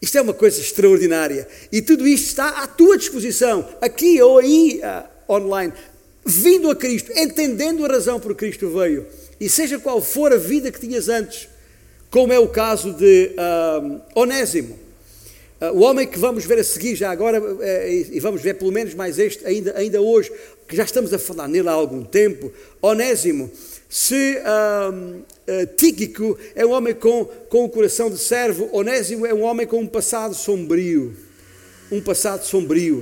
Isto 0.01 0.17
é 0.17 0.21
uma 0.21 0.33
coisa 0.33 0.59
extraordinária. 0.59 1.47
E 1.71 1.81
tudo 1.81 2.05
isto 2.05 2.27
está 2.27 2.63
à 2.63 2.67
tua 2.67 2.97
disposição, 2.97 3.67
aqui 3.79 4.21
ou 4.21 4.39
aí 4.39 4.81
uh, 4.83 5.33
online, 5.33 5.71
vindo 6.25 6.69
a 6.69 6.75
Cristo, 6.75 7.11
entendendo 7.15 7.85
a 7.85 7.87
razão 7.87 8.19
por 8.19 8.35
que 8.35 8.45
Cristo 8.45 8.69
veio. 8.69 9.05
E 9.39 9.47
seja 9.47 9.79
qual 9.79 10.01
for 10.01 10.33
a 10.33 10.37
vida 10.37 10.71
que 10.71 10.79
tinhas 10.79 11.07
antes, 11.07 11.47
como 12.09 12.33
é 12.33 12.39
o 12.39 12.47
caso 12.49 12.91
de 12.93 13.31
uh, 13.35 14.01
Onésimo. 14.15 14.77
Uh, 15.61 15.77
o 15.77 15.81
homem 15.81 16.07
que 16.07 16.19
vamos 16.19 16.43
ver 16.45 16.59
a 16.59 16.63
seguir 16.63 16.95
já 16.95 17.09
agora, 17.09 17.41
uh, 17.41 17.63
e 17.87 18.19
vamos 18.19 18.41
ver 18.41 18.55
pelo 18.55 18.71
menos 18.71 18.93
mais 18.93 19.17
este 19.17 19.45
ainda, 19.45 19.77
ainda 19.77 20.01
hoje, 20.01 20.31
que 20.67 20.75
já 20.75 20.83
estamos 20.83 21.13
a 21.13 21.19
falar 21.19 21.47
nele 21.47 21.69
há 21.69 21.73
algum 21.73 22.03
tempo, 22.03 22.51
Onésimo 22.81 23.49
se 23.91 24.37
um, 24.93 25.17
uh, 25.19 25.67
Tíquico 25.75 26.39
é 26.55 26.65
um 26.65 26.71
homem 26.71 26.95
com, 26.95 27.25
com 27.25 27.65
o 27.65 27.69
coração 27.69 28.09
de 28.09 28.17
servo, 28.17 28.69
Onésimo 28.71 29.25
é 29.25 29.33
um 29.33 29.41
homem 29.41 29.67
com 29.67 29.81
um 29.81 29.85
passado 29.85 30.33
sombrio. 30.33 31.13
Um 31.91 31.99
passado 31.99 32.45
sombrio. 32.45 32.99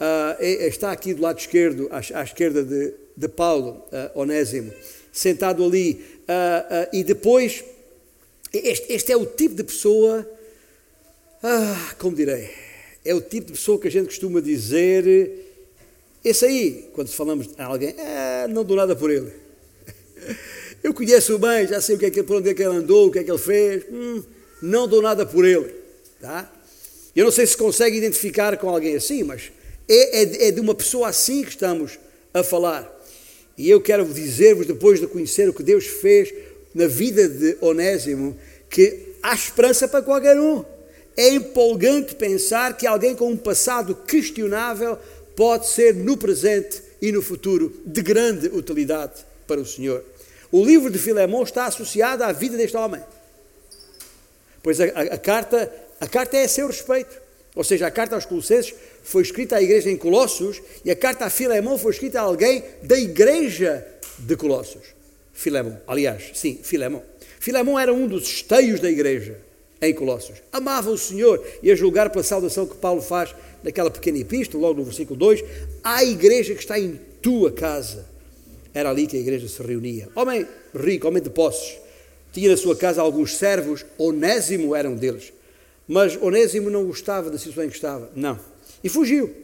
Uh, 0.00 0.42
está 0.42 0.90
aqui 0.90 1.12
do 1.12 1.20
lado 1.20 1.38
esquerdo, 1.38 1.86
à, 1.90 1.98
à 2.18 2.24
esquerda 2.24 2.64
de, 2.64 2.94
de 3.14 3.28
Paulo, 3.28 3.84
uh, 3.92 4.18
Onésimo, 4.18 4.72
sentado 5.12 5.62
ali. 5.62 6.02
e 6.94 7.04
depois, 7.04 7.62
este, 8.54 8.94
este, 8.94 9.12
é 9.12 9.16
o 9.18 9.26
tipo 9.26 9.54
de 9.54 9.64
pessoa, 9.64 10.26
como 11.98 12.16
direi, 12.16 12.48
é 13.04 13.14
o 13.14 13.20
tipo 13.20 13.48
de 13.48 13.52
pessoa 13.52 13.78
que 13.78 13.86
a 13.86 13.90
gente 13.90 14.06
costuma 14.06 14.40
dizer, 14.40 15.30
esse 16.24 16.46
aí, 16.46 16.88
quando 16.94 17.08
falamos 17.08 17.50
a 17.58 17.66
alguém, 17.66 17.94
ah, 17.98 18.46
não 18.48 18.64
dou 18.64 18.78
nada 18.78 18.96
por 18.96 19.10
ele 19.10 19.45
eu 20.82 20.94
conheço 20.94 21.38
bem, 21.38 21.66
já 21.66 21.80
sei 21.80 21.96
o 21.96 21.98
que 21.98 22.06
é 22.06 22.10
que, 22.10 22.22
por 22.22 22.36
onde 22.36 22.50
é 22.50 22.54
que 22.54 22.62
ele 22.62 22.76
andou, 22.76 23.08
o 23.08 23.10
que 23.10 23.18
é 23.18 23.24
que 23.24 23.30
ele 23.30 23.38
fez. 23.38 23.84
Hum, 23.90 24.22
não 24.62 24.86
dou 24.86 25.02
nada 25.02 25.26
por 25.26 25.44
ele. 25.44 25.74
Tá? 26.20 26.52
Eu 27.14 27.24
não 27.24 27.32
sei 27.32 27.46
se 27.46 27.56
consegue 27.56 27.96
identificar 27.96 28.56
com 28.56 28.68
alguém 28.68 28.96
assim, 28.96 29.22
mas 29.22 29.50
é, 29.88 30.22
é, 30.22 30.48
é 30.48 30.50
de 30.50 30.60
uma 30.60 30.74
pessoa 30.74 31.08
assim 31.08 31.42
que 31.42 31.50
estamos 31.50 31.98
a 32.32 32.42
falar. 32.42 32.92
E 33.56 33.70
eu 33.70 33.80
quero 33.80 34.04
dizer-vos, 34.04 34.66
depois 34.66 35.00
de 35.00 35.06
conhecer 35.06 35.48
o 35.48 35.54
que 35.54 35.62
Deus 35.62 35.86
fez 35.86 36.32
na 36.74 36.86
vida 36.86 37.26
de 37.26 37.56
Onésimo, 37.60 38.36
que 38.68 39.14
há 39.22 39.34
esperança 39.34 39.88
para 39.88 40.02
qualquer 40.02 40.38
um. 40.38 40.62
É 41.16 41.30
empolgante 41.30 42.14
pensar 42.14 42.76
que 42.76 42.86
alguém 42.86 43.14
com 43.14 43.30
um 43.30 43.36
passado 43.36 43.94
questionável 43.94 44.98
pode 45.34 45.68
ser 45.68 45.94
no 45.94 46.16
presente 46.16 46.82
e 47.00 47.10
no 47.10 47.22
futuro 47.22 47.72
de 47.86 48.02
grande 48.02 48.48
utilidade 48.48 49.24
para 49.46 49.60
o 49.60 49.64
Senhor. 49.64 50.04
O 50.56 50.64
livro 50.64 50.90
de 50.90 50.98
Filemão 50.98 51.42
está 51.42 51.66
associado 51.66 52.24
à 52.24 52.32
vida 52.32 52.56
deste 52.56 52.78
homem. 52.78 53.02
Pois 54.62 54.80
a, 54.80 54.84
a, 54.84 55.02
a 55.02 55.18
carta, 55.18 55.70
a 56.00 56.06
carta 56.06 56.38
é 56.38 56.44
a 56.44 56.48
seu 56.48 56.66
respeito. 56.66 57.14
Ou 57.54 57.62
seja, 57.62 57.86
a 57.86 57.90
carta 57.90 58.14
aos 58.14 58.24
Colossenses 58.24 58.74
foi 59.02 59.22
escrita 59.22 59.56
à 59.56 59.62
igreja 59.62 59.90
em 59.90 59.98
Colossos 59.98 60.62
e 60.82 60.90
a 60.90 60.96
carta 60.96 61.26
a 61.26 61.30
Filemão 61.30 61.76
foi 61.76 61.92
escrita 61.92 62.20
a 62.20 62.22
alguém 62.22 62.64
da 62.82 62.98
igreja 62.98 63.86
de 64.18 64.34
Colossos. 64.34 64.94
Filemão, 65.30 65.78
aliás, 65.86 66.30
sim, 66.32 66.58
Filemão. 66.62 67.02
Filemão 67.38 67.78
era 67.78 67.92
um 67.92 68.08
dos 68.08 68.26
esteios 68.26 68.80
da 68.80 68.90
igreja 68.90 69.38
em 69.82 69.92
Colossos. 69.92 70.38
Amava 70.50 70.88
o 70.88 70.96
Senhor 70.96 71.46
e 71.62 71.70
a 71.70 71.76
julgar 71.76 72.08
pela 72.08 72.24
saudação 72.24 72.66
que 72.66 72.76
Paulo 72.76 73.02
faz 73.02 73.34
naquela 73.62 73.90
pequena 73.90 74.20
epístola, 74.20 74.68
logo 74.68 74.78
no 74.78 74.86
versículo 74.86 75.18
2, 75.18 75.44
à 75.84 76.02
igreja 76.02 76.54
que 76.54 76.60
está 76.60 76.80
em 76.80 76.98
tua 77.20 77.52
casa. 77.52 78.15
Era 78.76 78.90
ali 78.90 79.06
que 79.06 79.16
a 79.16 79.20
igreja 79.20 79.48
se 79.48 79.62
reunia. 79.62 80.06
Homem 80.14 80.46
rico, 80.74 81.08
homem 81.08 81.22
de 81.22 81.30
posses, 81.30 81.78
tinha 82.30 82.50
na 82.50 82.58
sua 82.58 82.76
casa 82.76 83.00
alguns 83.00 83.34
servos, 83.34 83.86
Onésimo 83.96 84.74
era 84.74 84.86
um 84.86 84.94
deles. 84.94 85.32
Mas 85.88 86.14
Onésimo 86.20 86.68
não 86.68 86.84
gostava 86.84 87.30
da 87.30 87.38
situação 87.38 87.64
em 87.64 87.70
que 87.70 87.74
estava. 87.74 88.10
Não. 88.14 88.38
E 88.84 88.90
fugiu. 88.90 89.34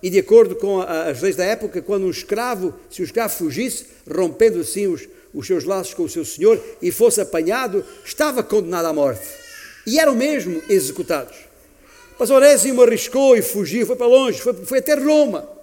E 0.00 0.08
de 0.08 0.20
acordo 0.20 0.54
com 0.54 0.80
as 0.80 1.20
leis 1.20 1.34
da 1.34 1.44
época, 1.44 1.82
quando 1.82 2.06
um 2.06 2.10
escravo, 2.10 2.72
se 2.88 3.02
o 3.02 3.04
escravo 3.04 3.34
fugisse, 3.34 3.86
rompendo 4.08 4.60
assim 4.60 4.86
os, 4.86 5.08
os 5.34 5.44
seus 5.44 5.64
laços 5.64 5.92
com 5.92 6.04
o 6.04 6.08
seu 6.08 6.24
senhor 6.24 6.62
e 6.80 6.92
fosse 6.92 7.20
apanhado, 7.20 7.84
estava 8.04 8.44
condenado 8.44 8.86
à 8.86 8.92
morte. 8.92 9.26
E 9.84 9.98
eram 9.98 10.14
mesmo 10.14 10.62
executados. 10.68 11.36
Mas 12.16 12.30
Onésimo 12.30 12.80
arriscou 12.80 13.36
e 13.36 13.42
fugiu, 13.42 13.84
foi 13.84 13.96
para 13.96 14.06
longe, 14.06 14.40
foi, 14.40 14.54
foi 14.54 14.78
até 14.78 14.94
Roma, 14.94 15.58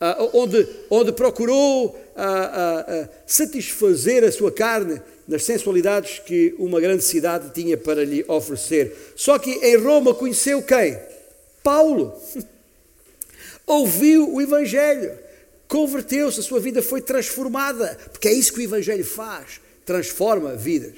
ah, 0.00 0.28
onde, 0.32 0.64
onde 0.90 1.10
procurou 1.10 1.98
ah, 2.24 2.84
ah, 2.86 3.08
satisfazer 3.26 4.24
a 4.24 4.32
sua 4.32 4.50
carne 4.50 5.00
nas 5.26 5.44
sensualidades 5.44 6.18
que 6.20 6.54
uma 6.58 6.80
grande 6.80 7.04
cidade 7.04 7.50
tinha 7.52 7.76
para 7.76 8.04
lhe 8.04 8.24
oferecer. 8.28 8.96
Só 9.14 9.38
que 9.38 9.50
em 9.50 9.76
Roma 9.76 10.14
conheceu 10.14 10.62
quem? 10.62 10.98
Paulo. 11.62 12.14
Ouviu 13.66 14.32
o 14.34 14.40
Evangelho, 14.40 15.12
converteu-se, 15.66 16.40
a 16.40 16.42
sua 16.42 16.58
vida 16.58 16.80
foi 16.80 17.02
transformada, 17.02 17.98
porque 18.10 18.28
é 18.28 18.32
isso 18.32 18.52
que 18.52 18.60
o 18.60 18.62
Evangelho 18.62 19.04
faz 19.04 19.60
transforma 19.88 20.54
vidas. 20.54 20.92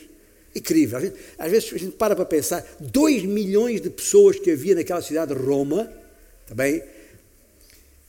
Incrível. 0.52 0.98
Às 1.38 1.50
vezes 1.50 1.72
a 1.72 1.78
gente 1.78 1.92
para 1.92 2.16
para 2.16 2.24
pensar: 2.24 2.66
2 2.80 3.22
milhões 3.22 3.80
de 3.80 3.88
pessoas 3.88 4.36
que 4.40 4.50
havia 4.50 4.74
naquela 4.74 5.00
cidade 5.00 5.32
de 5.32 5.40
Roma, 5.40 5.88
também, 6.44 6.80
tá 6.80 6.86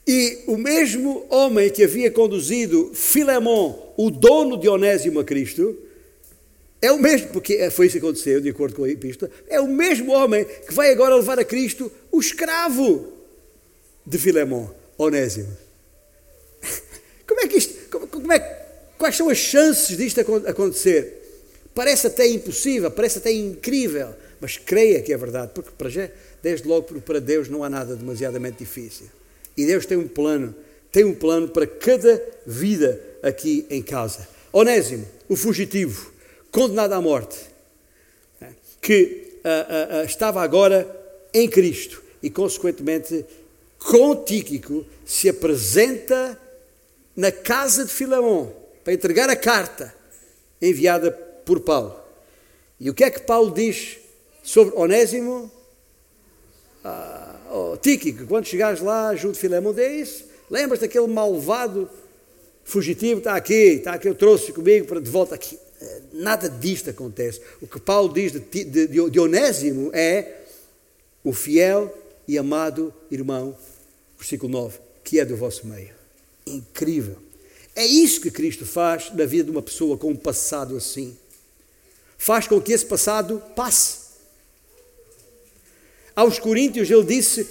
e 0.07 0.43
o 0.47 0.57
mesmo 0.57 1.25
homem 1.29 1.69
que 1.69 1.83
havia 1.83 2.09
conduzido 2.09 2.91
Filemon, 2.93 3.93
o 3.95 4.09
dono 4.09 4.57
de 4.57 4.67
Onésimo 4.67 5.19
a 5.19 5.23
Cristo, 5.23 5.77
é 6.81 6.91
o 6.91 6.97
mesmo, 6.97 7.29
porque 7.29 7.69
foi 7.69 7.85
isso 7.85 7.99
que 7.99 8.05
aconteceu, 8.05 8.41
de 8.41 8.49
acordo 8.49 8.75
com 8.75 8.83
a 8.83 8.89
epístola, 8.89 9.31
é 9.47 9.61
o 9.61 9.67
mesmo 9.67 10.11
homem 10.11 10.45
que 10.45 10.73
vai 10.73 10.91
agora 10.91 11.15
levar 11.15 11.37
a 11.37 11.45
Cristo 11.45 11.91
o 12.11 12.19
escravo 12.19 13.13
de 14.05 14.17
Filemon, 14.17 14.67
Onésimo. 14.97 15.55
Como 17.27 17.39
é 17.39 17.47
que 17.47 17.57
isto, 17.57 17.79
como 18.09 18.33
é, 18.33 18.39
quais 18.97 19.15
são 19.15 19.29
as 19.29 19.37
chances 19.37 19.95
disto 19.95 20.19
acontecer? 20.19 21.21
Parece 21.73 22.07
até 22.07 22.27
impossível, 22.27 22.91
parece 22.91 23.19
até 23.19 23.31
incrível, 23.31 24.09
mas 24.41 24.57
creia 24.57 25.01
que 25.01 25.13
é 25.13 25.17
verdade, 25.17 25.51
porque 25.55 25.71
para 25.77 25.89
já, 25.89 26.09
desde 26.43 26.67
logo 26.67 26.99
para 26.99 27.21
Deus 27.21 27.47
não 27.47 27.63
há 27.63 27.69
nada 27.69 27.95
demasiadamente 27.95 28.57
difícil. 28.57 29.07
E 29.61 29.65
Deus 29.65 29.85
tem 29.85 29.95
um 29.95 30.07
plano, 30.07 30.55
tem 30.91 31.03
um 31.03 31.13
plano 31.13 31.47
para 31.47 31.67
cada 31.67 32.19
vida 32.47 32.99
aqui 33.21 33.63
em 33.69 33.83
casa. 33.83 34.27
Onésimo, 34.51 35.07
o 35.29 35.35
fugitivo, 35.35 36.11
condenado 36.49 36.93
à 36.93 37.01
morte, 37.01 37.37
né, 38.39 38.55
que 38.81 39.37
uh, 39.45 39.99
uh, 39.99 40.01
uh, 40.01 40.05
estava 40.05 40.41
agora 40.41 40.89
em 41.31 41.47
Cristo 41.47 42.01
e, 42.23 42.29
consequentemente, 42.31 43.23
com 43.77 44.15
Tíquico, 44.15 44.83
se 45.05 45.29
apresenta 45.29 46.39
na 47.15 47.31
casa 47.31 47.85
de 47.85 47.91
Filamon 47.91 48.51
para 48.83 48.93
entregar 48.93 49.29
a 49.29 49.35
carta 49.35 49.93
enviada 50.59 51.11
por 51.45 51.59
Paulo. 51.59 51.99
E 52.79 52.89
o 52.89 52.95
que 52.95 53.03
é 53.03 53.11
que 53.11 53.21
Paulo 53.21 53.53
diz 53.53 53.99
sobre 54.41 54.73
Onésimo? 54.75 55.51
Ah, 56.83 57.30
oh, 57.51 58.27
quando 58.27 58.45
chegares 58.45 58.81
lá 58.81 59.15
junto 59.15 59.33
de 59.33 59.39
Filemon, 59.39 59.73
diz, 59.73 60.23
lembras 60.49 60.79
daquele 60.79 61.07
malvado 61.07 61.89
fugitivo, 62.63 63.19
está 63.19 63.35
aqui, 63.35 63.53
está 63.53 63.93
aqui, 63.93 64.07
eu 64.07 64.15
trouxe 64.15 64.51
comigo 64.53 64.87
para 64.87 65.01
de 65.01 65.09
volta 65.09 65.35
aqui. 65.35 65.57
Nada 66.13 66.47
disto 66.47 66.89
acontece. 66.89 67.41
O 67.61 67.67
que 67.67 67.79
Paulo 67.79 68.13
diz 68.13 68.31
de, 68.31 68.39
de, 68.39 68.87
de 68.87 68.99
é 69.93 70.41
o 71.23 71.33
fiel 71.33 71.95
e 72.27 72.37
amado 72.37 72.93
irmão, 73.09 73.57
versículo 74.17 74.51
9, 74.51 74.79
que 75.03 75.19
é 75.19 75.25
do 75.25 75.35
vosso 75.35 75.65
meio. 75.65 75.89
Incrível. 76.45 77.17
É 77.75 77.85
isso 77.85 78.21
que 78.21 78.29
Cristo 78.29 78.65
faz 78.65 79.11
na 79.13 79.25
vida 79.25 79.45
de 79.45 79.51
uma 79.51 79.61
pessoa 79.61 79.97
com 79.97 80.09
um 80.09 80.15
passado 80.15 80.75
assim. 80.75 81.17
Faz 82.17 82.47
com 82.47 82.61
que 82.61 82.73
esse 82.73 82.85
passado 82.85 83.41
passe. 83.55 84.00
Aos 86.15 86.39
Coríntios 86.39 86.89
ele 86.89 87.03
disse: 87.03 87.47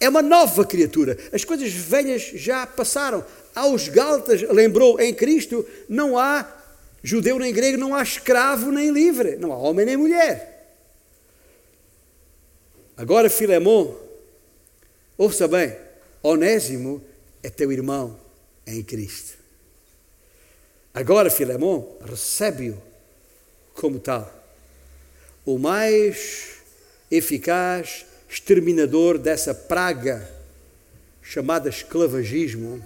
é 0.00 0.08
uma 0.08 0.22
nova 0.22 0.64
criatura. 0.64 1.16
As 1.32 1.44
coisas 1.44 1.72
velhas 1.72 2.22
já 2.34 2.66
passaram. 2.66 3.24
Aos 3.54 3.88
Gálatas 3.88 4.42
lembrou: 4.42 5.00
em 5.00 5.14
Cristo 5.14 5.66
não 5.88 6.18
há 6.18 6.60
Judeu 7.02 7.38
nem 7.38 7.52
grego, 7.52 7.78
não 7.78 7.94
há 7.94 8.02
escravo 8.02 8.70
nem 8.70 8.90
livre, 8.90 9.36
não 9.36 9.52
há 9.52 9.56
homem 9.56 9.84
nem 9.84 9.96
mulher. 9.96 10.52
Agora, 12.96 13.28
Filemão, 13.28 13.96
ouça 15.18 15.48
bem, 15.48 15.76
Onésimo 16.22 17.02
é 17.42 17.50
teu 17.50 17.72
irmão 17.72 18.18
em 18.66 18.82
Cristo. 18.84 19.36
Agora, 20.94 21.30
Filemão, 21.30 21.96
recebe-o 22.04 22.80
como 23.74 23.98
tal. 23.98 24.32
O 25.44 25.58
mais 25.58 26.61
eficaz 27.12 28.06
exterminador 28.26 29.18
dessa 29.18 29.54
praga 29.54 30.26
chamada 31.22 31.68
esclavagismo 31.68 32.82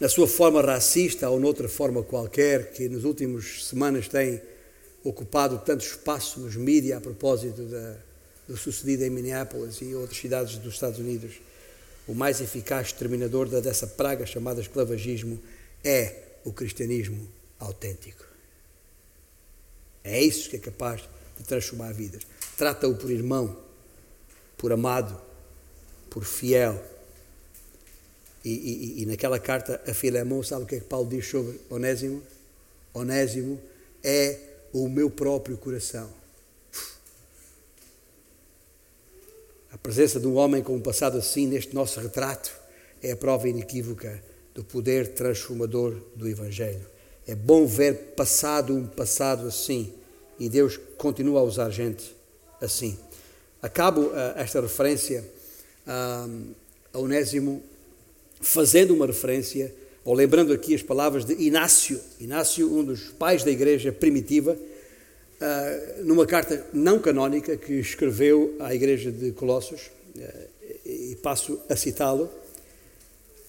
na 0.00 0.08
sua 0.08 0.26
forma 0.26 0.60
racista 0.60 1.30
ou 1.30 1.38
noutra 1.38 1.68
forma 1.68 2.02
qualquer, 2.02 2.72
que 2.72 2.88
nas 2.88 3.04
últimas 3.04 3.64
semanas 3.64 4.08
tem 4.08 4.42
ocupado 5.04 5.62
tanto 5.64 5.84
espaço 5.84 6.40
nos 6.40 6.56
mídias 6.56 6.98
a 6.98 7.00
propósito 7.00 7.62
da, 7.62 7.96
do 8.48 8.56
sucedido 8.56 9.04
em 9.04 9.10
Minneapolis 9.10 9.80
e 9.80 9.94
outras 9.94 10.18
cidades 10.18 10.58
dos 10.58 10.74
Estados 10.74 10.98
Unidos. 10.98 11.34
O 12.08 12.14
mais 12.14 12.40
eficaz 12.40 12.88
exterminador 12.88 13.48
dessa 13.48 13.86
praga 13.86 14.26
chamada 14.26 14.60
esclavagismo 14.60 15.40
é 15.84 16.16
o 16.44 16.52
cristianismo 16.52 17.28
autêntico. 17.60 18.24
É 20.02 20.20
isso 20.20 20.50
que 20.50 20.56
é 20.56 20.58
capaz 20.58 21.02
de 21.36 21.44
transformar 21.44 21.92
vidas. 21.92 22.22
Trata-o 22.56 22.94
por 22.94 23.10
irmão, 23.10 23.56
por 24.56 24.72
amado, 24.72 25.20
por 26.10 26.24
fiel 26.24 26.80
e, 28.44 28.50
e, 28.50 29.02
e, 29.02 29.06
naquela 29.06 29.38
carta 29.38 29.80
a 29.86 29.94
Filemão, 29.94 30.42
sabe 30.42 30.64
o 30.64 30.66
que 30.66 30.74
é 30.76 30.80
que 30.80 30.84
Paulo 30.84 31.08
diz 31.08 31.26
sobre 31.26 31.58
Onésimo? 31.70 32.22
Onésimo 32.92 33.58
é 34.02 34.38
o 34.70 34.86
meu 34.86 35.08
próprio 35.08 35.56
coração. 35.56 36.10
A 39.72 39.78
presença 39.78 40.20
de 40.20 40.26
um 40.26 40.36
homem 40.36 40.62
com 40.62 40.76
um 40.76 40.80
passado 40.80 41.16
assim 41.16 41.46
neste 41.46 41.74
nosso 41.74 41.98
retrato 42.00 42.54
é 43.02 43.12
a 43.12 43.16
prova 43.16 43.48
inequívoca 43.48 44.22
do 44.54 44.62
poder 44.62 45.14
transformador 45.14 45.98
do 46.14 46.28
Evangelho. 46.28 46.86
É 47.26 47.34
bom 47.34 47.66
ver 47.66 48.12
passado 48.14 48.76
um 48.76 48.86
passado 48.86 49.48
assim 49.48 49.92
e 50.38 50.48
Deus 50.48 50.78
continua 50.96 51.40
a 51.40 51.44
usar 51.44 51.70
gente 51.70 52.14
assim. 52.60 52.98
Acabo 53.62 54.02
uh, 54.02 54.14
esta 54.36 54.60
referência 54.60 55.24
uh, 55.86 56.54
a 56.92 56.98
Onésimo 56.98 57.62
fazendo 58.40 58.94
uma 58.94 59.06
referência, 59.06 59.74
ou 60.04 60.14
lembrando 60.14 60.52
aqui 60.52 60.74
as 60.74 60.82
palavras 60.82 61.24
de 61.24 61.34
Inácio, 61.34 61.98
Inácio, 62.20 62.70
um 62.70 62.84
dos 62.84 63.04
pais 63.10 63.42
da 63.42 63.50
igreja 63.50 63.90
primitiva, 63.90 64.56
ah, 65.40 66.02
numa 66.04 66.26
carta 66.26 66.64
não 66.72 66.98
canónica 66.98 67.56
que 67.56 67.74
escreveu 67.74 68.54
à 68.60 68.74
igreja 68.74 69.10
de 69.10 69.32
Colossos, 69.32 69.90
ah, 70.16 70.22
e 70.86 71.16
passo 71.22 71.60
a 71.68 71.74
citá-lo: 71.74 72.30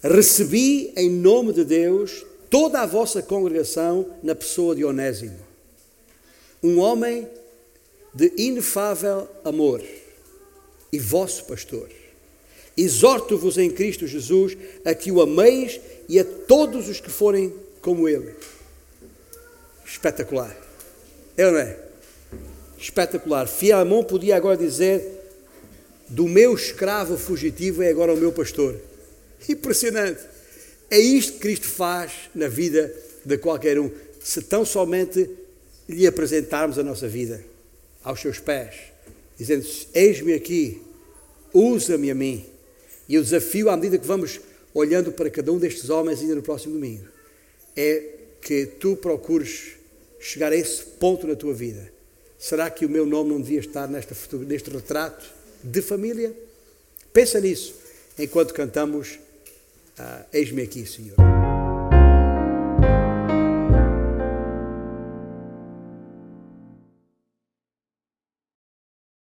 Recebi 0.01 0.91
em 0.95 1.09
nome 1.09 1.53
de 1.53 1.63
Deus 1.63 2.25
toda 2.49 2.81
a 2.81 2.85
vossa 2.85 3.21
congregação 3.21 4.05
na 4.23 4.33
pessoa 4.33 4.75
de 4.75 4.83
Onésimo, 4.83 5.37
um 6.65 6.79
homem 6.79 7.27
de 8.13 8.31
inefável 8.37 9.27
amor 9.43 9.81
e 10.91 10.99
vosso 10.99 11.45
pastor 11.45 11.89
Exorto-vos 12.77 13.57
em 13.57 13.69
Cristo 13.69 14.05
Jesus 14.05 14.57
a 14.83 14.93
que 14.93 15.11
o 15.11 15.21
ameis 15.21 15.79
e 16.09 16.19
a 16.19 16.25
todos 16.25 16.89
os 16.89 16.99
que 16.99 17.09
forem 17.09 17.53
como 17.81 18.09
ele. 18.09 18.33
Espetacular. 19.85 20.55
É 21.37 21.45
ou 21.45 21.53
não 21.53 21.59
é? 21.59 21.77
Espetacular. 22.77 23.47
Fiamon 23.47 24.03
podia 24.03 24.35
agora 24.35 24.57
dizer: 24.57 25.01
do 26.09 26.27
meu 26.27 26.53
escravo 26.53 27.17
fugitivo 27.17 27.81
é 27.81 27.89
agora 27.89 28.13
o 28.13 28.17
meu 28.17 28.33
pastor. 28.33 28.75
Impressionante. 29.47 30.21
É 30.91 30.99
isto 30.99 31.33
que 31.33 31.39
Cristo 31.39 31.67
faz 31.67 32.11
na 32.33 32.47
vida 32.47 32.93
de 33.23 33.37
qualquer 33.37 33.79
um, 33.79 33.89
se 34.21 34.41
tão 34.41 34.65
somente 34.65 35.29
lhe 35.87 36.07
apresentarmos 36.07 36.77
a 36.79 36.83
nossa 36.83 37.07
vida 37.07 37.43
aos 38.03 38.19
seus 38.19 38.39
pés, 38.39 38.75
dizendo: 39.37 39.65
Eis-me 39.93 40.33
aqui, 40.33 40.81
usa-me 41.53 42.11
a 42.11 42.15
mim. 42.15 42.45
E 43.07 43.17
o 43.17 43.23
desafio, 43.23 43.69
à 43.69 43.77
medida 43.77 43.97
que 43.97 44.07
vamos 44.07 44.39
olhando 44.73 45.11
para 45.11 45.29
cada 45.29 45.51
um 45.51 45.57
destes 45.57 45.89
homens, 45.89 46.19
ainda 46.21 46.35
no 46.35 46.41
próximo 46.41 46.73
domingo, 46.73 47.05
é 47.75 48.03
que 48.41 48.65
tu 48.65 48.95
procures 48.95 49.73
chegar 50.19 50.51
a 50.51 50.55
esse 50.55 50.83
ponto 50.83 51.27
na 51.27 51.35
tua 51.35 51.53
vida. 51.53 51.91
Será 52.37 52.69
que 52.69 52.85
o 52.85 52.89
meu 52.89 53.05
nome 53.05 53.29
não 53.29 53.41
devia 53.41 53.59
estar 53.59 53.87
nesta, 53.87 54.15
neste 54.37 54.69
retrato 54.69 55.25
de 55.63 55.81
família? 55.81 56.33
Pensa 57.13 57.39
nisso 57.39 57.75
enquanto 58.19 58.53
cantamos 58.53 59.19
uh, 59.99 60.25
Eis-me 60.33 60.61
aqui, 60.61 60.85
Senhor. 60.85 61.24